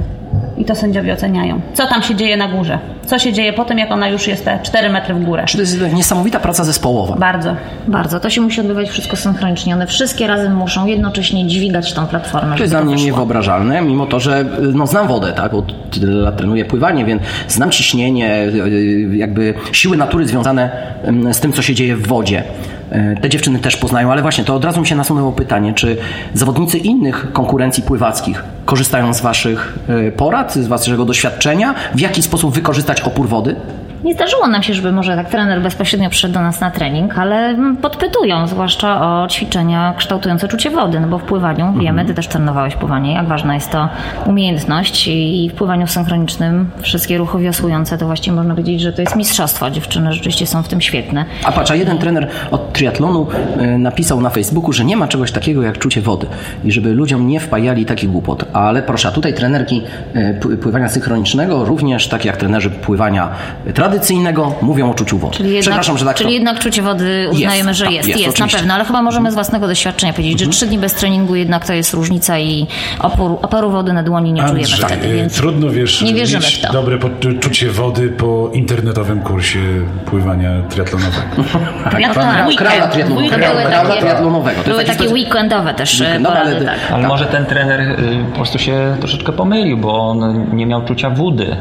I 0.59 0.65
to 0.65 0.75
sędziowie 0.75 1.13
oceniają. 1.13 1.61
Co 1.75 1.87
tam 1.87 2.03
się 2.03 2.15
dzieje 2.15 2.37
na 2.37 2.49
górze? 2.49 2.79
Co 3.07 3.19
się 3.19 3.33
dzieje 3.33 3.53
po 3.53 3.65
tym, 3.65 3.79
jak 3.79 3.91
ona 3.93 4.09
już 4.09 4.27
jest 4.27 4.45
te 4.45 4.59
4 4.63 4.91
metry 4.91 5.15
w 5.15 5.25
górę? 5.25 5.45
Czy 5.47 5.57
to 5.57 5.61
jest 5.61 5.93
niesamowita 5.95 6.41
praca 6.41 6.65
zespołowa? 6.65 7.17
Bardzo. 7.17 7.57
Bardzo. 7.89 8.21
To 8.21 8.31
się 8.31 8.41
musi 8.41 8.61
odbywać 8.61 8.89
wszystko 8.89 9.17
synchronicznie. 9.17 9.75
One 9.75 9.87
wszystkie 9.87 10.27
razem 10.27 10.55
muszą 10.55 10.87
jednocześnie 10.87 11.47
dźwigać 11.47 11.93
tą 11.93 12.07
platformę. 12.07 12.57
To 12.57 12.63
jest 12.63 12.73
dla 12.73 12.83
mnie 12.83 12.93
wyszło. 12.95 13.07
niewyobrażalne, 13.07 13.83
mimo 13.83 14.07
to, 14.07 14.21
że 14.21 14.45
no, 14.75 14.87
znam 14.87 15.09
wodę, 15.09 15.33
tak, 15.33 15.53
bo 15.53 15.63
tyle 15.91 16.13
lat 16.13 16.37
trenuję 16.37 16.65
pływanie, 16.65 17.05
więc 17.05 17.23
znam 17.49 17.71
ciśnienie, 17.71 18.43
y, 18.43 19.17
jakby 19.17 19.55
siły 19.73 19.97
natury 19.97 20.27
związane 20.27 20.71
ym, 21.09 21.35
z 21.35 21.41
tym, 21.41 21.53
co 21.53 21.63
się 21.63 21.75
dzieje 21.75 21.97
w 21.97 22.07
wodzie. 22.07 22.45
Y, 22.93 23.21
Te 23.21 23.29
dziewczyny 23.29 23.59
też 23.59 23.77
poznają, 23.77 24.13
ale 24.13 24.23
właśnie 24.23 24.45
to 24.45 24.55
od 24.55 24.65
razu 24.65 24.81
mi 24.81 24.87
się 24.87 24.97
nasunęło 24.97 25.33
pytanie, 25.33 25.75
czy 25.75 25.97
zawodnicy 26.35 26.79
innych 26.79 27.33
konkurencji 27.33 27.83
pływackich 27.83 28.45
korzystają 28.65 29.15
z 29.15 29.21
Waszych 29.21 29.79
y, 30.09 30.13
porad, 30.13 30.55
z 30.55 30.67
Waszego 30.67 31.05
doświadczenia? 31.05 31.75
W 31.95 32.01
jaki 32.01 32.23
sposób 32.23 32.55
wykorzystać 32.55 33.01
opór 33.01 33.29
wody? 33.29 33.57
Nie 34.05 34.15
zdarzyło 34.15 34.49
nam 34.49 34.63
się, 34.63 34.75
żeby 34.75 34.93
może 34.93 35.17
tak 35.17 35.29
trener 35.31 35.63
bezpośrednio 35.63 36.11
przyszedł 36.11 36.35
do 36.35 36.41
nas 36.41 36.61
na 36.61 36.71
trening, 36.71 37.19
ale 37.19 37.57
podpytują, 37.83 38.47
zwłaszcza 38.47 39.01
o 39.23 39.29
ćwiczenia 39.29 39.95
kształtujące 39.97 40.49
czucie 40.49 40.71
wody, 40.71 41.01
no 41.01 41.09
bo 41.09 41.19
w 41.19 41.23
pływaniu, 41.23 41.65
Mhm. 41.65 41.81
wiemy, 41.85 42.05
ty 42.05 42.15
też 42.15 42.27
trenowałeś 42.29 42.75
pływanie, 42.77 43.15
jak 43.15 43.27
ważna 43.29 43.55
jest 43.55 43.71
to 43.71 43.89
umiejętność 44.27 45.09
i 45.09 45.51
w 45.53 45.57
pływaniu 45.57 45.87
synchronicznym 45.87 46.71
wszystkie 46.83 47.19
ruchy 47.19 47.39
wiosłujące, 47.39 47.99
to 47.99 48.07
właściwie 48.07 48.37
można 48.37 48.55
powiedzieć, 48.55 48.81
że 48.81 48.93
to 48.93 49.01
jest 49.03 49.17
mistrzostwo. 49.17 49.71
Dziewczyny 49.71 50.13
rzeczywiście 50.13 50.47
są 50.47 50.63
w 50.63 50.69
tym 50.69 50.81
świetne. 50.81 51.25
A 51.45 51.53
patrz, 51.53 51.71
a 51.71 51.75
jeden 51.75 51.99
trener 51.99 52.29
od 52.51 52.73
triatlonu 52.73 53.27
y, 53.75 53.79
napisał 53.79 54.21
na 54.21 54.31
Facebooku, 54.31 54.73
że 54.73 54.85
nie 54.85 54.97
ma 54.97 55.09
czegoś 55.09 55.33
takiego 55.33 55.63
jak 55.63 55.79
czucie 55.79 56.01
wody 56.03 56.27
i 56.65 56.73
żeby 56.73 56.93
ludziom 56.93 57.29
nie 57.29 57.41
wpajali 57.41 57.87
takich 57.87 58.11
głupot. 58.11 58.45
Ale 58.53 58.83
proszę, 58.83 59.09
a 59.09 59.11
tutaj 59.13 59.35
trenerki 59.35 59.83
pły- 60.41 60.57
pływania 60.57 60.89
synchronicznego, 60.89 61.65
również 61.65 62.09
tak 62.09 62.25
jak 62.25 62.37
trenerzy 62.37 62.71
pływania 62.71 63.29
tradycyjnego, 63.75 63.90
mówią 64.63 64.91
o 64.91 64.95
czuciu 64.95 65.19
wody. 65.19 65.37
Czyli 65.37 65.49
jednak, 65.49 65.63
Przepraszam, 65.63 65.99
że 65.99 66.05
tak 66.05 66.17
czyli 66.17 66.29
to... 66.29 66.33
jednak 66.35 66.59
czucie 66.59 66.83
wody 66.83 67.29
uznajemy, 67.33 67.75
że 67.75 67.85
tak, 67.85 67.95
jest. 67.95 68.09
jest, 68.09 68.21
Jest, 68.21 68.39
na 68.39 68.49
pewno, 68.49 68.75
ale 68.75 68.85
chyba 68.85 69.03
możemy 69.03 69.31
z 69.31 69.35
własnego 69.35 69.67
doświadczenia 69.69 70.13
powiedzieć, 70.13 70.33
Mhm. 70.33 70.53
że 70.53 70.57
trzy 70.57 70.67
dni 70.67 70.79
bez 70.79 70.95
treningu 70.95 71.35
jednak 71.35 71.67
to 71.67 71.73
jest 71.73 71.95
różnica 71.95 72.39
i 72.39 72.67
oporu, 73.01 73.39
oporu 73.43 73.71
wody 73.71 73.93
na 73.93 74.03
dłoni 74.03 74.33
nie 74.33 74.43
czujemy 74.43 74.59
Andrzej, 74.61 74.79
wtedy, 74.87 75.09
y, 75.09 75.15
więc 75.17 75.35
trudno 75.37 75.71
wiesz, 75.71 76.03
nie 76.03 76.15
wierzymy 76.15 76.45
mieć 76.45 76.55
w 76.57 76.61
to. 76.67 76.73
dobre 76.73 76.99
poczucie 76.99 77.71
wody 77.71 78.09
po 78.09 78.51
internetowym 78.53 79.21
kursie 79.21 79.59
pływania 80.07 80.51
triatlonowego. 80.71 81.23
Triatlonowego. 81.91 82.49
Weekend. 82.49 83.09
były 83.09 83.29
Krala 83.29 83.63
takie- 83.83 84.01
triatlonowego. 84.01 84.51
To 84.63 84.69
jest 84.69 84.69
Były 84.71 84.85
taki 84.85 84.99
takie 84.99 85.11
weekendowe 85.15 85.75
też 85.75 86.01
e, 86.01 86.21
porady, 86.25 86.53
tak. 86.55 86.65
tak. 86.65 86.79
Ale 86.93 87.01
Tak. 87.03 87.09
może 87.09 87.27
ten 87.27 87.47
trener 87.47 87.81
y, 87.81 87.97
po 88.31 88.37
prostu 88.37 88.59
się 88.59 88.97
troszeczkę 89.01 89.33
pomylił, 89.33 89.79
bo 89.79 89.99
on 90.09 90.47
nie 90.57 90.67
miał 90.67 90.85
czucia 90.85 91.11
wody. 91.11 91.57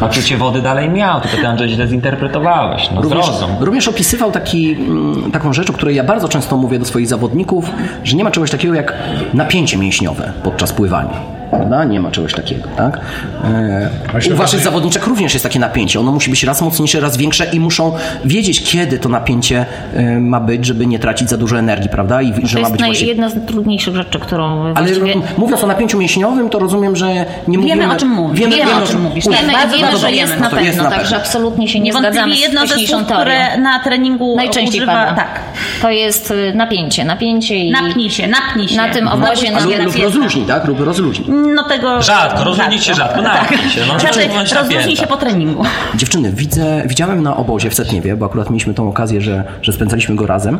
A 0.00 0.08
czucie 0.08 0.36
wody 0.36 0.62
dalej 0.62 0.90
miał, 0.90 1.20
tylko 1.20 1.36
ty 1.36 1.46
Andrzej 1.48 1.68
źle 1.68 1.88
zinterpretowałeś. 1.88 2.90
No 2.94 3.02
Również, 3.02 3.26
również 3.60 3.88
opisywał 3.88 4.30
taki, 4.30 4.72
mm, 4.72 5.30
taką 5.32 5.52
rzecz, 5.52 5.70
o 5.70 5.72
której 5.72 5.96
ja 5.96 6.04
bardzo 6.04 6.28
często 6.28 6.56
mówię 6.56 6.78
do 6.78 6.84
swoich 6.84 7.06
zawodników, 7.06 7.70
że 8.04 8.16
nie 8.16 8.24
ma 8.24 8.30
czegoś 8.30 8.50
takiego 8.50 8.74
jak 8.74 8.94
napięcie 9.34 9.76
mięśniowe 9.76 10.32
podczas 10.42 10.72
pływania. 10.72 11.20
Prawda? 11.50 11.84
Nie 11.84 12.00
ma 12.00 12.10
czegoś 12.10 12.34
takiego, 12.34 12.68
tak? 12.76 13.00
E, 13.44 14.32
u 14.32 14.36
waszych 14.36 14.60
zawodniczek 14.60 15.06
również 15.06 15.32
jest 15.34 15.42
takie 15.42 15.58
napięcie. 15.58 16.00
Ono 16.00 16.12
musi 16.12 16.30
być 16.30 16.44
raz 16.44 16.62
mocniejsze, 16.62 17.00
raz 17.00 17.16
większe 17.16 17.44
i 17.52 17.60
muszą 17.60 17.92
wiedzieć, 18.24 18.70
kiedy 18.72 18.98
to 18.98 19.08
napięcie 19.08 19.66
e, 19.94 20.20
ma 20.20 20.40
być, 20.40 20.64
żeby 20.66 20.86
nie 20.86 20.98
tracić 20.98 21.28
za 21.30 21.36
dużo 21.36 21.58
energii, 21.58 21.88
prawda? 21.90 22.22
I 22.22 22.32
że 22.46 22.54
To 22.54 22.54
ma 22.54 22.60
jest 22.60 22.72
być 22.72 22.80
naj, 22.80 22.90
właśnie... 22.90 23.06
jedna 23.06 23.28
z 23.28 23.46
trudniejszych 23.46 23.96
rzeczy, 23.96 24.18
którą 24.18 24.64
Ale 24.64 24.74
właściwie... 24.74 25.14
no, 25.16 25.22
mówiąc 25.38 25.64
o 25.64 25.66
napięciu 25.66 25.98
mięśniowym, 25.98 26.50
to 26.50 26.58
rozumiem, 26.58 26.96
że 26.96 27.26
nie 27.48 27.58
mówimy... 27.58 27.90
o 27.92 27.96
czym 27.96 28.08
mówisz. 28.08 28.40
Wiemy, 28.40 28.56
Wiemy, 28.56 28.70
wiemy, 28.70 28.82
o 28.84 28.86
czym 28.86 29.00
mówisz. 29.02 29.24
Tak, 29.24 29.34
Wiemy, 29.40 29.52
bardzo 29.52 29.76
wiemy 29.76 29.90
dobrze 29.92 30.06
że 30.06 30.12
wiemy. 30.12 30.20
jest 30.28 30.34
No 30.34 30.40
na 30.44 30.50
to 30.50 30.56
jest 30.60 30.68
pewno, 30.76 30.82
na 30.90 30.90
także 30.96 31.10
pewno. 31.10 31.24
absolutnie 31.24 31.68
się 31.68 31.80
nie 31.80 31.92
zgadzamy 31.92 32.34
z 32.36 32.40
jedno 32.40 32.66
ze 32.66 32.74
słów, 32.74 32.88
teorią. 32.88 33.14
które 33.14 33.58
na 33.58 33.78
treningu 33.84 34.36
Najczęściej 34.36 34.80
używa, 34.80 34.92
pada. 34.92 35.14
tak. 35.14 35.40
To 35.82 35.90
jest 35.90 36.30
y, 36.30 36.52
napięcie, 36.54 37.04
napięcie 37.04 37.56
i 37.56 37.70
Napnij 37.72 38.10
się, 38.10 38.26
napnij 38.28 38.68
się. 38.68 38.76
na 38.76 38.88
tym 38.88 39.08
obozie 39.08 39.46
się 39.46 39.52
na- 39.52 39.58
lub, 39.60 39.68
napięta. 39.70 39.84
lub 39.94 40.02
rozluźnij, 40.04 40.44
tak? 40.46 40.64
Lub 40.64 40.80
rozluźnij. 40.80 41.28
No 41.54 41.64
tego... 41.64 42.02
Rzadko, 42.02 42.44
rozluźnić 42.44 42.84
się 42.84 42.94
rzadko, 42.94 43.22
napnij 43.22 43.70
się, 43.70 43.80
no, 43.88 44.34
bądź 44.34 44.52
rozluźnij 44.52 44.96
się 44.96 45.06
po 45.06 45.16
treningu. 45.16 45.64
Dziewczyny, 45.94 46.32
widzę, 46.32 46.82
widziałem 46.86 47.22
na 47.22 47.36
obozie 47.36 47.70
w 47.70 47.74
Setniewie, 47.74 48.16
bo 48.16 48.26
akurat 48.26 48.50
mieliśmy 48.50 48.74
tą 48.74 48.88
okazję, 48.88 49.20
że, 49.20 49.44
że 49.62 49.72
spędzaliśmy 49.72 50.16
go 50.16 50.26
razem. 50.26 50.58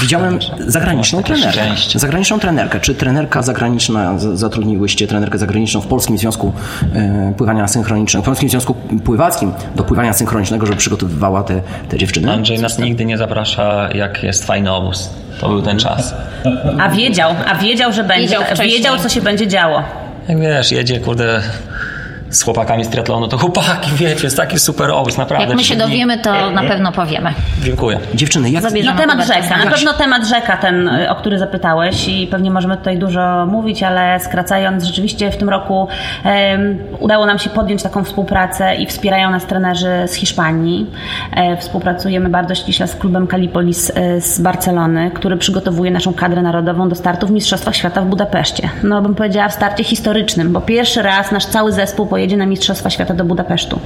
Widziałem 0.00 0.38
zagraniczną 0.58 1.22
trenerkę. 1.22 1.60
Zagraniczną 1.94 2.38
trenerkę. 2.38 2.80
Czy 2.80 2.94
trenerka 2.94 3.42
zagraniczna, 3.42 4.18
zatrudniłyście 4.18 5.06
trenerkę 5.06 5.38
zagraniczną 5.38 5.80
w 5.80 5.86
Polskim 5.86 6.18
Związku 6.18 6.52
e, 6.94 7.32
Pływania 7.36 7.68
Synchronicznego, 7.68 8.22
w 8.22 8.26
Polskim 8.26 8.48
Związku 8.48 8.74
Pływackim 9.04 9.52
do 9.76 9.84
pływania 9.84 10.12
synchronicznego, 10.12 10.66
żeby 10.66 10.78
przygotowywała 10.78 11.42
te, 11.42 11.60
te 11.88 11.98
dziewczyny? 11.98 12.32
Andrzej 12.32 12.58
nas 12.58 12.78
nigdy 12.78 13.04
nie 13.04 13.18
zaprasza, 13.18 13.88
jak 13.94 14.22
jest 14.22 14.46
fajny 14.46 14.72
obóz. 14.72 15.10
To 15.40 15.48
był 15.48 15.62
ten 15.62 15.78
czas. 15.78 16.14
A 16.80 16.88
wiedział, 16.88 17.34
a 17.46 17.54
wiedział, 17.54 17.92
że 17.92 18.04
będzie, 18.04 18.22
Wiedział 18.22 18.42
wiedział, 18.62 18.98
co 18.98 19.08
się 19.08 19.20
będzie 19.20 19.48
działo. 19.48 19.82
Jak 20.28 20.40
wiesz, 20.40 20.72
jedzie, 20.72 21.00
kurde, 21.00 21.42
z 22.34 22.42
chłopakami 22.42 22.84
z 22.84 22.88
triatlonu, 22.88 23.28
to 23.28 23.38
chłopaki, 23.38 23.90
wiecie, 23.94 24.24
jest 24.24 24.36
taki 24.36 24.58
super 24.58 24.90
obóz, 24.90 25.16
naprawdę. 25.16 25.46
Jak 25.46 25.56
my 25.56 25.64
się 25.64 25.76
dowiemy, 25.76 26.18
to 26.18 26.50
na 26.50 26.62
pewno 26.62 26.92
powiemy. 26.92 27.34
Dziękuję. 27.62 27.98
Dziewczyny, 28.14 28.50
jak, 28.50 28.62
Zabierzemy 28.62 28.94
No 28.94 29.00
temat 29.00 29.26
rzeka, 29.26 29.64
na 29.64 29.70
pewno 29.70 29.92
temat 29.92 30.26
rzeka 30.26 30.56
ten, 30.56 30.88
y, 30.88 31.10
o 31.10 31.14
który 31.14 31.38
zapytałeś 31.38 32.08
i 32.08 32.26
pewnie 32.26 32.50
możemy 32.50 32.76
tutaj 32.76 32.98
dużo 32.98 33.46
mówić, 33.46 33.82
ale 33.82 34.20
skracając, 34.20 34.84
rzeczywiście 34.84 35.30
w 35.30 35.36
tym 35.36 35.48
roku 35.48 35.88
em, 36.24 36.78
udało 36.98 37.26
nam 37.26 37.38
się 37.38 37.50
podjąć 37.50 37.82
taką 37.82 38.04
współpracę 38.04 38.74
i 38.74 38.86
wspierają 38.86 39.30
nas 39.30 39.46
trenerzy 39.46 39.90
z 40.06 40.14
Hiszpanii. 40.14 40.90
E, 41.36 41.56
współpracujemy 41.56 42.28
bardzo 42.28 42.54
ściśle 42.54 42.88
z 42.88 42.96
klubem 42.96 43.28
Calipolis 43.28 43.92
e, 43.94 44.20
z 44.20 44.40
Barcelony, 44.40 45.10
który 45.14 45.36
przygotowuje 45.36 45.90
naszą 45.90 46.14
kadrę 46.14 46.42
narodową 46.42 46.88
do 46.88 46.94
startu 46.94 47.26
w 47.26 47.30
Mistrzostwach 47.30 47.76
Świata 47.76 48.00
w 48.00 48.06
Budapeszcie. 48.06 48.70
No 48.82 49.02
bym 49.02 49.14
powiedziała 49.14 49.48
w 49.48 49.54
starcie 49.54 49.84
historycznym, 49.84 50.52
bo 50.52 50.60
pierwszy 50.60 51.02
raz 51.02 51.32
nasz 51.32 51.46
cały 51.46 51.72
zespół 51.72 52.06
pojedzie 52.06 52.23
na 52.36 52.46
Mistrzostwa 52.46 52.90
Świata 52.90 53.14
do 53.14 53.24
Budapesztu. 53.24 53.80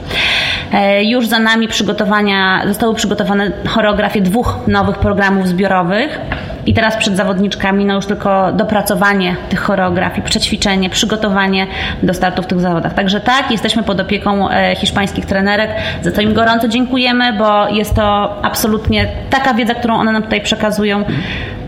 E, 0.72 1.04
Już 1.04 1.26
za 1.26 1.38
nami 1.38 1.68
przygotowania, 1.68 2.62
zostały 2.66 2.94
przygotowane 2.94 3.52
choreografie 3.66 4.20
dwóch 4.20 4.58
nowych 4.66 4.98
programów 4.98 5.48
zbiorowych. 5.48 6.20
I 6.66 6.74
teraz 6.74 6.96
przed 6.96 7.16
zawodniczkami 7.16 7.84
no 7.84 7.94
już 7.94 8.06
tylko 8.06 8.52
dopracowanie 8.52 9.36
tych 9.48 9.60
choreografii, 9.60 10.22
przećwiczenie, 10.22 10.90
przygotowanie 10.90 11.66
do 12.02 12.14
startu 12.14 12.42
w 12.42 12.46
tych 12.46 12.60
zawodach. 12.60 12.94
Także 12.94 13.20
tak, 13.20 13.50
jesteśmy 13.50 13.82
pod 13.82 14.00
opieką 14.00 14.50
e, 14.50 14.76
hiszpańskich 14.76 15.26
trenerek, 15.26 15.70
za 16.02 16.12
to 16.12 16.20
im 16.20 16.34
gorąco 16.34 16.68
dziękujemy, 16.68 17.32
bo 17.32 17.68
jest 17.68 17.94
to 17.94 18.36
absolutnie 18.44 19.08
taka 19.30 19.54
wiedza, 19.54 19.74
którą 19.74 19.94
one 19.94 20.12
nam 20.12 20.22
tutaj 20.22 20.40
przekazują. 20.40 21.04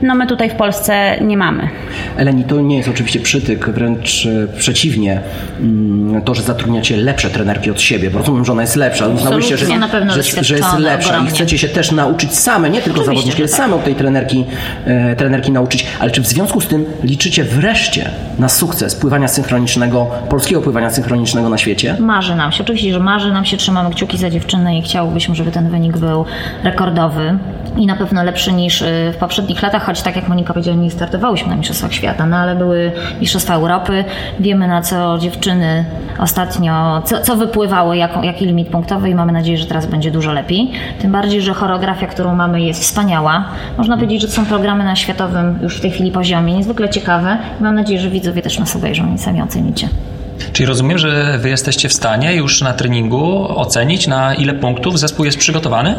No 0.03 0.15
my 0.15 0.27
tutaj 0.27 0.51
w 0.51 0.55
Polsce 0.55 1.17
nie 1.21 1.37
mamy. 1.37 1.69
Eleni, 2.17 2.45
to 2.45 2.61
nie 2.61 2.77
jest 2.77 2.89
oczywiście 2.89 3.21
przytyk, 3.21 3.71
wręcz 3.71 4.27
e, 4.27 4.59
przeciwnie. 4.59 5.21
Mm, 5.61 6.23
To, 6.23 6.35
że 6.35 6.43
zatrudniacie 6.43 6.97
lepsze 6.97 7.31
trenerki 7.31 7.71
od 7.71 7.81
siebie, 7.81 8.11
bo 8.11 8.19
rozumiem, 8.19 8.45
że 8.45 8.53
ona 8.53 8.63
jest 8.63 8.77
lepsza. 8.77 9.07
Uznałyście, 9.07 9.57
że, 9.57 9.67
że, 9.67 10.45
że 10.45 10.57
jest 10.57 10.79
lepsza 10.79 11.09
i 11.09 11.11
ogromnie. 11.11 11.31
chcecie 11.31 11.59
się 11.59 11.69
też 11.69 11.93
nauczyć 11.93 12.35
same, 12.35 12.71
nie 12.71 12.83
tylko 12.83 13.05
zawodniczki, 13.05 13.43
ale 13.43 13.49
tak. 13.49 13.59
same 13.59 13.75
od 13.75 13.85
tej 13.85 13.95
trenerki, 13.95 14.45
e, 14.87 15.17
trenerki 15.17 15.53
nauczyć. 15.53 15.87
Ale 16.01 16.11
czy 16.11 16.21
w 16.21 16.27
związku 16.27 16.61
z 16.61 16.67
tym 16.67 16.85
liczycie 17.03 17.45
wreszcie 17.45 18.11
na 18.39 18.49
sukces 18.49 18.95
pływania 18.95 19.29
synchronicznego, 19.29 20.07
polskiego 20.29 20.61
pływania 20.63 20.91
synchronicznego 20.91 21.49
na 21.49 21.59
świecie? 21.59 21.97
Marzy 22.01 22.35
nam 22.35 22.53
się, 22.53 22.63
oczywiście, 22.65 22.93
że 22.93 23.01
marzy 23.01 23.33
nam 23.33 23.45
się, 23.45 23.57
trzymamy 23.57 23.91
kciuki 23.91 24.19
za 24.19 24.31
dziewczynę 24.31 24.79
i 24.79 24.83
chciałobyśmy, 24.83 25.35
żeby 25.35 25.51
ten 25.51 25.71
wynik 25.71 25.99
był 25.99 26.25
rekordowy 26.65 27.39
i 27.77 27.87
na 27.87 27.97
pewno 27.97 28.23
lepszy 28.23 28.53
niż 28.53 28.83
y, 28.83 29.13
w 29.15 29.17
poprzednich 29.17 29.63
latach, 29.63 29.89
choć 29.91 30.03
tak 30.03 30.17
jak 30.17 30.29
Monika 30.29 30.53
powiedziała, 30.53 30.77
nie 30.77 30.91
startowałyśmy 30.91 31.49
na 31.49 31.57
Mistrzostwach 31.57 31.93
Świata, 31.93 32.27
no 32.27 32.37
ale 32.37 32.57
były 32.57 32.93
Mistrzostwa 33.21 33.55
Europy, 33.55 34.05
wiemy 34.41 34.69
na 34.69 34.83
co 34.83 35.19
dziewczyny 35.19 35.85
ostatnio, 36.19 37.03
co, 37.05 37.21
co 37.21 37.37
wypływało, 37.37 37.95
jaką, 37.95 38.23
jaki 38.23 38.47
limit 38.47 38.69
punktowy 38.69 39.11
i 39.11 39.15
mamy 39.15 39.33
nadzieję, 39.33 39.59
że 39.59 39.67
teraz 39.67 39.87
będzie 39.87 40.11
dużo 40.11 40.33
lepiej. 40.33 40.71
Tym 40.99 41.13
bardziej, 41.13 41.43
że 41.43 41.55
choreografia, 41.55 42.07
którą 42.07 42.35
mamy 42.35 42.63
jest 42.63 42.83
wspaniała. 42.83 43.45
Można 43.79 43.97
powiedzieć, 43.97 44.23
że 44.23 44.29
są 44.29 44.47
programy 44.47 44.85
na 44.85 44.97
światowym 44.97 45.59
już 45.63 45.77
w 45.77 45.81
tej 45.81 45.91
chwili 45.91 46.13
poziomie, 46.13 46.55
niezwykle 46.55 46.89
ciekawe 46.89 47.39
mam 47.61 47.75
nadzieję, 47.75 48.01
że 48.01 48.11
widzowie 48.11 48.43
też 48.43 48.59
nas 48.59 48.77
obejrzą 48.77 49.15
i 49.15 49.19
sami 49.19 49.43
ocenicie. 49.43 49.89
Czyli 50.53 50.67
rozumiem, 50.67 50.99
że 50.99 51.39
wy 51.39 51.49
jesteście 51.49 51.89
w 51.89 51.93
stanie 51.93 52.35
już 52.35 52.63
na 52.63 52.73
treningu 52.73 53.59
ocenić, 53.59 54.07
na 54.07 54.35
ile 54.35 54.55
punktów 54.55 54.99
zespół 54.99 55.25
jest 55.25 55.39
przygotowany? 55.39 55.95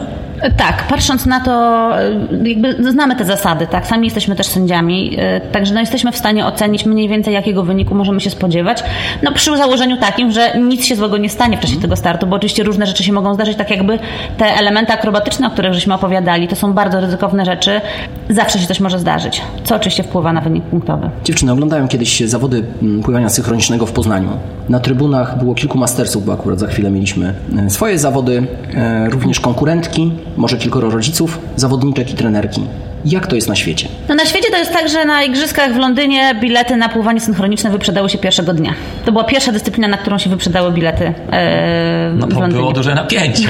Tak, 0.58 0.88
patrząc 0.88 1.26
na 1.26 1.40
to, 1.40 1.92
y, 2.34 2.50
jakby 2.50 2.92
znamy 2.92 3.16
te 3.16 3.26
zasady, 3.26 3.68
tak, 3.68 3.88
sami 3.88 4.08
jesteśmy 4.08 4.36
też 4.36 4.48
sędziami, 4.48 5.20
y, 5.20 5.52
także 5.52 5.74
no 5.74 5.80
jesteśmy 5.80 6.12
w 6.12 6.18
stanie 6.18 6.46
ocenić 6.46 6.86
mniej 6.86 7.10
więcej 7.10 7.34
jakiego 7.34 7.64
wyniku 7.64 7.96
możemy 7.96 8.22
się 8.22 8.30
spodziewać. 8.30 8.84
No 9.24 9.32
przy 9.32 9.58
założeniu 9.58 9.98
takim, 9.98 10.32
że 10.32 10.60
nic 10.60 10.86
się 10.86 10.96
złego 10.96 11.18
nie 11.18 11.30
stanie 11.30 11.58
w 11.58 11.60
czasie 11.60 11.76
tego 11.76 11.96
startu, 11.96 12.28
bo 12.28 12.36
oczywiście 12.36 12.64
różne 12.64 12.86
rzeczy 12.86 13.04
się 13.04 13.14
mogą 13.14 13.34
zdarzyć, 13.34 13.58
tak 13.58 13.70
jakby 13.70 14.00
te 14.38 14.46
elementy 14.46 14.94
akrobatyczne, 14.94 15.48
o 15.48 15.50
których 15.50 15.74
żeśmy 15.74 15.94
opowiadali, 15.94 16.48
to 16.48 16.56
są 16.56 16.74
bardzo 16.74 17.00
ryzykowne 17.00 17.46
rzeczy, 17.46 17.82
zawsze 18.30 18.60
się 18.60 18.68
coś 18.68 18.80
może 18.80 19.00
zdarzyć, 19.00 19.42
co 19.64 19.76
oczywiście 19.76 20.04
wpływa 20.04 20.34
na 20.34 20.42
wynik 20.42 20.64
punktowy. 20.64 21.10
Dziewczyny, 21.24 21.52
oglądałem 21.52 21.88
kiedyś 21.88 22.20
zawody 22.20 22.64
mm, 22.82 23.04
pływania 23.04 23.30
synchronicznego 23.30 23.86
w 23.86 23.92
Poznaniu. 23.92 24.31
Na 24.70 24.80
trybunach 24.80 25.38
było 25.38 25.56
kilku 25.56 25.78
mastersów, 25.78 26.26
bo 26.26 26.34
akurat 26.34 26.60
za 26.60 26.68
chwilę 26.68 26.92
mieliśmy 26.92 27.34
e, 27.58 27.70
swoje 27.70 28.00
zawody, 28.00 28.48
e, 28.74 29.10
również 29.10 29.40
konkurentki, 29.40 30.12
może 30.38 30.58
kilkoro 30.58 30.90
rodziców, 30.90 31.40
zawodniczek 31.56 32.14
i 32.14 32.16
trenerki. 32.16 32.62
Jak 33.06 33.28
to 33.28 33.36
jest 33.36 33.48
na 33.50 33.56
świecie? 33.56 33.88
No 34.10 34.16
na 34.16 34.26
świecie 34.26 34.52
to 34.52 34.58
jest 34.58 34.74
tak, 34.74 34.90
że 34.90 35.06
na 35.06 35.24
igrzyskach 35.24 35.74
w 35.74 35.78
Londynie 35.78 36.36
bilety 36.42 36.76
na 36.76 36.90
pływanie 36.90 37.20
synchroniczne 37.20 37.70
wyprzedały 37.70 38.10
się 38.10 38.18
pierwszego 38.18 38.54
dnia. 38.54 38.74
To 39.06 39.12
była 39.12 39.24
pierwsza 39.24 39.52
dyscyplina, 39.52 39.88
na 39.88 39.98
którą 39.98 40.18
się 40.18 40.30
wyprzedały 40.30 40.72
bilety 40.72 41.14
e, 41.32 42.12
No 42.16 42.28
w 42.28 42.34
bo 42.34 42.40
Londynie. 42.40 42.60
było 42.62 42.72
duże 42.74 42.96
napięcie. 42.96 43.48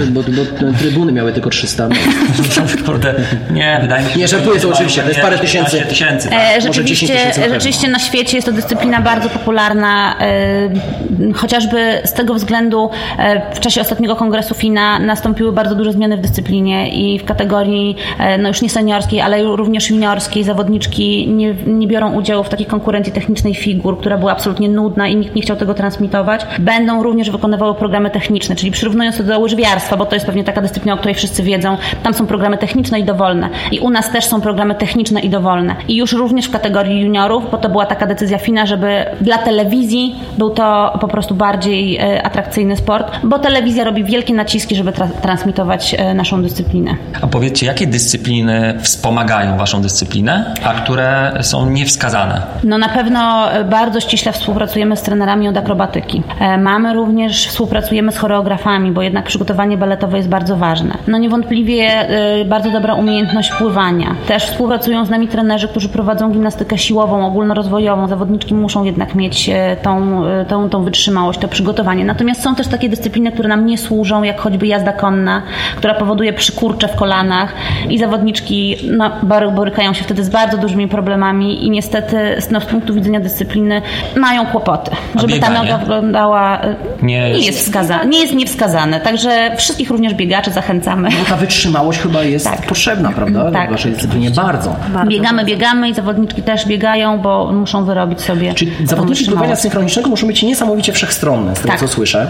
Nie, 0.00 0.06
bo, 0.06 0.22
to, 0.22 0.30
bo, 0.30 0.66
bo 0.66 0.78
trybuny 0.78 1.12
miały 1.12 1.32
tylko 1.32 1.50
300. 1.50 1.88
Kurde, 2.86 3.14
nie, 3.50 3.78
wydaje 3.82 4.04
mi 4.06 4.10
się, 4.12 4.18
Nie, 4.18 4.28
że 4.28 4.36
żartuję, 4.36 4.60
to 4.60 4.68
oczywiście, 4.68 5.02
to 5.02 5.08
jest 5.08 5.20
parę 5.20 5.38
tysięcy. 5.38 5.70
15 5.70 5.88
tysięcy. 5.88 6.28
tak. 6.28 6.38
E, 6.38 6.54
Może 6.54 6.60
10 6.60 6.76
rzeczywiście, 6.76 7.16
tysięcy 7.16 7.54
rzeczywiście 7.54 7.88
na 7.88 7.98
świecie 7.98 8.36
jest 8.36 8.46
to 8.46 8.52
dyscyplina 8.52 9.00
bardzo 9.00 9.28
popularna, 9.28 10.16
e, 10.20 11.32
chociażby 11.34 12.00
z 12.04 12.12
tego 12.12 12.34
względu 12.34 12.90
e, 13.18 13.54
w 13.54 13.60
czasie 13.60 13.80
ostatniego 13.80 14.16
kongresu 14.16 14.54
FINA 14.54 14.98
nastąpiły 14.98 15.52
bardzo 15.52 15.74
duże 15.74 15.92
zmiany 15.92 16.16
w 16.16 16.20
dyscyplinie 16.20 16.88
i 16.90 17.18
w 17.18 17.24
kategorii 17.24 17.96
e, 18.18 18.38
no 18.38 18.48
już 18.48 18.62
nie 18.62 18.70
seniorskiej, 18.88 19.20
ale 19.20 19.42
również 19.42 19.90
juniorskiej 19.90 20.44
zawodniczki 20.44 21.28
nie, 21.28 21.54
nie 21.66 21.86
biorą 21.86 22.12
udziału 22.12 22.44
w 22.44 22.48
takiej 22.48 22.66
konkurencji 22.66 23.12
technicznej 23.12 23.54
figur, 23.54 23.98
która 24.00 24.18
była 24.18 24.32
absolutnie 24.32 24.68
nudna 24.68 25.08
i 25.08 25.16
nikt 25.16 25.34
nie 25.34 25.42
chciał 25.42 25.56
tego 25.56 25.74
transmitować. 25.74 26.46
Będą 26.58 27.02
również 27.02 27.30
wykonywały 27.30 27.74
programy 27.74 28.10
techniczne, 28.10 28.56
czyli 28.56 28.70
przyrównując 28.70 29.16
to 29.16 29.22
do 29.22 29.38
łyżwiarstwa, 29.38 29.96
bo 29.96 30.06
to 30.06 30.14
jest 30.14 30.26
pewnie 30.26 30.44
taka 30.44 30.60
dyscyplina, 30.60 30.94
o 30.94 30.96
której 30.96 31.14
wszyscy 31.14 31.42
wiedzą, 31.42 31.76
tam 32.02 32.14
są 32.14 32.26
programy 32.26 32.58
techniczne 32.58 33.00
i 33.00 33.04
dowolne. 33.04 33.48
I 33.72 33.78
u 33.78 33.90
nas 33.90 34.10
też 34.12 34.24
są 34.24 34.40
programy 34.40 34.74
techniczne 34.74 35.20
i 35.20 35.28
dowolne. 35.28 35.76
I 35.88 35.96
już 35.96 36.12
również 36.12 36.46
w 36.46 36.50
kategorii 36.50 37.00
juniorów, 37.00 37.50
bo 37.50 37.58
to 37.58 37.68
była 37.68 37.86
taka 37.86 38.06
decyzja 38.06 38.38
FINA, 38.38 38.66
żeby 38.66 39.04
dla 39.20 39.38
telewizji 39.38 40.16
był 40.38 40.50
to 40.50 40.98
po 41.00 41.08
prostu 41.08 41.34
bardziej 41.34 41.96
e, 41.96 42.22
atrakcyjny 42.22 42.76
sport, 42.76 43.12
bo 43.24 43.38
telewizja 43.38 43.84
robi 43.84 44.04
wielkie 44.04 44.34
naciski, 44.34 44.76
żeby 44.76 44.90
tra- 44.90 45.20
transmitować 45.22 45.94
e, 45.98 46.14
naszą 46.14 46.42
dyscyplinę. 46.42 46.96
A 47.22 47.26
powiedzcie, 47.26 47.66
jakie 47.66 47.86
dyscypliny 47.86 48.77
wspomagają 48.82 49.56
waszą 49.56 49.82
dyscyplinę, 49.82 50.54
a 50.64 50.74
które 50.74 51.38
są 51.40 51.70
niewskazane? 51.70 52.42
No 52.64 52.78
na 52.78 52.88
pewno 52.88 53.52
e, 53.52 53.64
bardzo 53.64 54.00
ściśle 54.00 54.32
współpracujemy 54.32 54.96
z 54.96 55.02
trenerami 55.02 55.48
od 55.48 55.56
akrobatyki. 55.56 56.22
E, 56.40 56.58
Mamy 56.58 56.94
również, 56.94 57.46
współpracujemy 57.46 58.12
z 58.12 58.18
choreografami, 58.18 58.92
bo 58.92 59.02
jednak 59.02 59.24
przygotowanie 59.24 59.76
baletowe 59.76 60.16
jest 60.16 60.28
bardzo 60.28 60.56
ważne. 60.56 60.94
No 61.06 61.18
niewątpliwie 61.18 61.84
e, 61.84 62.44
bardzo 62.44 62.70
dobra 62.70 62.94
umiejętność 62.94 63.52
pływania. 63.52 64.14
Też 64.26 64.44
współpracują 64.44 65.04
z 65.04 65.10
nami 65.10 65.28
trenerzy, 65.28 65.68
którzy 65.68 65.88
prowadzą 65.88 66.32
gimnastykę 66.32 66.78
siłową, 66.78 67.26
ogólnorozwojową. 67.26 68.08
Zawodniczki 68.08 68.54
muszą 68.54 68.84
jednak 68.84 69.14
mieć 69.14 69.50
tą, 69.82 70.22
tą, 70.48 70.70
tą 70.70 70.84
wytrzymałość, 70.84 71.38
to 71.38 71.48
przygotowanie. 71.48 72.04
Natomiast 72.04 72.42
są 72.42 72.54
też 72.54 72.66
takie 72.66 72.88
dyscypliny, 72.88 73.32
które 73.32 73.48
nam 73.48 73.66
nie 73.66 73.78
służą, 73.78 74.22
jak 74.22 74.40
choćby 74.40 74.66
jazda 74.66 74.92
konna, 74.92 75.42
która 75.76 75.94
powoduje 75.94 76.32
przykurcze 76.32 76.88
w 76.88 76.96
kolanach 76.96 77.54
i 77.88 77.98
zawodniczki 77.98 78.67
no, 78.96 79.10
bory- 79.22 79.50
borykają 79.50 79.92
się 79.94 80.04
wtedy 80.04 80.24
z 80.24 80.28
bardzo 80.28 80.58
dużymi 80.58 80.88
problemami 80.88 81.64
i 81.66 81.70
niestety 81.70 82.16
no, 82.50 82.60
z 82.60 82.64
punktu 82.64 82.94
widzenia 82.94 83.20
dyscypliny 83.20 83.82
mają 84.16 84.46
kłopoty. 84.46 84.90
Żeby 85.14 85.32
ta 85.32 85.46
bieganie? 85.48 85.54
noga 85.54 85.78
wyglądała 85.78 86.60
e, 86.60 86.74
Nie 87.02 87.30
nie 87.32 87.46
jest- 87.46 87.58
wskazane, 87.58 88.06
nie 88.06 88.20
jest 88.20 88.34
niewskazane. 88.34 89.00
Także 89.00 89.56
wszystkich 89.56 89.90
również 89.90 90.14
biegaczy 90.14 90.50
zachęcamy. 90.50 91.08
No 91.08 91.24
ta 91.28 91.36
wytrzymałość 91.36 91.98
chyba 91.98 92.22
jest 92.22 92.44
Tak. 92.44 92.66
potrzebna, 92.66 93.08
prawda? 93.12 93.50
Tak. 93.52 93.68
W 93.68 93.72
waszej 93.72 93.92
dyscyplinie 93.92 94.30
bardzo. 94.30 94.76
Bardzo 94.94 95.10
Biegamy, 95.10 95.44
biegamy 95.44 95.88
i 95.88 95.94
zawodniczki 95.94 96.42
też 96.42 96.66
biegają, 96.66 97.18
bo 97.18 97.52
muszą 97.52 97.84
wyrobić 97.84 98.20
sobie 98.20 98.54
Czy 98.54 98.66
tą 98.66 98.86
zawodnicy 98.86 99.26
pływania 99.26 99.56
synchronicznego 99.56 100.10
muszą 100.10 100.26
być 100.26 100.42
niesamowicie 100.42 100.92
wszechstronne, 100.92 101.56
z 101.56 101.58
tego 101.58 101.68
Tak. 101.70 101.80
co 101.80 101.88
słyszę. 101.88 102.26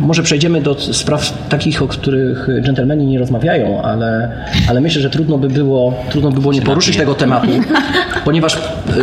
Może 0.00 0.22
przejdziemy 0.22 0.60
do 0.60 0.74
spraw 0.80 1.48
takich, 1.48 1.82
o 1.82 1.88
których 1.88 2.48
dżentelmeni 2.62 3.06
nie 3.06 3.18
rozmawiają, 3.18 3.82
ale, 3.82 4.30
ale 4.68 4.80
myślę, 4.80 5.02
że 5.02 5.10
trudno 5.10 5.38
by 5.38 5.48
było, 5.48 5.71
trudno 6.10 6.30
by 6.30 6.40
było 6.40 6.52
nie 6.52 6.62
poruszyć 6.62 6.96
tego 6.96 7.14
tematu, 7.14 7.46
ponieważ 8.24 8.56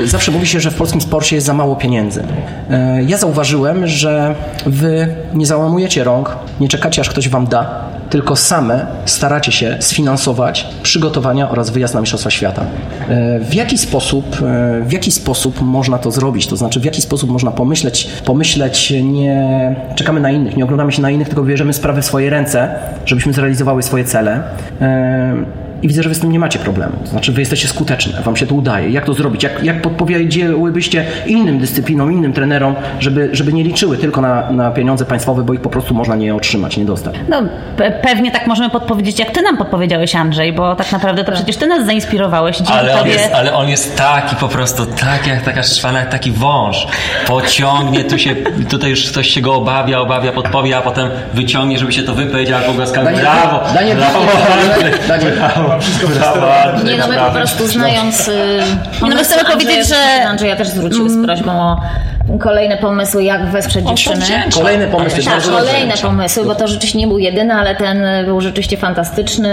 e, 0.03 0.07
zawsze 0.07 0.31
mówi 0.31 0.47
się, 0.47 0.59
że 0.59 0.71
w 0.71 0.75
polskim 0.75 1.01
sporcie 1.01 1.35
jest 1.35 1.47
za 1.47 1.53
mało 1.53 1.75
pieniędzy. 1.75 2.23
E, 2.69 3.03
Ja 3.03 3.17
zauważyłem, 3.17 3.87
że 3.87 4.35
wy 4.65 5.07
nie 5.33 5.45
załamujecie 5.45 6.03
rąk, 6.03 6.35
nie 6.59 6.67
czekacie 6.67 7.01
aż 7.01 7.09
ktoś 7.09 7.29
wam 7.29 7.47
da, 7.47 7.89
tylko 8.09 8.35
same 8.35 8.85
staracie 9.05 9.51
się 9.51 9.77
sfinansować 9.79 10.67
przygotowania 10.83 11.49
oraz 11.49 11.69
wyjazd 11.69 11.93
na 11.93 11.99
Mistrzostwa 11.99 12.29
Świata. 12.29 12.61
E, 13.09 13.39
W 13.39 13.53
jaki 13.53 13.77
sposób, 13.77 14.35
w 14.85 14.91
jaki 14.91 15.11
sposób 15.11 15.61
można 15.61 15.97
to 15.97 16.11
zrobić? 16.11 16.47
To 16.47 16.55
znaczy, 16.55 16.79
w 16.79 16.85
jaki 16.85 17.01
sposób 17.01 17.29
można 17.29 17.51
pomyśleć, 17.51 18.07
pomyśleć, 18.25 18.93
nie 19.03 19.75
czekamy 19.95 20.19
na 20.19 20.31
innych, 20.31 20.57
nie 20.57 20.63
oglądamy 20.63 20.91
się 20.91 21.01
na 21.01 21.09
innych, 21.11 21.27
tylko 21.27 21.43
bierzemy 21.43 21.73
sprawy 21.73 22.01
w 22.01 22.05
swoje 22.05 22.29
ręce, 22.29 22.69
żebyśmy 23.05 23.33
zrealizowały 23.33 23.83
swoje 23.83 24.03
cele. 24.03 24.43
I 25.81 25.87
widzę, 25.87 26.03
że 26.03 26.09
wy 26.09 26.15
z 26.15 26.19
tym 26.19 26.31
nie 26.31 26.39
macie 26.39 26.59
problemu. 26.59 26.93
To 27.03 27.09
znaczy, 27.09 27.31
wy 27.31 27.41
jesteście 27.41 27.67
skuteczne, 27.67 28.21
wam 28.21 28.35
się 28.35 28.47
to 28.47 28.55
udaje. 28.55 28.89
Jak 28.89 29.05
to 29.05 29.13
zrobić? 29.13 29.43
Jak, 29.43 29.63
jak 29.63 29.81
podpowiedzielibyście 29.81 31.05
innym 31.25 31.59
dyscyplinom, 31.59 32.11
innym 32.13 32.33
trenerom, 32.33 32.75
żeby, 32.99 33.29
żeby 33.31 33.53
nie 33.53 33.63
liczyły 33.63 33.97
tylko 33.97 34.21
na, 34.21 34.51
na 34.51 34.71
pieniądze 34.71 35.05
państwowe, 35.05 35.43
bo 35.43 35.53
ich 35.53 35.61
po 35.61 35.69
prostu 35.69 35.93
można 35.93 36.15
nie 36.15 36.35
otrzymać, 36.35 36.77
nie 36.77 36.85
dostać? 36.85 37.15
No, 37.29 37.41
pe- 37.77 37.91
pewnie 38.01 38.31
tak 38.31 38.47
możemy 38.47 38.69
podpowiedzieć, 38.69 39.19
jak 39.19 39.31
ty 39.31 39.41
nam 39.41 39.57
podpowiedziałeś, 39.57 40.15
Andrzej, 40.15 40.53
bo 40.53 40.75
tak 40.75 40.91
naprawdę 40.91 41.23
to 41.23 41.31
przecież 41.31 41.57
ty 41.57 41.67
nas 41.67 41.85
zainspirowałeś. 41.85 42.57
Dzięki 42.57 42.73
Ale 42.73 42.93
on, 42.93 42.99
tobie... 42.99 43.11
jest, 43.11 43.33
ale 43.33 43.53
on 43.53 43.69
jest 43.69 43.97
taki 43.97 44.35
po 44.35 44.47
prostu, 44.47 44.85
tak 44.85 45.27
jak 45.27 45.41
taka 45.43 45.63
szczwana, 45.63 45.99
jak 45.99 46.09
taki 46.09 46.31
wąż. 46.31 46.87
Pociągnie, 47.27 48.03
tu 48.03 48.17
się, 48.19 48.35
tutaj 48.69 48.89
już 48.89 49.11
ktoś 49.11 49.27
się 49.27 49.41
go 49.41 49.55
obawia, 49.55 49.99
obawia, 49.99 50.31
podpowie, 50.31 50.77
a 50.77 50.81
potem 50.81 51.09
wyciągnie, 51.33 51.79
żeby 51.79 51.93
się 51.93 52.03
to 52.03 52.13
wypowiedział, 52.13 52.59
albo 52.59 52.73
go 52.73 52.87
skazał. 52.87 53.03
Daniel, 53.05 53.21
Brawo! 53.21 53.73
Daniel, 53.73 53.97
brawo, 53.97 54.19
Daniel, 54.69 54.97
Daniel, 55.07 55.33
Mam 55.69 55.81
wszystko 55.81 56.07
przesterowane. 56.07 56.83
Nie, 56.83 56.97
no 56.97 57.07
my 57.07 57.15
po 57.17 57.31
prostu 57.31 57.67
znając 57.67 58.27
y, 58.27 58.59
no 59.01 59.07
my 59.07 59.23
chcemy 59.23 59.43
powiedzieć, 59.51 59.77
Andrzeja, 59.77 60.17
że- 60.21 60.27
Andrzeja 60.27 60.55
też 60.55 60.69
zwróciły 60.69 61.09
z 61.09 61.25
prośbą 61.25 61.51
o 61.61 61.81
kolejne 62.37 62.77
pomysły, 62.77 63.23
jak 63.23 63.45
wesprzeć 63.45 63.85
dziewczyny. 63.85 64.25
wdzięczna. 64.25 64.61
Kolejne 64.61 64.87
pomysły. 64.87 65.23
Tak, 65.23 65.43
kolejne 65.43 65.93
pomysły, 66.01 66.45
bo 66.45 66.55
to 66.55 66.67
rzeczywiście 66.67 66.99
nie 66.99 67.07
był 67.07 67.19
jedyny, 67.19 67.53
ale 67.53 67.75
ten 67.75 68.25
był 68.25 68.41
rzeczywiście 68.41 68.77
fantastyczny. 68.77 69.49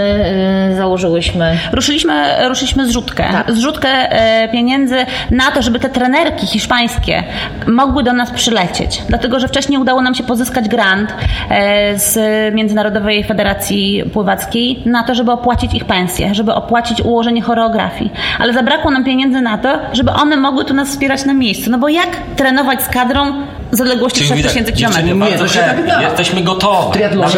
Y, 0.73 0.75
Założyłyśmy 0.75 1.57
Ruszyliśmy, 1.71 2.47
ruszyliśmy 2.47 2.87
zrzutkę. 2.87 3.23
Tak. 3.31 3.51
Zrzutkę 3.51 3.89
e, 3.89 4.49
pieniędzy 4.49 4.95
na 5.31 5.51
to, 5.51 5.61
żeby 5.61 5.79
te 5.79 5.89
trenerki 5.89 6.47
hiszpańskie 6.47 7.23
mogły 7.67 8.03
do 8.03 8.13
nas 8.13 8.31
przylecieć. 8.31 9.01
Dlatego, 9.07 9.39
że 9.39 9.47
wcześniej 9.47 9.79
udało 9.79 10.01
nam 10.01 10.15
się 10.15 10.23
pozyskać 10.23 10.69
grant 10.69 11.13
e, 11.49 11.99
z 11.99 12.17
Międzynarodowej 12.55 13.23
Federacji 13.23 14.03
Pływackiej 14.13 14.83
na 14.85 15.03
to, 15.03 15.15
żeby 15.15 15.31
opłacić 15.31 15.73
ich 15.73 15.85
pensje, 15.85 16.35
żeby 16.35 16.53
opłacić 16.53 17.01
ułożenie 17.01 17.41
choreografii. 17.41 18.11
Ale 18.39 18.53
zabrakło 18.53 18.91
nam 18.91 19.03
pieniędzy 19.03 19.41
na 19.41 19.57
to, 19.57 19.79
żeby 19.93 20.11
one 20.11 20.37
mogły 20.37 20.65
tu 20.65 20.73
nas 20.73 20.89
wspierać 20.89 21.25
na 21.25 21.33
miejscu. 21.33 21.71
No 21.71 21.77
bo 21.77 21.89
jak 21.89 22.09
trenować 22.35 22.66
z 22.75 22.89
kadrą 22.89 23.33
z 23.71 23.81
odległości 23.81 24.19
Czyli 24.19 24.43
3000 24.43 24.59
widać, 24.59 24.79
dziewczyny, 24.79 25.07
km? 25.07 25.23
Nie, 25.23 25.37
to 25.37 25.47
się 25.47 25.59
tak 25.59 26.01
jesteśmy 26.01 26.41
gotowi. 26.41 26.89
W 26.89 26.93
triatlonie, 26.93 27.31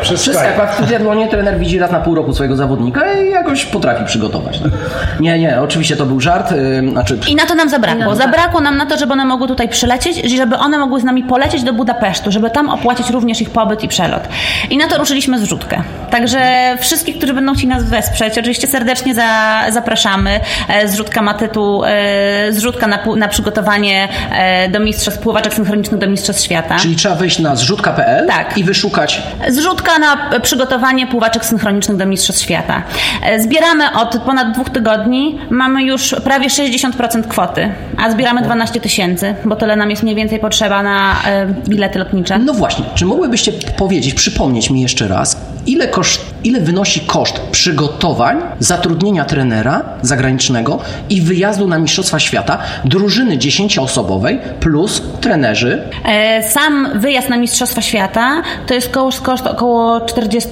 Przez 0.00 0.28
Skype'a. 0.28 0.82
W 0.82 0.86
triatlonie 0.86 1.28
trener 1.28 1.58
widzi 1.58 1.78
raz 1.78 1.90
na 1.90 2.00
pół 2.00 2.14
roku 2.14 2.34
swojego 2.34 2.56
zawodnika 2.56 3.12
i 3.12 3.30
jakoś 3.30 3.64
potrafi 3.64 4.04
przygotować. 4.04 4.58
tak? 4.58 4.72
Nie, 5.20 5.38
nie, 5.38 5.60
oczywiście 5.60 5.96
to 5.96 6.06
był 6.06 6.20
żart. 6.20 6.52
Yy, 6.52 6.90
znaczy, 6.90 7.18
I 7.28 7.34
na 7.34 7.46
to 7.46 7.54
nam 7.54 7.68
zabrakło. 7.68 8.14
Zabrakło 8.14 8.60
nam 8.60 8.76
na 8.76 8.86
to, 8.86 8.98
żeby 8.98 9.12
one 9.12 9.24
mogły 9.24 9.48
tutaj 9.48 9.68
przylecieć, 9.68 10.18
i 10.24 10.36
żeby 10.36 10.56
one 10.56 10.78
mogły 10.78 11.00
z 11.00 11.04
nami 11.04 11.22
polecieć 11.22 11.62
do 11.62 11.72
Budapesztu, 11.72 12.32
żeby 12.32 12.50
tam 12.50 12.68
opłacić 12.68 13.10
również 13.10 13.40
ich 13.40 13.50
pobyt 13.50 13.84
i 13.84 13.88
przelot. 13.88 14.28
I 14.70 14.76
na 14.76 14.88
to 14.88 14.98
ruszyliśmy 14.98 15.38
zrzutkę. 15.38 15.82
Także 16.10 16.40
wszystkich, 16.80 17.18
którzy 17.18 17.34
będą 17.34 17.52
chcieli 17.52 17.68
nas 17.68 17.84
wesprzeć, 17.84 18.38
oczywiście 18.38 18.66
serdecznie 18.66 19.14
za, 19.14 19.60
zapraszamy. 19.70 20.40
E, 20.68 20.88
Zrzutka 20.88 21.22
ma 21.22 21.34
tytuł 21.34 21.84
e, 21.84 22.52
Zrzutka 22.52 22.86
na, 22.86 22.98
na 23.16 23.28
przygotowanie 23.28 24.08
e, 24.32 24.68
do 24.68 24.80
mistrzostw 24.80 25.20
pływaczek 25.20 25.54
synchronicznych 25.68 26.00
do 26.00 26.06
mistrzostw 26.08 26.42
świata. 26.44 26.76
czyli 26.78 26.96
trzeba 26.96 27.14
wejść 27.14 27.38
na 27.38 27.56
zrzutka.pl 27.56 28.26
Tak. 28.26 28.58
i 28.58 28.64
wyszukać 28.64 29.22
Zrzutka 29.48 29.98
na 29.98 30.40
przygotowanie 30.40 31.06
pływaczek 31.06 31.44
synchronicznych 31.44 31.96
do 31.96 32.06
Mistrzostw 32.06 32.42
Świata. 32.42 32.82
E, 33.22 33.40
Zbieramy 33.40 33.84
od 33.92 34.18
ponad 34.18 34.52
dwóch 34.54 34.70
tygodni. 34.70 35.38
Mamy 35.50 35.82
już 35.84 36.14
prawie 36.24 36.48
60% 36.48 37.22
kwoty, 37.28 37.72
a 37.96 38.10
zbieramy 38.10 38.42
12 38.42 38.80
tysięcy, 38.80 39.34
bo 39.44 39.56
tyle 39.56 39.76
nam 39.76 39.90
jest 39.90 40.02
mniej 40.02 40.14
więcej 40.14 40.38
potrzeba 40.38 40.82
na 40.82 41.16
e, 41.26 41.46
bilety 41.68 41.98
lotnicze. 41.98 42.38
No 42.38 42.52
właśnie, 42.52 42.84
czy 42.94 43.04
mogłybyście 43.04 43.52
powiedzieć, 43.52 44.14
przypomnieć 44.14 44.70
mi 44.70 44.80
jeszcze 44.80 45.08
raz, 45.08 45.36
ile, 45.66 45.88
koszt, 45.88 46.20
ile 46.48 46.60
wynosi 46.60 47.00
koszt 47.00 47.40
przygotowań, 47.40 48.38
zatrudnienia 48.58 49.24
trenera 49.24 49.84
zagranicznego 50.02 50.78
i 51.10 51.20
wyjazdu 51.20 51.68
na 51.68 51.78
Mistrzostwa 51.78 52.18
Świata 52.18 52.58
drużyny 52.84 53.38
10-osobowej 53.38 54.38
plus 54.60 55.02
trenerzy? 55.20 55.82
E, 56.04 56.42
Sam 56.50 56.88
wyjazd 56.94 57.28
na 57.28 57.36
Mistrzostwa 57.36 57.82
Świata 57.82 58.42
to 58.66 58.74
jest 58.74 58.90
koszt, 58.90 59.20
koszt 59.20 59.46
około 59.46 60.00
40, 60.00 60.50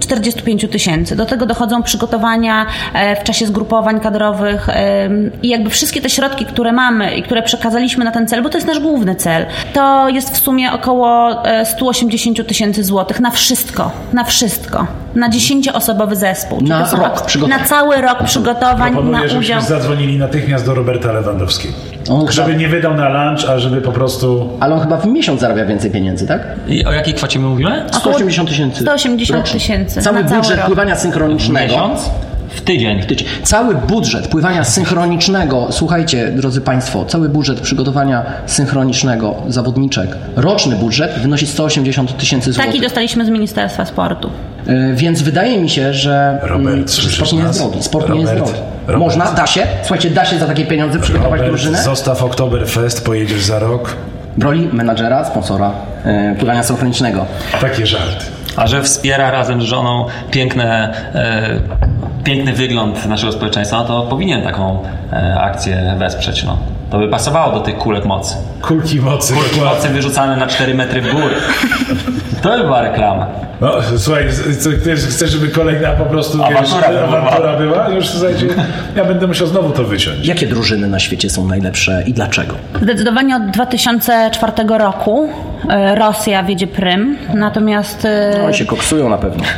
45 0.00 0.66
tysięcy. 0.70 1.16
Do 1.16 1.26
tego 1.26 1.46
dochodzą 1.46 1.82
przygotowania 1.82 2.66
e, 2.94 3.20
w 3.20 3.24
czasie 3.24 3.46
zgrupowań 3.46 4.00
kadrowych 4.00 4.68
e, 4.68 5.08
i 5.42 5.48
jakby 5.48 5.70
wszystkie 5.70 6.00
te 6.00 6.10
środki, 6.10 6.44
które 6.44 6.72
mamy 6.72 7.14
i 7.16 7.22
które 7.22 7.42
przekazaliśmy 7.42 8.04
na 8.04 8.10
ten 8.10 8.28
cel, 8.28 8.42
bo 8.42 8.48
to 8.48 8.58
jest 8.58 8.68
nasz 8.68 8.80
główny 8.80 9.14
cel, 9.14 9.46
to 9.72 10.08
jest 10.08 10.30
w 10.30 10.38
sumie 10.38 10.72
około 10.72 11.44
e, 11.44 11.66
180 11.66 12.46
tysięcy 12.46 12.84
złotych 12.84 13.20
na 13.20 13.30
wszystko, 13.30 13.90
na 14.12 14.24
wszystko. 14.24 14.86
Na 15.14 15.30
10-osobowy 15.30 16.16
zespół. 16.16 16.60
Na 16.60 16.90
rok 16.90 17.26
przygotowań. 17.26 17.60
Na 17.60 17.66
cały 17.68 18.00
rok 18.00 18.22
przygotowań, 18.24 18.92
na 18.92 18.98
Proponuję, 18.98 19.28
żebyśmy 19.28 19.56
udział. 19.56 19.60
zadzwonili 19.68 20.18
natychmiast 20.18 20.66
do 20.66 20.74
Roberta 20.74 21.12
Lewandowskiego. 21.12 21.74
On 22.10 22.32
Żeby 22.32 22.56
nie 22.56 22.68
wydał 22.68 22.94
na 22.94 23.08
lunch, 23.08 23.50
a 23.50 23.58
żeby 23.58 23.80
po 23.80 23.92
prostu... 23.92 24.48
Ale 24.60 24.74
on 24.74 24.80
chyba 24.80 24.96
w 24.96 25.06
miesiąc 25.06 25.40
zarabia 25.40 25.64
więcej 25.64 25.90
pieniędzy, 25.90 26.26
tak? 26.26 26.40
I 26.68 26.84
o 26.84 26.92
jakiej 26.92 27.14
kwocie 27.14 27.38
my 27.38 27.46
mówimy? 27.48 27.84
180 27.92 28.48
tysięcy. 28.48 28.82
180 28.82 29.40
rocznie. 29.40 29.60
tysięcy 29.60 30.02
Cały 30.02 30.22
na 30.22 30.28
cały 30.28 30.40
budżet 30.40 30.56
rok. 30.56 30.66
pływania 30.66 30.96
synchronicznego. 30.96 31.74
Miesiąc? 31.74 32.10
W 32.54 32.60
tydzień. 32.60 33.02
Tydzień. 33.02 33.28
Cały 33.44 33.74
budżet 33.74 34.28
pływania 34.28 34.64
synchronicznego, 34.64 35.66
słuchajcie, 35.70 36.32
drodzy 36.36 36.60
Państwo, 36.60 37.04
cały 37.04 37.28
budżet 37.28 37.60
przygotowania 37.60 38.22
synchronicznego 38.46 39.34
zawodniczek, 39.48 40.16
roczny 40.36 40.76
budżet 40.76 41.12
wynosi 41.18 41.46
180 41.46 42.16
tysięcy 42.16 42.52
złotych. 42.52 42.70
Taki 42.72 42.80
dostaliśmy 42.82 43.24
z 43.24 43.28
Ministerstwa 43.28 43.84
Sportu. 43.84 44.30
Y, 44.68 44.94
Więc 44.94 45.22
wydaje 45.22 45.58
mi 45.58 45.70
się, 45.70 45.94
że, 45.94 46.38
Robert, 46.42 46.74
mm, 46.74 46.88
że 46.88 46.94
słyszysz 46.94 47.16
sport 47.16 47.32
nie 47.32 47.38
jest 47.38 47.58
drogi. 47.58 47.82
Sport 47.82 48.08
nie 48.08 48.20
jest 48.20 48.32
Robert, 48.32 48.50
drogi. 48.52 48.62
Robert. 48.86 48.98
Można, 48.98 49.32
da 49.32 49.46
się. 49.46 49.66
Słuchajcie, 49.82 50.10
da 50.10 50.24
się 50.24 50.38
za 50.38 50.46
takie 50.46 50.66
pieniądze 50.66 50.98
przygotować 50.98 51.40
Robert, 51.40 51.48
drużynę. 51.50 51.82
zostaw 51.82 52.22
Oktoberfest, 52.22 53.04
pojedziesz 53.04 53.42
za 53.42 53.58
rok. 53.58 53.96
W 54.38 54.42
roli 54.42 54.68
menadżera, 54.72 55.24
sponsora 55.24 55.72
y, 56.32 56.36
pływania 56.38 56.62
synchronicznego. 56.62 57.26
Takie 57.60 57.86
żarty. 57.86 58.24
A 58.56 58.66
że 58.66 58.82
wspiera 58.82 59.30
razem 59.30 59.62
z 59.62 59.64
żoną 59.64 60.06
piękne, 60.30 60.94
e, 61.14 61.60
piękny 62.24 62.52
wygląd 62.52 63.06
naszego 63.06 63.32
społeczeństwa, 63.32 63.78
no 63.78 63.84
to 63.84 64.02
powinien 64.02 64.42
taką 64.42 64.82
e, 65.12 65.40
akcję 65.40 65.94
wesprzeć. 65.98 66.44
No. 66.44 66.58
To 66.90 66.98
by 66.98 67.08
pasowało 67.08 67.52
do 67.52 67.60
tych 67.60 67.78
kulek 67.78 68.04
mocy. 68.04 68.34
Kulki 68.62 69.00
mocy. 69.00 69.34
Kulki 69.34 69.50
dokładnie. 69.50 69.76
mocy 69.76 69.88
wyrzucane 69.88 70.36
na 70.36 70.46
4 70.46 70.74
metry 70.74 71.00
w 71.00 71.12
górę. 71.12 71.34
To 72.42 72.48
by 72.58 72.64
była 72.64 72.82
reklama. 72.82 73.26
No, 73.60 73.72
słuchaj, 73.98 74.24
co, 74.60 74.70
chcesz, 74.80 75.00
chcesz, 75.00 75.30
żeby 75.30 75.48
kolejna 75.48 75.90
po 75.90 76.04
prostu 76.04 76.44
Awantura 76.44 76.88
wiesz, 76.88 76.98
była. 77.08 77.18
awantura 77.18 77.56
była? 77.56 77.88
Już 77.88 78.08
słuchajcie, 78.08 78.46
ja 78.96 79.04
będę 79.04 79.26
musiał 79.26 79.46
znowu 79.46 79.70
to 79.70 79.84
wyciąć. 79.84 80.26
Jakie 80.26 80.46
drużyny 80.46 80.88
na 80.88 80.98
świecie 80.98 81.30
są 81.30 81.46
najlepsze 81.46 82.02
i 82.06 82.12
dlaczego? 82.12 82.54
Zdecydowanie 82.82 83.36
od 83.36 83.50
2004 83.50 84.52
roku 84.68 85.28
e, 85.68 85.94
Rosja 85.94 86.42
wiedzie 86.42 86.66
prym, 86.66 87.16
natomiast 87.34 88.04
e, 88.04 88.42
Oni 88.44 88.54
się 88.54 88.64
koksują 88.64 89.08
na 89.08 89.18
pewno. 89.18 89.44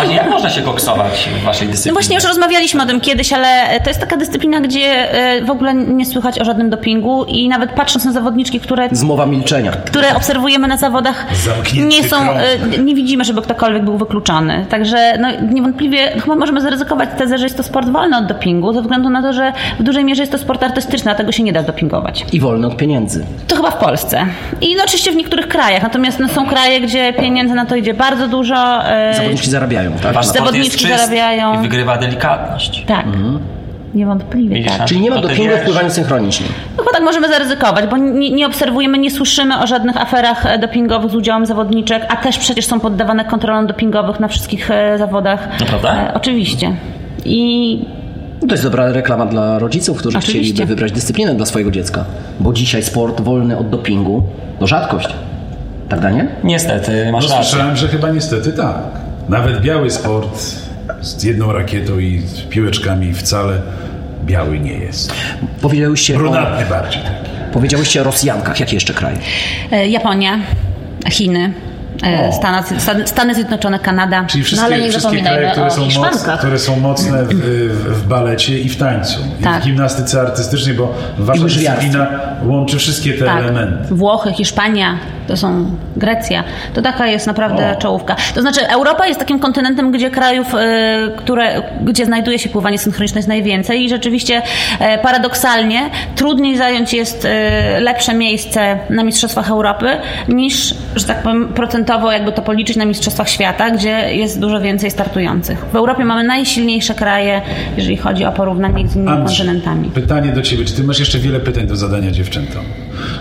A 0.00 0.04
jak 0.04 0.30
można 0.30 0.50
się 0.50 0.62
koksować 0.62 1.28
w 1.40 1.44
waszej 1.44 1.66
no 1.66 1.72
dyscyplinie? 1.72 1.92
właśnie 1.92 2.14
już 2.16 2.24
rozmawialiśmy 2.24 2.82
o 2.82 2.86
tym 2.86 3.00
kiedyś, 3.00 3.32
ale 3.32 3.80
to 3.84 3.90
jest 3.90 4.00
taka 4.00 4.16
dyscyplina, 4.16 4.60
gdzie 4.60 5.12
e, 5.12 5.44
w 5.44 5.50
ogóle 5.50 5.74
nie 5.74 6.06
słychać 6.06 6.40
o 6.40 6.44
żadnym 6.44 6.70
dopingu 6.70 7.24
i 7.24 7.48
nawet 7.48 7.70
patrząc 7.70 8.04
na 8.04 8.12
zawodniczki, 8.12 8.60
które 8.60 8.88
Zmowa 8.92 9.26
milczenia. 9.26 9.70
które 9.72 10.16
obserwujemy 10.16 10.68
na 10.68 10.76
zawodach, 10.76 11.26
Zamknięty 11.44 11.96
nie 11.96 12.08
są, 12.08 12.16
krąg. 12.20 12.38
e, 12.74 12.78
nie 12.78 12.94
widzimy, 12.94 13.24
żeby 13.24 13.42
ktokolwiek 13.42 13.84
był 13.84 13.98
wykluczony. 13.98 14.66
Także 14.70 15.18
no, 15.18 15.28
niewątpliwie 15.52 16.12
no, 16.16 16.22
chyba 16.22 16.36
możemy 16.36 16.60
zaryzykować 16.60 17.08
tezę, 17.18 17.38
że 17.38 17.44
jest 17.44 17.56
to 17.56 17.62
sport 17.62 17.88
wolny 17.88 18.16
od 18.16 18.26
dopingu, 18.26 18.72
ze 18.72 18.82
względu 18.82 19.10
na 19.10 19.22
to, 19.22 19.32
że 19.32 19.52
w 19.80 19.82
dużej 19.82 20.04
mierze 20.04 20.22
jest 20.22 20.32
to 20.32 20.38
sport 20.38 20.62
artystyczny, 20.62 21.10
a 21.10 21.14
tego 21.14 21.32
się 21.32 21.42
nie 21.42 21.52
da 21.52 21.62
dopingować. 21.62 22.24
I 22.32 22.40
wolny 22.40 22.66
od 22.66 22.76
pieniędzy. 22.76 23.26
To 23.48 23.56
chyba 23.56 23.70
w 23.70 23.76
Polsce. 23.76 24.26
I 24.60 24.76
no, 24.76 24.84
oczywiście 24.84 25.12
w 25.12 25.16
niektórych 25.16 25.48
krajach. 25.48 25.82
Natomiast 25.82 26.18
no, 26.18 26.28
są 26.28 26.46
kraje, 26.46 26.80
gdzie 26.80 27.12
pieniędzy 27.12 27.54
na 27.54 27.66
to 27.66 27.76
idzie 27.76 27.94
bardzo 27.94 28.28
dużo. 28.28 28.86
e, 28.88 29.14
Zawodniczki 29.50 29.80
zarabiają, 29.80 29.92
tak? 30.14 30.24
Sport 30.24 30.38
zawodniczki 30.38 30.88
zarabiają. 30.88 31.54
I 31.54 31.62
wygrywa 31.62 31.98
delikatność. 31.98 32.84
Tak. 32.86 33.06
Niewątpliwie 33.94 34.54
Widzisz, 34.56 34.72
tak. 34.78 34.86
Czyli 34.86 35.00
nie 35.00 35.10
ma 35.10 35.20
dopingu 35.20 35.56
w 35.56 35.64
pływaniu 35.64 35.90
synchronicznym. 35.90 36.48
No 36.76 36.82
chyba 36.82 36.92
tak 36.92 37.02
możemy 37.02 37.28
zaryzykować, 37.28 37.86
bo 37.86 37.96
nie, 37.96 38.30
nie 38.30 38.46
obserwujemy, 38.46 38.98
nie 38.98 39.10
słyszymy 39.10 39.62
o 39.62 39.66
żadnych 39.66 39.96
aferach 39.96 40.46
e, 40.46 40.58
dopingowych 40.58 41.10
z 41.10 41.14
udziałem 41.14 41.46
zawodniczek, 41.46 42.06
a 42.08 42.16
też 42.16 42.38
przecież 42.38 42.66
są 42.66 42.80
poddawane 42.80 43.24
kontrolom 43.24 43.66
dopingowych 43.66 44.20
na 44.20 44.28
wszystkich 44.28 44.70
e, 44.70 44.98
zawodach. 44.98 45.60
Naprawdę? 45.60 45.88
E, 45.90 46.14
oczywiście. 46.14 46.72
I 47.24 47.84
No 48.42 48.48
To 48.48 48.54
jest 48.54 48.64
dobra 48.64 48.92
reklama 48.92 49.26
dla 49.26 49.58
rodziców, 49.58 49.98
którzy 49.98 50.18
Oczywiście. 50.18 50.52
chcieliby 50.54 50.66
wybrać 50.74 50.92
dyscyplinę 50.92 51.34
dla 51.34 51.46
swojego 51.46 51.70
dziecka. 51.70 52.04
Bo 52.40 52.52
dzisiaj 52.52 52.82
sport 52.82 53.20
wolny 53.20 53.58
od 53.58 53.70
dopingu 53.70 54.22
to 54.60 54.66
rzadkość. 54.66 55.08
Tak, 55.88 56.00
Daniel? 56.00 56.28
Niestety, 56.44 57.02
No 57.06 57.12
masz 57.12 57.30
rację. 57.30 57.44
słyszałem, 57.44 57.76
że 57.76 57.88
chyba 57.88 58.08
niestety 58.10 58.52
tak. 58.52 58.74
Nawet 59.30 59.60
biały 59.60 59.90
sport 59.90 60.40
z 61.00 61.24
jedną 61.24 61.52
rakietą 61.52 61.98
i 61.98 62.18
z 62.20 62.40
piłeczkami 62.42 63.14
wcale 63.14 63.60
biały 64.24 64.58
nie 64.58 64.72
jest. 64.72 65.12
Powiedziałyście 65.60 66.14
o, 66.14 66.18
Brunatny 66.18 66.66
bardziej. 66.66 67.02
powiedziałyście 67.52 68.00
o 68.00 68.04
Rosjankach. 68.04 68.60
Jakie 68.60 68.76
jeszcze 68.76 68.94
kraje? 68.94 69.16
e, 69.70 69.88
Japonia, 69.88 70.38
Chiny, 71.10 71.52
Stany, 72.32 72.62
Stan- 72.80 73.06
Stany 73.06 73.34
Zjednoczone, 73.34 73.78
Kanada. 73.78 74.24
Czyli 74.26 74.40
No, 74.40 74.46
wszystkie, 74.46 74.66
ale 74.66 74.80
nie 74.80 74.88
wszystkie 74.88 75.20
kraje, 75.22 75.50
które 75.50 75.70
są, 75.70 75.80
moc, 76.00 76.22
które 76.38 76.58
są 76.58 76.76
mocne 76.80 77.24
w, 77.24 77.34
w, 77.98 78.08
balecie 78.08 78.58
i 78.58 78.68
w 78.68 78.76
tańcu. 78.76 79.20
I 79.40 79.42
Tak. 79.44 79.62
w 79.62 79.64
gimnastyce 79.66 80.20
artystycznej, 80.20 80.74
bo 80.74 80.94
wasza 81.18 81.42
dyscyplina 81.44 82.06
łączy 82.46 82.78
wszystkie 82.78 83.12
te 83.12 83.24
Tak. 83.24 83.38
elementy. 83.42 83.94
Włochy, 83.94 84.32
Hiszpania, 84.32 84.98
to 85.28 85.36
są 85.36 85.76
Grecja. 85.96 86.44
To 86.74 86.82
taka 86.82 87.06
jest 87.06 87.26
naprawdę 87.26 87.72
O. 87.76 87.80
czołówka. 87.80 88.16
To 88.34 88.40
znaczy 88.40 88.68
Europa 88.68 89.06
jest 89.06 89.20
takim 89.20 89.38
kontynentem, 89.38 89.92
gdzie 89.92 90.10
krajów, 90.10 90.54
e, 90.54 90.58
które, 91.16 91.62
gdzie 91.84 92.06
znajduje 92.06 92.38
się 92.38 92.48
pływanie 92.48 92.78
synchroniczne 92.78 93.18
jest 93.18 93.28
najwięcej 93.28 93.84
i 93.84 93.88
rzeczywiście 93.88 94.42
e, 94.78 94.98
paradoksalnie 94.98 95.90
trudniej 96.16 96.56
zająć 96.56 96.92
jest 96.94 97.24
e, 97.24 97.80
lepsze 97.80 98.14
miejsce 98.14 98.78
na 98.90 99.02
Mistrzostwach 99.02 99.50
Europy 99.50 99.86
niż, 100.28 100.74
że 100.96 101.06
tak 101.06 101.22
powiem, 101.22 101.48
procentowo 101.48 101.89
jakby 102.12 102.32
to 102.32 102.42
policzyć 102.42 102.76
na 102.76 102.84
Mistrzostwach 102.84 103.28
Świata, 103.28 103.70
gdzie 103.70 104.14
jest 104.14 104.40
dużo 104.40 104.60
więcej 104.60 104.90
startujących. 104.90 105.64
W 105.72 105.76
Europie 105.76 106.04
mamy 106.04 106.24
najsilniejsze 106.24 106.94
kraje, 106.94 107.42
jeżeli 107.76 107.96
chodzi 107.96 108.24
o 108.24 108.32
porównanie 108.32 108.88
z 108.88 108.96
innymi 108.96 109.10
Andrzej, 109.10 109.36
kontynentami. 109.36 109.90
pytanie 109.90 110.32
do 110.32 110.42
ciebie. 110.42 110.64
Czy 110.64 110.74
ty 110.74 110.84
masz 110.84 110.98
jeszcze 110.98 111.18
wiele 111.18 111.40
pytań 111.40 111.66
do 111.66 111.76
zadania 111.76 112.10
dziewczętom? 112.10 112.62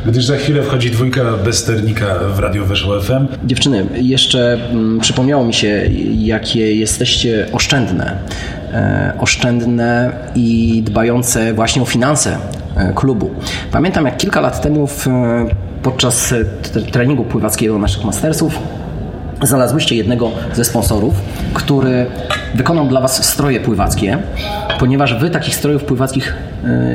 Gdyż 0.06 0.26
za 0.26 0.36
chwilę 0.36 0.64
wchodzi 0.64 0.92
dwójka 0.92 1.24
bez 1.46 1.58
sternika 1.58 2.06
w 2.36 2.40
Radio 2.40 2.66
Weszło 2.66 3.02
FM. 3.02 3.28
Dziewczyny, 3.46 3.86
jeszcze 4.02 4.54
mm, 4.72 5.00
przypomniało 5.00 5.46
mi 5.46 5.54
się, 5.54 5.90
jakie 6.16 6.76
jesteście 6.76 7.48
oszczędne. 7.52 8.18
E, 8.74 9.14
oszczędne 9.20 10.12
i 10.36 10.82
dbające 10.86 11.54
właśnie 11.54 11.82
o 11.82 11.86
finanse 11.86 12.38
e, 12.76 12.94
klubu. 12.94 13.32
Pamiętam, 13.72 14.06
jak 14.06 14.18
kilka 14.18 14.42
lat 14.42 14.62
temu 14.62 14.88
w, 14.88 15.08
e, 15.08 15.46
podczas 15.84 16.32
e, 16.32 16.46
treningu 16.92 17.24
pływackiego 17.24 17.80
naszych 17.80 18.06
mastersów 18.06 18.60
znalazłyście 19.42 19.96
jednego 19.96 20.32
ze 20.54 20.66
sponsorów, 20.66 21.16
który 21.54 22.06
wykonał 22.56 22.88
dla 22.88 23.02
Was 23.02 23.26
stroje 23.26 23.60
pływackie, 23.60 24.18
ponieważ 24.80 25.20
Wy 25.20 25.30
takich 25.30 25.56
strojów 25.56 25.84
pływackich 25.84 26.34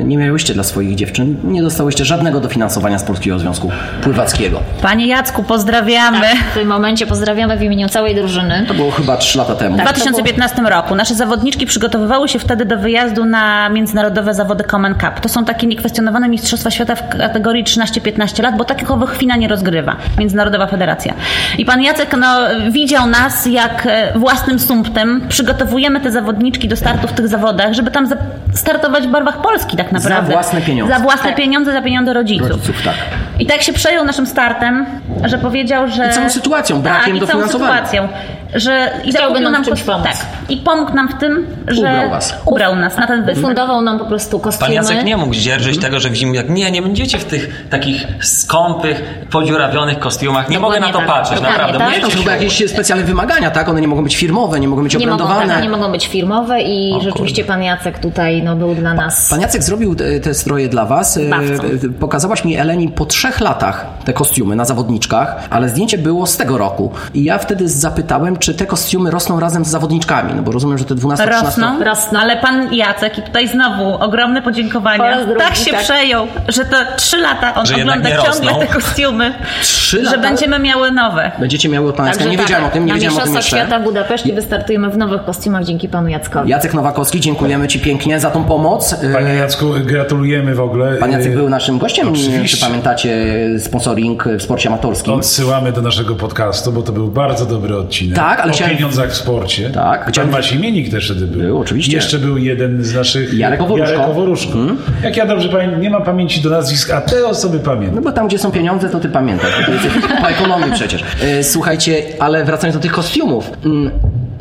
nie 0.03 0.17
miałyście 0.17 0.53
dla 0.53 0.63
swoich 0.63 0.95
dziewczyn, 0.95 1.35
nie 1.43 1.61
dostałyście 1.61 2.05
żadnego 2.05 2.39
dofinansowania 2.39 2.99
z 2.99 3.03
Polskiego 3.03 3.39
Związku 3.39 3.71
Pływackiego. 4.01 4.61
Panie 4.81 5.07
Jacku, 5.07 5.43
pozdrawiamy. 5.43 6.19
Tak, 6.21 6.37
w 6.51 6.53
tym 6.53 6.67
momencie 6.67 7.07
pozdrawiamy 7.07 7.57
w 7.57 7.61
imieniu 7.61 7.89
całej 7.89 8.15
drużyny. 8.15 8.65
To 8.67 8.73
było 8.73 8.91
chyba 8.91 9.17
3 9.17 9.37
lata 9.37 9.55
temu. 9.55 9.75
W 9.75 9.77
Tak. 9.77 9.85
2015 9.85 10.61
roku 10.61 10.95
nasze 10.95 11.15
zawodniczki 11.15 11.65
przygotowywały 11.65 12.27
się 12.27 12.39
wtedy 12.39 12.65
do 12.65 12.77
wyjazdu 12.77 13.25
na 13.25 13.69
międzynarodowe 13.69 14.33
zawody 14.33 14.63
Common 14.63 14.93
Cup. 14.93 15.19
To 15.21 15.29
są 15.29 15.45
takie 15.45 15.67
niekwestionowane 15.67 16.29
Mistrzostwa 16.29 16.71
Świata 16.71 16.95
w 16.95 17.09
kategorii 17.09 17.63
13-15 17.63 18.43
lat, 18.43 18.57
bo 18.57 18.63
takowych 18.65 19.17
FINA 19.17 19.35
nie 19.35 19.47
rozgrywa, 19.47 19.95
Międzynarodowa 20.17 20.67
Federacja. 20.67 21.13
I 21.57 21.65
pan 21.65 21.81
Jacek 21.81 22.15
no, 22.19 22.27
widział 22.71 23.07
nas, 23.07 23.45
jak 23.45 23.85
e, 23.85 24.19
własnym 24.19 24.59
sumptem 24.59 25.21
przygotowujemy 25.29 25.99
te 25.99 26.11
zawodniczki 26.11 26.67
do 26.67 26.75
startu 26.75 27.07
w 27.07 27.13
tych 27.13 27.27
zawodach, 27.27 27.73
żeby 27.73 27.91
tam 27.91 28.07
startować 28.55 29.07
w 29.07 29.11
barwach 29.11 29.41
Polski 29.41 29.77
tak 29.77 29.91
naprawdę. 29.91 30.31
własne 30.33 30.61
pieniądze. 30.61 30.93
Za 30.93 30.99
własne 30.99 31.23
Tak. 31.29 31.35
pieniądze, 31.35 31.71
za 31.71 31.81
pieniądze 31.81 32.13
rodziców. 32.13 32.49
Rodziców, 32.49 32.81
tak. 32.83 32.93
I 33.39 33.45
tak 33.45 33.61
się 33.61 33.73
przejął 33.73 34.05
naszym 34.05 34.25
startem, 34.25 34.85
że 35.25 35.37
powiedział, 35.37 35.87
że... 35.87 36.07
I 36.09 36.13
całą 36.13 36.29
sytuacją, 36.29 36.81
brakiem 36.81 37.13
tak, 37.13 37.23
i 37.23 37.27
całą 37.27 37.41
dofinansowania. 37.41 37.73
sytuacją, 37.85 38.07
że 38.55 38.91
i 39.03 39.09
Chciałby 39.11 39.39
nam 39.39 39.51
nam 39.53 39.63
czymś 39.65 39.79
kos- 39.81 39.85
pomóc. 39.85 40.03
Tak. 40.07 40.17
I 40.49 40.57
pomógł 40.57 40.93
nam 40.93 41.07
w 41.09 41.13
tym, 41.19 41.47
że 41.67 41.79
Ubrał 41.81 42.09
was. 42.09 42.33
ubrał 42.45 42.75
nas 42.75 42.97
na 42.97 43.07
ten 43.07 43.25
występ. 43.25 43.45
Fundował 43.47 43.81
nam 43.81 43.99
po 43.99 44.05
prostu 44.05 44.39
kostiumy. 44.39 44.65
Pan 44.65 44.73
Jacek 44.75 45.03
nie 45.03 45.17
mógł 45.17 45.33
zdzierżyć 45.33 45.77
tego, 45.81 45.99
że 45.99 46.09
w 46.09 46.15
zimie 46.15 46.35
jak 46.35 46.49
nie, 46.49 46.71
nie 46.71 46.81
będziecie 46.81 47.17
w 47.17 47.25
tych 47.25 47.67
takich 47.69 48.07
skąpych, 48.21 49.03
podziurawionych 49.31 49.99
kostiumach. 49.99 50.49
Nie 50.49 50.59
mogę 50.59 50.79
na 50.79 50.85
to 50.87 50.91
Dokładnie 50.99 51.13
tak. 51.13 51.17
patrzeć, 51.21 51.35
Dokładnie 51.39 51.57
naprawdę. 51.73 51.79
tak. 51.85 51.95
Nie, 51.95 52.17
to 52.17 52.23
się- 52.23 52.31
jakieś 52.31 52.71
specjalne 52.71 53.03
wymagania, 53.05 53.51
tak? 53.51 53.69
One 53.69 53.81
nie 53.81 53.87
mogą 53.87 54.03
być 54.03 54.15
firmowe, 54.15 54.59
nie 54.59 54.67
mogą 54.67 54.83
być 54.83 54.93
nie 54.93 54.99
mogą, 55.07 55.23
obrędowane. 55.23 55.53
tak, 55.53 55.63
nie 55.63 55.69
mogą 55.69 55.91
być 55.91 56.07
firmowe 56.07 56.61
i 56.61 56.93
rzeczywiście 57.01 57.43
pan 57.43 57.63
Jacek 57.63 57.99
tutaj 57.99 58.43
no, 58.43 58.55
był 58.55 58.75
dla 58.75 58.93
nas... 58.93 59.29
Pan 59.29 59.41
Jacek 59.41 59.63
zrobił 59.63 59.95
te, 59.95 60.19
te 60.19 60.33
stroje 60.33 60.69
dla 60.69 60.85
Was. 60.85 61.17
E, 61.17 61.29
Bawcą. 61.29 61.63
Pokazałaś 61.99 62.43
mi, 62.45 62.55
Eleni, 62.57 62.89
po 62.89 63.05
trzech 63.05 63.39
latach 63.41 63.85
te 64.05 64.13
kostiumy 64.13 64.55
na 64.55 64.65
zawodniczkach, 64.65 65.47
ale 65.49 65.69
zdjęcie 65.69 65.97
było 65.97 66.25
z 66.27 66.37
tego 66.37 66.57
roku. 66.57 66.91
I 67.13 67.23
ja 67.23 67.37
wtedy 67.37 67.69
zapytałem, 67.69 68.37
czy 68.45 68.53
te 68.53 68.65
kostiumy 68.65 69.11
rosną 69.11 69.39
razem 69.39 69.65
z 69.65 69.67
zawodniczkami, 69.67 70.33
no 70.35 70.41
bo 70.41 70.51
rozumiem, 70.51 70.77
że 70.77 70.85
te 70.85 70.95
12 70.95 71.25
Rosną, 71.25 71.83
Rosną. 71.83 72.19
ale 72.19 72.37
pan 72.37 72.73
Jacek, 72.73 73.17
i 73.17 73.21
tutaj 73.21 73.47
znowu 73.47 73.93
ogromne 74.03 74.41
Po 74.41 74.45
podziękowania, 74.45 75.25
drugi, 75.25 75.39
tak 75.39 75.55
się 75.55 75.71
tak. 75.71 75.79
przejął, 75.81 76.27
że 76.47 76.65
to 76.65 76.77
trzy 76.97 77.17
lata 77.17 77.55
on 77.55 77.65
Że 77.65 77.75
ogląda 77.75 77.93
ciągle 78.11 78.27
rosną. 78.27 78.59
te 78.59 78.67
kostiumy, 78.67 79.33
Trzy 79.61 79.97
że 79.97 80.03
lata? 80.03 80.17
będziemy 80.17 80.59
miały 80.59 80.91
nowe. 80.91 81.31
Będziecie 81.39 81.69
miały 81.69 81.93
Pana 81.93 82.09
Jacka. 82.09 82.25
Nie 82.25 82.37
tak, 82.37 82.45
wiedziałem 82.47 82.65
o 82.65 82.69
tym, 82.69 82.85
nie 82.85 82.93
na 82.93 82.99
wiedziałem 82.99 83.19
o 83.19 83.23
tym 83.23 83.35
jeszcze. 83.35 83.57
Świata 83.57 83.79
w 83.79 83.83
Budapeszcie 83.83 84.33
wystartujemy 84.33 84.89
w 84.89 84.97
nowych 84.97 85.25
kostiumach 85.25 85.63
dzięki 85.63 85.89
panu 85.89 86.07
Jackowi. 86.09 86.49
Jacek 86.49 86.73
Nowakowski, 86.73 87.19
dziękujemy 87.19 87.67
Ci 87.67 87.79
pięknie 87.79 88.19
za 88.19 88.31
tą 88.31 88.43
pomoc. 88.43 88.93
E, 88.93 89.13
Panie 89.13 89.33
Jacku, 89.33 89.65
gratulujemy 89.85 90.55
w 90.55 90.59
ogóle. 90.61 90.95
Pan 90.95 91.11
Jacek 91.11 91.31
E, 91.31 91.35
był 91.35 91.49
naszym 91.49 91.77
gościem, 91.77 92.05
wiem, 92.05 92.15
czy 92.15 92.29
Oczywiście. 92.29 92.65
pamiętacie 92.67 93.15
sponsoring 93.59 94.23
w 94.39 94.41
sporcie 94.41 94.69
amatorskim. 94.69 95.13
Odsyłamy 95.13 95.71
do 95.71 95.81
naszego 95.81 96.15
podcastu, 96.15 96.71
bo 96.71 96.81
to 96.81 96.91
był 96.91 97.07
bardzo 97.07 97.45
dobry 97.45 97.77
odcinek. 97.77 98.15
Tak, 98.29 98.39
ale 98.39 98.51
o 98.51 98.55
chciałem- 98.55 98.75
pieniądzach 98.75 99.09
w 99.11 99.15
sporcie. 99.15 99.69
Tak, 99.69 100.03
Pan 100.03 100.11
chciałem- 100.13 100.31
Wasimiennik 100.31 100.91
też 100.91 101.05
wtedy 101.05 101.27
był. 101.27 101.41
Był, 101.41 101.59
oczywiście. 101.59 101.95
Jeszcze 101.95 102.19
był 102.19 102.37
jeden 102.37 102.83
z 102.83 102.93
naszych... 102.95 103.33
Jarek 103.33 103.61
Oworuszko. 103.61 103.91
Jarek 103.93 104.09
Oworuszko. 104.09 104.57
Jak 105.03 105.17
ja 105.17 105.25
dobrze 105.25 105.49
pamiętam, 105.49 105.81
nie 105.81 105.89
mam 105.89 106.03
pamięci 106.03 106.41
do 106.41 106.49
nazwisk, 106.49 106.91
a 106.91 107.01
te 107.01 107.25
osoby 107.27 107.59
pamiętam. 107.59 107.95
No 107.95 108.01
bo 108.01 108.11
tam, 108.11 108.27
gdzie 108.27 108.37
są 108.37 108.51
pieniądze, 108.51 108.89
to 108.89 108.99
ty 108.99 109.09
pamiętasz. 109.09 109.51
To 109.65 109.71
jest 109.71 109.85
po 110.21 110.29
ekonomii 110.29 110.71
przecież. 110.73 111.03
E, 111.21 111.43
Słuchajcie, 111.43 112.03
ale 112.19 112.45
wracając 112.45 112.75
do 112.77 112.81
tych 112.81 112.91
kostiumów. 112.91 113.51
mm, 113.65 113.91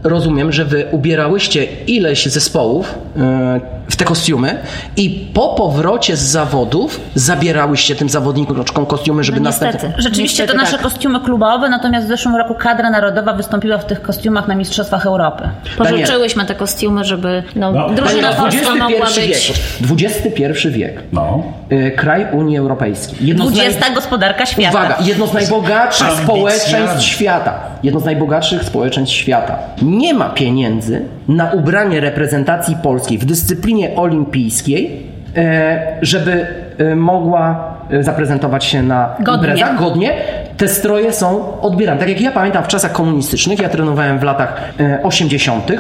Rozumiem, 0.04 0.52
że 0.52 0.64
wy 0.64 0.84
ubierałyście 0.90 1.64
ileś 1.86 2.26
zespołów 2.26 2.94
e, 3.16 3.60
w 3.88 3.96
te 3.96 4.04
kostiumy 4.04 4.58
i 4.96 5.30
po 5.34 5.48
powrocie 5.48 6.16
z 6.16 6.20
zawodów 6.20 7.00
zabierałyście 7.14 7.94
tym 7.96 8.08
zawodnikom 8.08 8.86
kostiumy, 8.86 9.24
żeby 9.24 9.40
No 9.40 9.44
następnie... 9.44 9.80
niestety. 9.82 10.02
Rzeczywiście 10.02 10.42
Niestety 10.42 10.52
to 10.58 10.64
nasze 10.64 10.72
tak. 10.72 10.82
kostiumy 10.82 11.20
klubowe, 11.20 11.68
natomiast 11.68 12.06
w 12.06 12.08
zeszłym 12.08 12.36
roku 12.36 12.54
kadra 12.54 12.90
narodowa 12.90 13.32
wystąpiła 13.32 13.78
w 13.78 13.84
tych 13.86 14.02
kostiumach 14.02 14.48
na 14.48 14.54
Mistrzostwach 14.54 15.06
Europy. 15.06 15.48
Pożyczyłyśmy 15.78 16.44
te 16.44 16.54
kostiumy, 16.54 17.04
żeby 17.04 17.42
no, 17.56 17.72
No, 17.72 17.88
drużyna 17.90 18.32
polska 18.32 18.74
mogła 18.74 19.06
XXI 19.06 19.20
być... 19.20 19.52
wiek. 19.90 20.00
XXI 20.06 20.68
wiek. 20.70 21.02
No. 21.12 21.42
E, 21.70 21.90
Kraj 21.90 22.26
Unii 22.32 22.56
Europejskiej. 22.58 23.18
Jedno 23.28 23.46
z 23.46 23.50
naj- 23.50 23.52
20 23.52 23.94
gospodarka 23.94 24.46
świata. 24.46 24.78
Uwaga, 24.78 24.96
jedno 25.04 25.26
z 25.26 25.32
najbogatszych 25.32 26.06
Ambicjami. 26.08 26.26
społeczeństw 26.40 27.02
świata. 27.02 27.54
Jedno 27.82 28.00
z 28.00 28.04
najbogatszych 28.04 28.64
społeczeństw 28.64 29.14
świata. 29.14 29.58
Nie 29.82 30.14
ma 30.14 30.28
pieniędzy 30.30 31.02
na 31.28 31.50
ubranie 31.52 32.00
reprezentacji 32.00 32.76
polskiej 32.82 33.18
w 33.18 33.24
dyscyplinie 33.24 33.73
olimpijskiej, 33.96 35.06
e, 35.36 35.96
żeby 36.02 36.46
e, 36.78 36.96
mogła 36.96 37.74
e, 37.90 38.02
zaprezentować 38.02 38.64
się 38.64 38.82
na 38.82 39.16
Godnie. 39.20 39.48
imprezach 39.48 39.78
godnie. 39.78 40.12
Te 40.56 40.68
stroje 40.68 41.12
są 41.12 41.60
odbierane. 41.60 42.00
Tak 42.00 42.08
jak 42.08 42.20
ja 42.20 42.32
pamiętam 42.32 42.64
w 42.64 42.68
czasach 42.68 42.92
komunistycznych, 42.92 43.58
ja 43.58 43.68
trenowałem 43.68 44.18
w 44.18 44.22
latach 44.22 44.60
e, 44.80 45.02
80., 45.02 45.72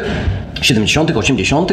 70., 0.62 1.16
80. 1.16 1.72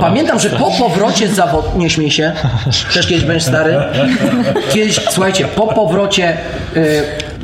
Pamiętam, 0.00 0.38
że 0.40 0.50
po 0.50 0.70
powrocie 0.78 1.28
z 1.28 1.32
zawodów. 1.32 1.76
Nie 1.76 1.90
śmiej 1.90 2.10
się, 2.10 2.32
też 2.94 3.06
kiedyś 3.06 3.24
będziesz 3.24 3.44
stary. 3.44 3.76
Kiedyś, 4.72 5.00
słuchajcie, 5.10 5.44
po 5.44 5.66
powrocie. 5.66 6.36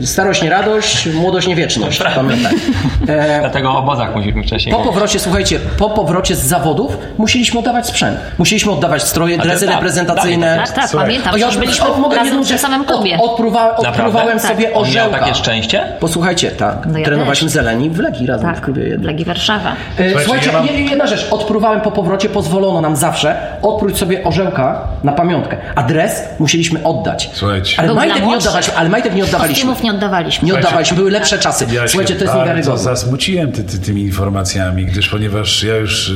Starość 0.05 0.43
nie 0.43 0.51
radość, 0.51 1.07
młodość 1.15 1.47
nie 1.47 1.57
wieczność. 1.57 2.03
Pamiętaj. 2.15 2.55
E, 3.09 3.41
Dlatego 3.41 3.71
o 3.71 3.79
obozach 3.79 4.15
musimy 4.17 4.43
wcześniej 4.43 4.75
po 4.75 4.83
powrocie, 4.83 5.19
słuchajcie, 5.21 5.59
po 5.79 5.91
powrocie 5.91 6.37
z 6.37 6.43
zawodów 6.47 6.99
musieliśmy 7.19 7.61
oddawać 7.61 7.87
sprzęt. 7.87 8.19
Musieliśmy 8.39 8.73
oddawać 8.73 9.03
stroje, 9.03 9.39
dresy 9.39 9.67
tak, 9.67 9.75
reprezentacyjne. 9.75 10.57
Tak, 10.57 10.73
tak, 10.73 10.89
Słuchaj. 10.91 11.07
pamiętam, 11.09 11.35
O, 11.35 11.37
ja 11.37 11.47
przecież 11.49 11.65
byliśmy 11.67 11.87
o, 11.89 11.99
mogę 11.99 12.17
razem 12.17 12.45
w 12.45 12.61
samym 12.61 12.85
klubie. 12.85 13.17
Od, 13.19 13.31
odpruwa, 13.31 13.77
odpruwałem 13.77 14.37
Naprawdę? 14.37 14.41
sobie 14.41 14.65
Tak. 14.69 14.77
On 14.77 14.83
miał 14.83 14.83
orzełka. 14.83 15.19
takie 15.19 15.35
szczęście? 15.35 15.85
Posłuchajcie, 16.01 16.51
tak. 16.51 16.87
No 16.87 16.99
ja 16.99 17.05
trenowaliśmy 17.05 17.47
też. 17.47 17.55
zeleni 17.55 17.91
w 17.91 17.99
Legii 17.99 18.27
razem 18.27 18.51
w 18.51 18.55
Tak, 18.55 18.65
klubie 18.65 18.83
jednym. 18.83 19.07
Legii 19.07 19.25
Warszawa. 19.25 19.71
E, 19.73 19.75
Słuchajcie, 19.95 20.21
Słuchajcie, 20.25 20.47
ja 20.47 20.53
mam- 20.53 20.67
je- 20.67 20.81
jedna 20.85 21.07
rzecz. 21.07 21.27
Odpruwałem 21.31 21.81
po 21.81 21.91
powrocie, 21.91 22.29
pozwolono 22.29 22.81
nam 22.81 22.97
zawsze 22.97 23.37
odpróć 23.63 23.99
sobie 23.99 24.25
orzełka 24.25 24.81
na 25.05 25.13
pamiątkę. 25.13 25.57
Adres 25.75 26.23
musieliśmy 26.39 26.83
oddać. 26.85 27.31
Słuchajcie. 27.33 27.83
Ale 27.83 27.95
majtek 27.95 28.27
nie. 28.27 28.37
Ale 28.77 28.89
majtek 28.89 29.15
nie 29.15 29.25
oddawaliśmy. 29.25 29.75
Nie 29.87 29.93
oddawaliśmy. 29.93 30.47
Nie 30.49 30.55
oddawaliśmy, 30.55 30.97
były 30.97 31.11
lepsze 31.11 31.39
czasy. 31.39 31.67
Ja 31.73 31.89
Słuchajcie, 31.89 32.15
to 32.15 32.21
jest 32.21 32.27
bardzo 32.35 32.39
niewiarygodne. 32.51 32.83
zasmuciłem 32.83 33.53
ty, 33.53 33.65
ty, 33.65 33.79
tymi 33.79 34.03
informacjami, 34.03 34.87
gdyż 34.87 35.09
ponieważ 35.09 35.63
ja 35.63 35.77
już 35.77 36.09
y, 36.09 36.15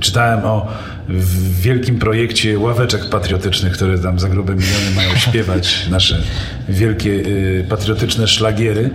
czytałem 0.00 0.44
o 0.44 0.66
w 1.08 1.60
wielkim 1.60 1.98
projekcie 1.98 2.58
ławeczek 2.58 3.08
patriotycznych, 3.10 3.72
które 3.72 3.98
tam 3.98 4.18
za 4.18 4.28
grube 4.28 4.52
miliony 4.54 4.90
mają 4.96 5.08
śpiewać 5.28 5.86
nasze 5.90 6.18
wielkie 6.68 7.10
y, 7.10 7.66
patriotyczne 7.68 8.28
szlagiery. 8.28 8.90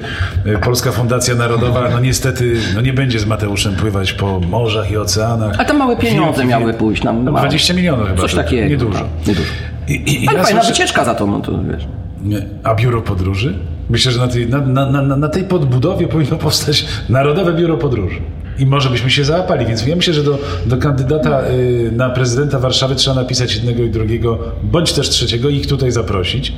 Y, 0.45 0.57
Polska 0.57 0.91
Fundacja 0.91 1.36
Narodowa, 1.36 1.89
no 1.89 1.99
niestety, 1.99 2.57
no 2.76 2.82
nie 2.82 2.93
będzie 2.93 3.20
z 3.20 3.26
Mateuszem 3.26 3.76
pływać 3.76 4.13
po 4.13 4.39
morzach 4.39 4.91
i 4.91 4.97
oceanach. 4.97 5.55
A 5.59 5.66
tam 5.66 5.78
małe 5.78 5.97
pieniądze 5.97 6.41
Wielki- 6.41 6.47
miały 6.49 6.74
pójść 6.74 7.03
nam. 7.03 7.24
No, 7.24 7.32
małe. 7.32 7.47
20 7.47 7.74
milionów 7.74 8.07
chyba. 8.07 8.22
Coś 8.22 8.32
to 8.32 8.38
takiego. 8.38 8.70
Niedużo. 8.70 9.09
Niedużo. 9.28 9.47
I, 9.88 10.24
i, 10.24 10.28
Ale 10.28 10.38
ja 10.38 10.43
fajna 10.43 10.61
słyszę- 10.61 10.72
wycieczka 10.74 11.05
za 11.05 11.16
to, 11.16 11.28
no 11.28 11.39
to 11.39 11.51
wiesz. 11.72 11.84
Nie. 12.24 12.38
A 12.63 12.76
biuro 12.76 13.01
podróży? 13.01 13.53
Myślę, 13.89 14.11
że 14.11 14.19
na 14.19 14.27
tej, 14.27 14.47
na, 14.47 14.61
na, 14.91 15.17
na, 15.17 15.29
tej 15.29 15.43
podbudowie 15.43 16.07
powinno 16.07 16.36
powstać 16.36 16.86
Narodowe 17.09 17.53
Biuro 17.53 17.77
Podróży. 17.77 18.21
I 18.59 18.65
może 18.65 18.89
byśmy 18.89 19.11
się 19.11 19.23
załapali, 19.23 19.65
więc 19.65 19.88
ja 19.88 19.95
myślę, 19.95 20.13
że 20.13 20.23
do, 20.23 20.39
do 20.65 20.77
kandydata 20.77 21.41
y, 21.47 21.91
na 21.95 22.09
prezydenta 22.09 22.59
Warszawy 22.59 22.95
trzeba 22.95 23.15
napisać 23.15 23.55
jednego 23.55 23.83
i 23.83 23.89
drugiego, 23.89 24.39
bądź 24.63 24.93
też 24.93 25.09
trzeciego, 25.09 25.49
i 25.49 25.55
ich 25.55 25.67
tutaj 25.67 25.91
zaprosić 25.91 26.53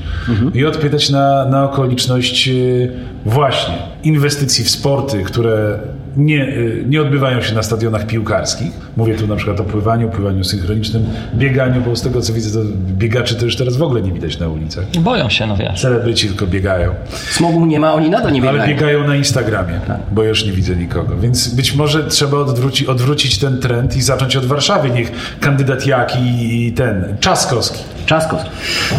i 0.53 0.65
odpytać 0.65 1.09
na, 1.09 1.45
na 1.45 1.63
okoliczność 1.63 2.47
y, 2.47 2.91
właśnie 3.25 3.73
inwestycji 4.03 4.65
w 4.65 4.69
sporty, 4.69 5.23
które 5.23 5.80
nie, 6.18 6.43
y, 6.47 6.84
nie 6.88 7.01
odbywają 7.01 7.41
się 7.41 7.55
na 7.55 7.63
stadionach 7.63 8.07
piłkarskich. 8.07 8.72
Mówię 8.97 9.15
tu 9.15 9.28
na 9.28 9.36
przykład 9.36 9.59
o 9.59 9.63
pływaniu, 9.63 10.09
pływaniu 10.09 10.43
synchronicznym, 10.43 11.05
bieganiu, 11.36 11.82
bo 11.82 11.95
z 11.95 12.01
tego 12.01 12.22
co 12.22 12.34
widzę, 12.34 12.59
to 12.59 12.65
biegaczy 12.78 13.36
to 13.36 13.45
już 13.45 13.55
teraz 13.55 13.78
w 13.78 13.82
ogóle 13.84 14.01
nie 14.01 14.11
widać 14.11 14.39
na 14.39 14.47
ulicach. 14.47 14.86
Boją 14.99 15.30
się, 15.30 15.47
no 15.47 15.57
wiesz. 15.57 15.82
Celebryci 15.82 16.28
tylko 16.28 16.47
biegają. 16.47 16.95
Smogu 17.32 17.65
nie 17.65 17.80
ma, 17.80 17.93
oni 17.93 18.09
nadal 18.09 18.32
nie 18.32 18.41
Ale 18.41 18.51
biegają. 18.51 18.76
biegają 18.76 19.07
na 19.07 19.15
Instagramie, 19.15 19.80
bo 20.11 20.24
już 20.24 20.45
nie 20.45 20.51
widzę 20.51 20.76
nikogo. 20.76 21.18
Więc 21.18 21.47
być 21.47 21.76
może 21.76 22.03
trzeba 22.03 22.38
odwróci, 22.38 22.88
odwrócić 22.88 23.38
ten 23.39 23.59
trend 23.59 23.95
i 23.97 24.01
zacząć 24.01 24.36
od 24.36 24.45
Warszawy. 24.45 24.89
Niech 24.89 25.11
kandydat 25.39 25.88
Jaki 25.88 26.20
i 26.68 26.72
ten 26.74 27.18
Czaskowski. 27.20 27.84
Czaskos. 28.05 28.41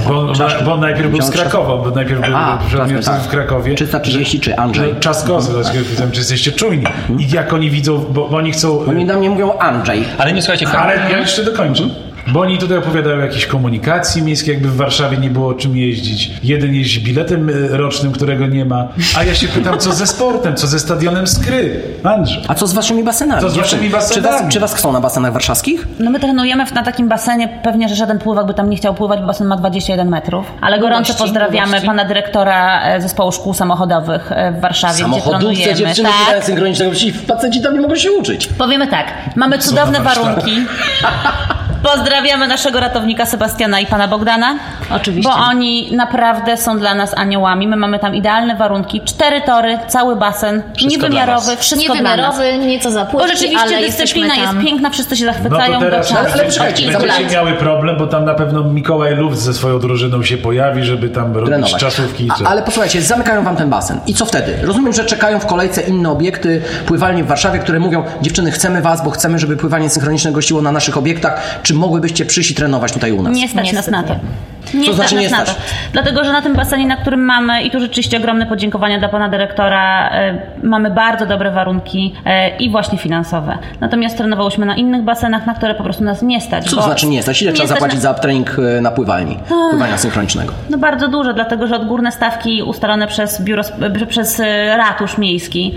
Bo, 0.08 0.20
on- 0.20 0.34
bo 0.64 0.76
najpierw 0.76 1.10
był 1.10 1.22
z 1.22 1.30
Krakowa, 1.30 1.76
bo 1.84 1.90
najpierw 1.90 2.20
był 2.26 2.36
A, 2.36 2.58
przewodniczącym 2.68 2.96
Czaskos, 3.12 3.14
tak. 3.22 3.22
w 3.22 3.28
Krakowie. 3.28 3.74
330 3.74 4.40
czy 4.40 4.56
Andrzej. 4.56 4.94
Czaskowski, 5.00 5.78
pytam, 5.90 6.10
czy 6.10 6.18
jesteście 6.18 6.52
czujni. 6.52 6.84
I 7.18 7.30
jak 7.30 7.52
oni 7.52 7.70
widzą, 7.70 7.98
bo, 7.98 8.28
bo 8.28 8.36
oni 8.36 8.52
chcą... 8.52 8.84
Oni 8.88 9.04
na 9.04 9.16
mnie 9.16 9.30
mówią 9.30 9.58
Andrzej. 9.58 10.04
Ale 10.18 10.32
nie 10.32 10.42
słuchajcie, 10.42 10.68
Ale 10.68 11.10
ja 11.10 11.18
jeszcze 11.18 11.44
dokończę. 11.44 11.82
Bo 12.32 12.40
oni 12.40 12.58
tutaj 12.58 12.78
opowiadają 12.78 13.16
o 13.16 13.20
jakiejś 13.20 13.46
komunikacji 13.46 14.22
miejskiej, 14.22 14.54
jakby 14.54 14.68
w 14.68 14.76
Warszawie 14.76 15.16
nie 15.16 15.30
było 15.30 15.54
czym 15.54 15.76
jeździć. 15.76 16.30
Jeden 16.42 16.74
jeździ 16.74 17.00
biletem 17.00 17.48
y, 17.48 17.68
rocznym, 17.76 18.12
którego 18.12 18.46
nie 18.46 18.64
ma. 18.64 18.88
A 19.18 19.24
ja 19.24 19.34
się 19.34 19.48
pytam, 19.48 19.78
co 19.78 19.92
ze 19.92 20.06
sportem, 20.06 20.56
co 20.56 20.66
ze 20.66 20.78
stadionem 20.78 21.26
Skry? 21.26 21.80
Andrzej. 22.04 22.42
A 22.48 22.54
co 22.54 22.66
z 22.66 22.72
waszymi 22.72 23.04
basenami? 23.04 23.40
Co 23.42 23.50
z 23.50 23.56
waszymi 23.56 23.84
Czy 23.86 23.90
was, 23.90 24.08
basenami? 24.08 24.52
czy 24.52 24.60
was 24.60 24.74
chcą 24.74 24.92
na 24.92 25.00
basenach 25.00 25.32
warszawskich? 25.32 25.88
No 25.98 26.10
my 26.10 26.20
trenujemy 26.20 26.64
na 26.74 26.82
takim 26.82 27.08
basenie, 27.08 27.48
pewnie, 27.62 27.88
że 27.88 27.94
żaden 27.94 28.18
pływak 28.18 28.46
by 28.46 28.54
tam 28.54 28.70
nie 28.70 28.76
chciał 28.76 28.94
pływać, 28.94 29.20
bo 29.20 29.26
basen 29.26 29.46
ma 29.46 29.56
21 29.56 30.08
metrów. 30.08 30.46
Ale 30.60 30.78
gorąco 30.80 31.14
pozdrawiamy 31.14 31.80
pana 31.80 32.04
dyrektora 32.04 32.82
e, 32.82 33.00
zespołu 33.00 33.32
szkół 33.32 33.54
samochodowych 33.54 34.32
e, 34.32 34.52
w 34.52 34.60
Warszawie, 34.60 34.94
gdzie 34.94 35.02
Samochodówce 35.02 35.38
trenujemy. 35.46 35.74
dziewczyny 35.74 36.08
Tak. 36.30 36.44
synchronicznego, 36.44 36.92
faceci 37.26 37.62
tam 37.62 37.74
nie 37.74 37.80
mogą 37.80 37.96
się 37.96 38.12
uczyć. 38.12 38.46
Powiemy 38.46 38.86
tak, 38.86 39.06
mamy 39.36 39.58
cudowne 39.58 40.00
warunki. 40.00 40.52
Pozdrawiamy 41.82 42.48
naszego 42.48 42.80
ratownika 42.80 43.26
Sebastiana 43.26 43.80
i 43.80 43.86
pana 43.86 44.08
Bogdana. 44.08 44.58
Oczywiście. 44.90 45.30
Bo 45.32 45.36
oni 45.36 45.96
naprawdę 45.96 46.56
są 46.56 46.78
dla 46.78 46.94
nas 46.94 47.14
aniołami. 47.18 47.68
My 47.68 47.76
mamy 47.76 47.98
tam 47.98 48.14
idealne 48.14 48.56
warunki. 48.56 49.00
Cztery 49.00 49.40
tory, 49.40 49.78
cały 49.88 50.16
basen, 50.16 50.62
niewymiarowy, 50.86 51.46
dla 51.46 51.56
wszystko 51.56 51.94
dla 51.94 52.02
nas. 52.16 52.38
Niewymiarowy, 52.38 52.66
nieco 52.66 52.90
za 52.90 53.04
Bo 53.04 53.10
płytki, 53.10 53.28
rzeczywiście 53.28 53.58
ale 53.62 53.80
dyscyplina 53.80 54.34
jest 54.34 54.52
piękna, 54.64 54.90
wszyscy 54.90 55.16
się 55.16 55.26
No 55.26 55.32
zachwycają 55.32 55.72
to 55.74 55.80
do 55.80 55.90
teraz 55.90 56.08
czasu. 56.08 56.28
ale 56.32 56.44
przecież 56.44 56.94
Od 56.96 57.02
będziecie 57.02 57.34
miały 57.34 57.52
problem, 57.52 57.96
bo 57.98 58.06
tam 58.06 58.24
na 58.24 58.34
pewno 58.34 58.64
Mikołaj 58.64 59.16
Luft 59.16 59.38
ze 59.38 59.54
swoją 59.54 59.78
drużyną 59.78 60.22
się 60.22 60.36
pojawi, 60.38 60.84
żeby 60.84 61.08
tam 61.08 61.34
robić 61.34 61.48
Trenować. 61.48 61.80
czasówki 61.80 62.24
i 62.26 62.28
co. 62.38 62.46
A, 62.46 62.48
ale 62.48 62.62
posłuchajcie, 62.62 63.02
zamykają 63.02 63.44
wam 63.44 63.56
ten 63.56 63.70
basen. 63.70 64.00
I 64.06 64.14
co 64.14 64.24
wtedy? 64.24 64.58
Rozumiem, 64.62 64.92
że 64.92 65.04
czekają 65.04 65.40
w 65.40 65.46
kolejce 65.46 65.82
inne 65.82 66.10
obiekty, 66.10 66.62
pływalnie 66.86 67.24
w 67.24 67.26
Warszawie, 67.26 67.58
które 67.58 67.80
mówią, 67.80 68.04
dziewczyny, 68.22 68.50
chcemy 68.50 68.82
was, 68.82 69.04
bo 69.04 69.10
chcemy, 69.10 69.38
żeby 69.38 69.56
pływanie 69.56 69.90
synchroniczne 69.90 70.32
gościło 70.32 70.62
na 70.62 70.72
naszych 70.72 70.96
obiektach. 70.96 71.40
Czy 71.68 71.74
mogłybyście 71.74 72.24
przyjść 72.24 72.50
i 72.50 72.54
trenować 72.54 72.92
tutaj 72.92 73.12
u 73.12 73.22
nas? 73.22 73.36
Nie 73.36 73.48
stać 73.48 73.72
nas 73.72 73.88
na 73.88 74.02
to. 74.02 74.14
nie. 74.74 74.86
Co 74.86 74.94
stać 74.94 74.96
znaczy 74.96 75.14
nas 75.14 75.22
nie 75.24 75.30
na 75.30 75.36
stać? 75.44 75.54
to. 75.56 75.62
Dlatego, 75.92 76.24
że 76.24 76.32
na 76.32 76.42
tym 76.42 76.54
basenie, 76.54 76.86
na 76.86 76.96
którym 76.96 77.20
mamy, 77.24 77.62
i 77.62 77.70
tu 77.70 77.80
rzeczywiście 77.80 78.16
ogromne 78.16 78.46
podziękowania 78.46 78.98
dla 78.98 79.08
pana 79.08 79.28
dyrektora, 79.28 80.10
e, 80.10 80.38
mamy 80.62 80.90
bardzo 80.90 81.26
dobre 81.26 81.50
warunki 81.50 82.14
e, 82.26 82.56
i 82.56 82.70
właśnie 82.70 82.98
finansowe. 82.98 83.58
Natomiast 83.80 84.16
trenowałyśmy 84.16 84.66
na 84.66 84.76
innych 84.76 85.02
basenach, 85.02 85.46
na 85.46 85.54
które 85.54 85.74
po 85.74 85.84
prostu 85.84 86.04
nas 86.04 86.22
nie 86.22 86.40
stać. 86.40 86.70
Co 86.70 86.76
to 86.76 86.82
znaczy 86.82 87.06
nie 87.06 87.22
stać? 87.22 87.42
Ile 87.42 87.52
trzeba 87.52 87.68
zapłacić 87.68 87.94
na- 87.96 88.00
za 88.02 88.14
trening 88.14 88.56
e, 88.58 88.80
na 88.80 88.90
pływalni? 88.90 89.38
Pływania 89.70 89.98
synchronicznego. 89.98 90.52
No 90.70 90.78
bardzo 90.78 91.08
dużo, 91.08 91.32
dlatego 91.32 91.66
że 91.66 91.76
odgórne 91.76 92.12
stawki 92.12 92.62
ustalone 92.62 93.06
przez 93.06 93.42
biuro, 93.42 93.62
przez 94.08 94.42
ratusz 94.76 95.18
miejski 95.18 95.74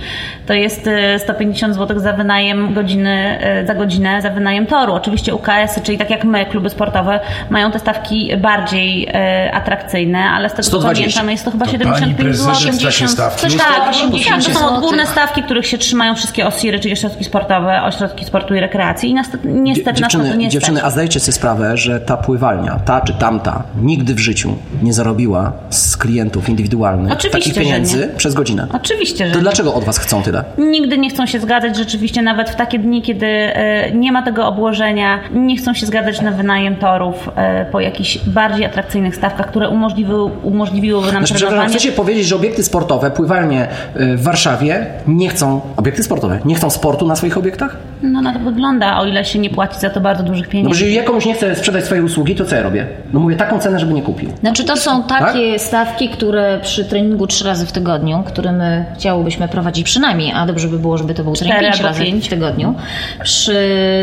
to 0.47 0.53
jest 0.53 0.87
e, 0.87 1.19
150 1.19 1.75
zł 1.75 1.99
za 1.99 2.13
wynajem 2.13 2.73
godziny, 2.73 3.39
za 3.67 3.75
godzinę 3.75 4.21
za 4.21 4.29
wynajem 4.29 4.65
toru. 4.65 4.93
Oczywiście 4.93 5.35
Czyli 5.83 5.97
tak 5.97 6.09
jak 6.09 6.23
my, 6.23 6.45
kluby 6.45 6.69
sportowe, 6.69 7.19
mają 7.49 7.71
te 7.71 7.79
stawki 7.79 8.31
bardziej 8.37 9.07
e, 9.13 9.51
atrakcyjne, 9.53 10.19
ale 10.29 10.49
z 10.49 10.51
tego 10.51 10.63
co 10.63 10.69
120. 10.69 11.01
pamiętam 11.03 11.29
jest 11.29 11.45
to 11.45 11.51
chyba 11.51 11.65
To 11.65 11.71
75 11.71 12.17
pani 12.17 12.33
zł. 12.33 12.53
prezydent 12.53 12.81
takie 12.83 13.07
stawki 13.07 13.41
Coś 13.41 13.55
tak, 13.55 13.89
80 13.89 14.45
tak, 14.45 14.53
to 14.53 14.59
są 14.59 14.75
odgórne 14.75 15.05
stawki, 15.07 15.43
których 15.43 15.67
się 15.67 15.77
trzymają 15.77 16.15
wszystkie 16.15 16.47
OSIRy, 16.47 16.79
czyli 16.79 16.93
ośrodki 16.93 17.23
sportowe, 17.23 17.83
ośrodki 17.83 18.25
sportu 18.25 18.55
i 18.55 18.59
rekreacji 18.59 19.09
i 19.09 19.13
niestety, 19.13 19.47
niestety 19.47 20.01
nas 20.01 20.13
na 20.13 20.19
to 20.19 20.25
Dziewczyny, 20.25 20.37
nie 20.43 20.49
dziewczyny, 20.49 20.77
stać. 20.77 20.87
a 20.87 20.91
zdajecie 20.91 21.19
sobie 21.19 21.33
sprawę, 21.33 21.77
że 21.77 21.99
ta 21.99 22.17
pływalnia, 22.17 22.79
ta 22.85 23.01
czy 23.01 23.13
tamta, 23.13 23.63
nigdy 23.81 24.13
w 24.13 24.19
życiu 24.19 24.57
nie 24.83 24.93
zarobiła 24.93 25.51
z 25.69 25.97
klientów 25.97 26.49
indywidualnych 26.49 27.13
Oczywiście, 27.13 27.39
takich 27.39 27.53
pieniędzy 27.63 28.09
przez 28.17 28.33
godzinę. 28.33 28.67
Oczywiście, 28.73 29.25
że 29.25 29.31
To 29.31 29.37
nie. 29.37 29.43
dlaczego 29.43 29.73
od 29.73 29.83
was 29.83 29.97
chcą 29.97 30.23
tyle? 30.23 30.43
Nigdy 30.57 30.97
nie 30.97 31.09
chcą 31.09 31.25
się 31.25 31.39
zgadzać 31.39 31.77
rzeczywiście 31.77 32.21
nawet 32.21 32.49
w 32.49 32.55
takie 32.55 32.79
dni, 32.79 33.01
kiedy 33.01 33.25
e, 33.27 33.91
nie 33.91 34.11
ma 34.11 34.21
tego 34.23 34.47
obłożenia, 34.47 35.19
nie 35.33 35.57
chcą 35.57 35.70
się 35.73 35.85
zgadzać 35.85 36.21
na 36.21 36.31
wynajem 36.31 36.75
torów 36.75 37.29
e, 37.35 37.65
po 37.65 37.79
jakichś 37.79 38.17
bardziej 38.17 38.65
atrakcyjnych 38.65 39.15
stawkach, 39.15 39.47
które 39.47 39.69
umożliwiły, 39.69 40.23
umożliwiłyby 40.23 41.05
nam 41.05 41.25
Znaczy, 41.25 41.33
przepraszam, 41.33 41.69
chcecie 41.69 41.91
powiedzieć, 41.91 42.25
że 42.27 42.35
obiekty 42.35 42.63
sportowe, 42.63 43.11
pływalnie 43.11 43.67
y, 43.95 44.17
w 44.17 44.23
Warszawie 44.23 44.85
nie 45.07 45.29
chcą, 45.29 45.61
obiekty 45.77 46.03
sportowe, 46.03 46.39
nie 46.45 46.55
chcą 46.55 46.69
sportu 46.69 47.07
na 47.07 47.15
swoich 47.15 47.37
obiektach? 47.37 47.77
No 48.01 48.21
na 48.21 48.33
to 48.33 48.39
wygląda, 48.39 48.99
o 48.99 49.05
ile 49.05 49.25
się 49.25 49.39
nie 49.39 49.49
płaci 49.49 49.79
za 49.79 49.89
to 49.89 50.01
bardzo 50.01 50.23
dużych 50.23 50.45
No 50.45 50.47
bo 50.47 50.51
pieniędzy. 50.51 50.79
jeżeli 50.79 50.93
ja 50.95 51.03
komuś 51.03 51.25
nie 51.25 51.33
chcę 51.33 51.55
sprzedać 51.55 51.85
swojej 51.85 52.03
usługi, 52.03 52.35
to 52.35 52.45
co 52.45 52.55
ja 52.55 52.61
robię? 52.63 52.87
No 53.13 53.19
mówię 53.19 53.35
taką 53.35 53.59
cenę, 53.59 53.79
żeby 53.79 53.93
nie 53.93 54.01
kupił. 54.01 54.29
Znaczy 54.39 54.63
to 54.63 54.77
są 54.77 55.03
takie 55.03 55.59
stawki, 55.59 56.09
które 56.09 56.59
przy 56.63 56.85
treningu 56.85 57.27
trzy 57.27 57.45
razy 57.45 57.65
w 57.65 57.71
tygodniu, 57.71 58.23
który 58.27 58.51
my 58.51 58.85
chciałobyśmy 58.95 59.47
prowadzić 59.47 59.85
przynajmniej, 59.85 60.31
a 60.35 60.45
dobrze 60.45 60.67
by 60.67 60.79
było, 60.79 60.97
żeby 60.97 61.13
to 61.13 61.23
był 61.23 61.33
trening 61.33 61.61
pięć 61.61 61.79
razy 61.79 62.03
pięć. 62.03 62.25
w 62.25 62.29
tygodniu. 62.29 62.75
Przy 63.23 63.53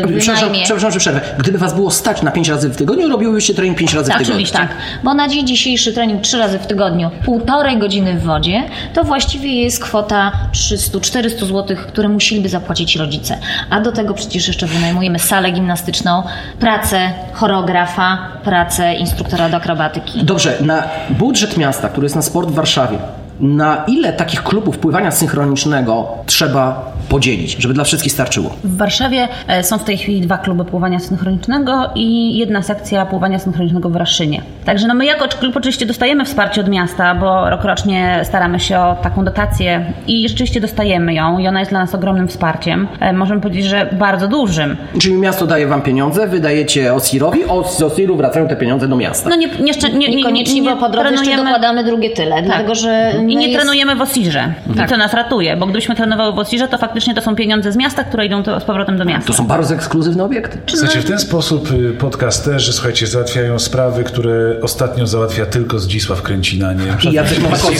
Przepraszam, 0.05 0.35
wynajmie... 0.35 0.63
przepraszam, 0.63 0.91
że 0.91 0.99
przerwę. 0.99 1.21
Gdyby 1.39 1.58
was 1.59 1.73
było 1.73 1.91
stać 1.91 2.21
na 2.21 2.31
5 2.31 2.49
razy 2.49 2.69
w 2.69 2.75
tygodniu, 2.77 3.09
robiłybyście 3.09 3.53
trening 3.53 3.77
5 3.77 3.93
razy 3.93 4.07
Tak, 4.09 4.15
w 4.15 4.19
tygodniu. 4.19 4.33
oczywiście. 4.35 4.57
Tak, 4.57 4.69
bo 5.03 5.13
na 5.13 5.27
dzień 5.27 5.47
dzisiejszy 5.47 5.93
trening 5.93 6.21
trzy 6.21 6.37
razy 6.37 6.59
w 6.59 6.67
tygodniu, 6.67 7.09
półtorej 7.25 7.77
godziny 7.77 8.13
w 8.19 8.23
wodzie, 8.23 8.63
to 8.93 9.03
właściwie 9.03 9.61
jest 9.63 9.83
kwota 9.83 10.31
300-400 10.53 11.39
zł, 11.45 11.77
które 11.87 12.09
musieliby 12.09 12.49
zapłacić 12.49 12.95
rodzice. 12.95 13.37
A 13.69 13.81
do 13.81 13.91
tego 13.91 14.13
przecież 14.13 14.47
jeszcze 14.47 14.67
wynajmujemy 14.67 15.19
salę 15.19 15.51
gimnastyczną, 15.51 16.23
pracę 16.59 17.11
choreografa, 17.33 18.17
pracę 18.43 18.93
instruktora 18.95 19.49
do 19.49 19.57
akrobatyki. 19.57 20.23
Dobrze, 20.25 20.57
na 20.61 20.83
budżet 21.09 21.57
miasta, 21.57 21.89
który 21.89 22.05
jest 22.05 22.15
na 22.15 22.21
sport 22.21 22.49
w 22.49 22.53
Warszawie, 22.53 22.97
na 23.39 23.83
ile 23.87 24.13
takich 24.13 24.43
klubów 24.43 24.77
pływania 24.77 25.11
synchronicznego 25.11 26.07
trzeba 26.25 26.91
podzielić, 27.09 27.55
żeby 27.59 27.73
dla 27.73 27.83
wszystkich 27.83 28.11
starczyło? 28.13 28.49
W 28.63 28.77
Warszawie 28.77 29.27
e, 29.47 29.63
są 29.63 29.77
w 29.77 29.83
tej 29.83 29.97
chwili 29.97 30.21
dwa 30.21 30.37
kluby 30.37 30.65
pływania 30.65 30.99
synchronicznego 30.99 31.89
i 31.95 32.37
jedna 32.37 32.61
sekcja 32.61 33.05
pływania 33.05 33.39
synchronicznego 33.39 33.89
w 33.89 33.95
Raszynie. 33.95 34.41
Także 34.65 34.87
no 34.87 34.93
my 34.93 35.05
jako 35.05 35.27
klub 35.27 35.57
oczywiście 35.57 35.85
dostajemy 35.85 36.25
wsparcie 36.25 36.61
od 36.61 36.67
miasta, 36.67 37.15
bo 37.15 37.49
rokrocznie 37.49 38.19
staramy 38.23 38.59
się 38.59 38.79
o 38.79 38.95
taką 39.03 39.25
dotację 39.25 39.93
i 40.07 40.29
rzeczywiście 40.29 40.61
dostajemy 40.61 41.13
ją 41.13 41.37
i 41.39 41.47
ona 41.47 41.59
jest 41.59 41.71
dla 41.71 41.79
nas 41.79 41.95
ogromnym 41.95 42.27
wsparciem. 42.27 42.87
E, 42.99 43.13
Możemy 43.13 43.41
powiedzieć, 43.41 43.65
że 43.65 43.89
bardzo 43.99 44.27
dużym. 44.27 44.77
Czyli 44.99 45.15
miasto 45.15 45.47
daje 45.47 45.67
wam 45.67 45.81
pieniądze, 45.81 46.27
wydajecie 46.27 46.93
Osirowi, 46.93 47.39
a 47.43 47.69
z 47.69 47.81
Osiru 47.81 48.15
wracają 48.17 48.47
te 48.47 48.55
pieniądze 48.55 48.87
do 48.87 48.95
miasta. 48.95 49.29
No 49.29 49.35
nie, 49.35 49.47
nie, 49.47 49.53
nie, 49.59 49.89
nie, 49.93 50.09
nie, 50.09 50.15
Niekoniecznie, 50.15 50.61
nie 50.61 50.69
bo 50.69 50.75
po 50.75 50.89
drodze 50.89 51.09
jeszcze 51.11 51.25
trenujemy- 51.25 51.43
dokładamy 51.43 51.83
drugie 51.83 52.09
tyle, 52.09 52.41
dlatego 52.41 52.75
że 52.75 53.11
I 53.21 53.35
nie 53.35 53.47
jest- 53.47 53.59
trenujemy 53.59 53.95
w 53.95 54.01
Osirze. 54.01 54.53
I 54.85 54.89
to 54.89 54.97
nas 54.97 55.13
ratuje, 55.13 55.57
bo 55.57 55.65
gdybyśmy 55.65 55.95
trenowały 55.95 56.33
w 56.33 56.39
Osirze, 56.39 56.67
to 56.67 56.77
faktycznie 56.77 56.98
to 57.15 57.21
są 57.21 57.35
pieniądze 57.35 57.71
z 57.71 57.75
miasta, 57.75 58.03
które 58.03 58.25
idą 58.25 58.43
to, 58.43 58.59
z 58.59 58.63
powrotem 58.63 58.97
do 58.97 59.05
miasta. 59.05 59.27
To 59.27 59.33
są 59.33 59.47
bardzo 59.47 59.75
ekskluzywne 59.75 60.23
obiekty. 60.23 60.57
Słuchajcie, 60.67 60.99
w 60.99 61.05
ten 61.05 61.19
sposób 61.19 61.71
y, 61.71 61.93
podcasterzy, 61.93 62.73
słuchajcie, 62.73 63.07
załatwiają 63.07 63.59
sprawy, 63.59 64.03
które 64.03 64.55
ostatnio 64.61 65.07
załatwia 65.07 65.45
tylko 65.45 65.79
Zdzisław 65.79 66.21
Kręcina, 66.21 66.73
nie? 66.73 67.09
I 67.09 67.13
Jacek 67.13 67.39
Nowakowski. 67.39 67.75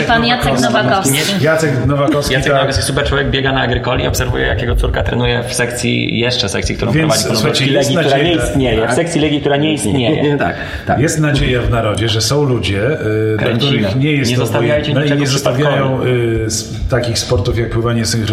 I 0.00 0.04
pan 0.04 0.26
Jacek 0.26 0.60
Nowakowski. 0.60 1.18
Jacek 1.40 1.86
Nowakowski, 1.86 2.34
Jacek 2.34 2.52
tak. 2.52 2.60
Nowak 2.60 2.76
jest 2.76 2.82
super 2.82 3.04
człowiek, 3.04 3.30
biega 3.30 3.52
na 3.52 3.60
agrykoli, 3.60 4.06
obserwuje 4.06 4.46
jak 4.46 4.60
jego 4.60 4.76
córka 4.76 5.02
trenuje 5.02 5.42
w 5.48 5.54
sekcji, 5.54 6.18
jeszcze 6.18 6.48
sekcji, 6.48 6.76
którą 6.76 6.92
Więc, 6.92 7.12
prowadzi 7.12 7.36
słuchajcie, 7.36 7.66
Legii, 7.66 7.96
która 7.96 8.18
nie 8.18 8.34
istnieje. 8.34 8.88
W 8.88 8.92
sekcji 8.92 9.20
Legii, 9.20 9.40
która 9.40 9.56
nie 9.56 9.72
istnieje. 9.72 10.38
tak, 10.38 10.56
tak. 10.86 11.00
Jest 11.00 11.20
nadzieja 11.20 11.62
w 11.62 11.70
narodzie, 11.70 12.08
że 12.08 12.20
są 12.20 12.44
ludzie, 12.44 13.00
y, 13.00 13.36
dla 13.38 13.46
Kręcimy. 13.46 13.78
których 13.78 13.96
nie 13.96 14.12
jest 14.12 14.30
Nie 14.30 14.36
to 14.36 14.42
zostawiajcie 14.42 14.92
i 14.92 15.18
nie 15.18 15.26
zostawiają 15.26 16.04
y, 16.04 16.46
takich 16.90 17.18
sportów 17.18 17.58
jak 17.58 17.70
pływanie 17.70 18.06
synchroniczne 18.06 18.29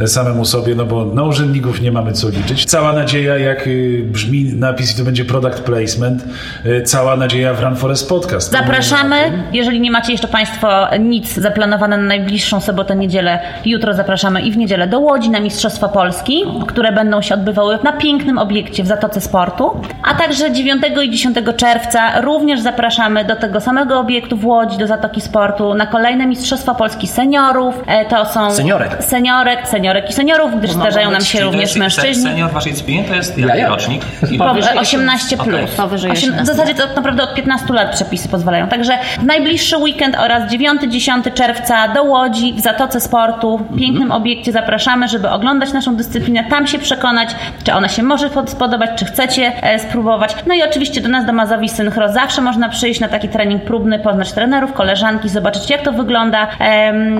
y, 0.00 0.08
samemu 0.08 0.44
sobie, 0.44 0.74
no 0.74 0.84
bo 0.86 1.04
na 1.04 1.22
urzędników 1.22 1.80
nie 1.80 1.92
mamy 1.92 2.12
co 2.12 2.28
liczyć. 2.28 2.64
Cała 2.64 2.92
nadzieja, 2.92 3.38
jak 3.38 3.66
y, 3.66 4.02
brzmi 4.06 4.44
napis 4.44 4.94
i 4.94 4.98
to 4.98 5.04
będzie 5.04 5.24
product 5.24 5.60
placement, 5.60 6.24
y, 6.66 6.82
cała 6.82 7.16
nadzieja 7.16 7.54
w 7.54 7.62
Run 7.62 7.76
Forest 7.76 8.08
Podcast. 8.08 8.52
Zapraszamy, 8.52 9.16
jeżeli 9.52 9.80
nie 9.80 9.90
macie 9.90 10.12
jeszcze 10.12 10.28
Państwo 10.28 10.86
nic 10.98 11.34
zaplanowane 11.34 11.96
na 11.96 12.02
najbliższą 12.02 12.60
sobotę, 12.60 12.96
niedzielę, 12.96 13.38
jutro 13.64 13.94
zapraszamy 13.94 14.40
i 14.40 14.52
w 14.52 14.56
niedzielę 14.56 14.86
do 14.86 15.00
Łodzi 15.00 15.30
na 15.30 15.40
Mistrzostwa 15.40 15.88
Polski, 15.88 16.44
które 16.68 16.92
będą 16.92 17.22
się 17.22 17.34
odbywały 17.34 17.78
na 17.82 17.92
pięknym 17.92 18.38
obiekcie 18.38 18.82
w 18.82 18.86
Zatoce 18.86 19.20
Sportu, 19.20 19.80
a 20.02 20.14
także 20.14 20.52
9 20.52 20.82
i 21.04 21.10
10 21.10 21.36
czerwca 21.56 22.20
również 22.20 22.60
zapraszamy 22.60 23.24
do 23.24 23.36
tego 23.36 23.60
samego 23.60 24.00
obiektu 24.00 24.36
w 24.36 24.46
Łodzi, 24.46 24.78
do 24.78 24.86
Zatoki 24.86 25.20
Sportu, 25.20 25.74
na 25.74 25.86
kolejne 25.86 26.26
Mistrzostwa 26.26 26.74
Polski 26.74 27.06
seniorów. 27.06 27.74
E, 27.86 28.04
To 28.04 28.24
są 28.24 28.50
Seniorek. 28.50 28.96
Seniorek, 29.16 29.68
seniorek 29.68 30.10
i 30.10 30.12
seniorów, 30.12 30.58
gdyż 30.58 30.70
zdarzają 30.70 31.10
nam 31.10 31.20
się 31.20 31.40
również 31.40 31.76
mężczyźni. 31.76 32.22
Senior 32.22 32.50
w 32.50 32.52
waszej 32.52 32.72
dyscyplinie 32.72 33.04
to 33.04 33.14
jest 33.14 33.38
Ja, 33.38 33.46
jaki 33.46 33.60
ja. 33.60 33.68
rocznik? 33.68 34.02
I 34.30 34.38
Po- 34.38 34.44
Powyżej 34.44 34.78
18 34.78 35.36
plus. 35.36 35.48
Okej. 35.48 35.66
Powyżej 35.76 36.10
Osiem- 36.10 36.30
18. 36.30 36.42
W 36.52 36.56
zasadzie 36.56 36.74
to 36.74 36.86
naprawdę 36.96 37.22
od 37.22 37.34
15 37.34 37.74
lat 37.74 37.94
przepisy 37.94 38.28
pozwalają. 38.28 38.68
Także 38.68 38.98
w 39.18 39.24
najbliższy 39.24 39.76
weekend 39.76 40.16
oraz 40.18 40.52
9-10 40.52 41.30
czerwca 41.34 41.88
do 41.88 42.02
Łodzi 42.02 42.52
w 42.54 42.60
Zatoce 42.60 43.00
Sportu, 43.00 43.58
w 43.58 43.78
pięknym 43.78 44.12
obiekcie 44.12 44.52
zapraszamy, 44.52 45.08
żeby 45.08 45.30
oglądać 45.30 45.72
naszą 45.72 45.96
dyscyplinę, 45.96 46.44
tam 46.44 46.66
się 46.66 46.78
przekonać, 46.78 47.28
czy 47.64 47.74
ona 47.74 47.88
się 47.88 48.02
może 48.02 48.30
pod- 48.30 48.50
spodobać, 48.50 48.90
czy 48.96 49.04
chcecie 49.04 49.52
e, 49.62 49.78
spróbować. 49.78 50.36
No 50.46 50.54
i 50.54 50.62
oczywiście 50.62 51.00
do 51.00 51.08
nas 51.08 51.26
do 51.26 51.32
Mazowi 51.32 51.68
Synchro 51.68 52.08
zawsze 52.12 52.40
można 52.42 52.68
przyjść 52.68 53.00
na 53.00 53.08
taki 53.08 53.28
trening 53.28 53.62
próbny, 53.64 53.98
poznać 53.98 54.32
trenerów, 54.32 54.72
koleżanki, 54.72 55.28
zobaczyć 55.28 55.70
jak 55.70 55.82
to 55.82 55.92
wygląda. 55.92 56.48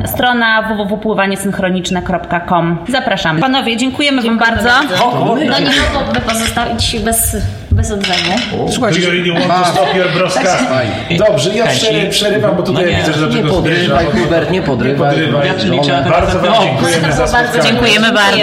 Strona 0.05 0.62
www.pływaniesynchroniczne.com. 1.83 2.79
Zapraszamy. 2.89 3.41
Panowie, 3.41 3.77
dziękujemy, 3.77 4.22
Wam 4.22 4.39
bardzo. 4.39 4.68
No 5.47 5.59
nie 5.61 5.70
mogłoby 5.95 6.20
pozostawić 6.20 6.97
bez, 6.99 7.37
bez 7.70 7.91
odzewu. 7.91 8.72
Słuchajcie, 8.72 9.01
broska? 10.14 10.59
Dobrze, 11.18 11.55
ja 11.55 11.66
Chęci? 11.66 11.81
przery- 11.87 12.11
przerywam, 12.11 12.57
bo 12.57 12.62
tutaj 12.62 12.85
No 12.85 12.91
nie. 12.91 12.97
widzę, 12.97 13.12
że 13.12 13.20
do 13.20 13.35
nie 13.35 13.43
podrywaj. 13.43 14.07
Hubert, 14.07 14.51
nie 14.51 14.62
podrywaj. 14.62 15.11
podrywaj. 15.11 15.49
Ja 15.49 15.55
Bardzo 16.11 16.39
Wam 16.39 16.62
dziękujemy 16.62 17.12
za 17.12 17.18
bardzo 17.18 17.29
spotkanie. 17.53 17.62
Dziękujemy 17.62 18.12
bardzo. 18.12 18.37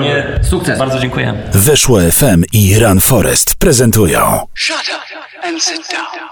Nie... 0.00 0.22
Sukces. 0.42 0.78
Bardzo 0.78 0.98
dziękuję. 0.98 1.34
Weszło 1.52 2.00
FM 2.00 2.44
i 2.52 2.78
Run 2.78 3.00
Forest 3.00 3.54
prezentują 3.54 4.46
Shut 4.54 4.76
up 4.76 5.48
and 5.48 5.62
sit 5.62 5.82
down. 5.92 6.26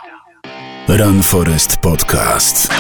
Run 0.99 1.23
Forest 1.23 1.77
Podcast. 1.77 2.75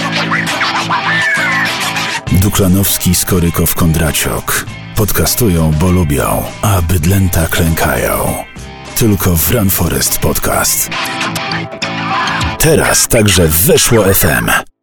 Duklanowski, 2.45 3.15
Skorykow, 3.15 3.75
Kondraciok. 3.75 4.67
Podcastują, 4.97 5.73
bo 5.81 5.91
lubią, 5.91 6.43
a 6.63 6.83
bydlęta 6.83 7.47
klękają. 7.47 8.35
Tylko 8.97 9.37
w 9.37 9.51
Run 9.51 9.71
Forest 9.71 10.19
Podcast. 10.19 10.91
Teraz 12.59 13.09
także 13.09 13.49
weszło 13.49 14.05
FM. 14.15 14.74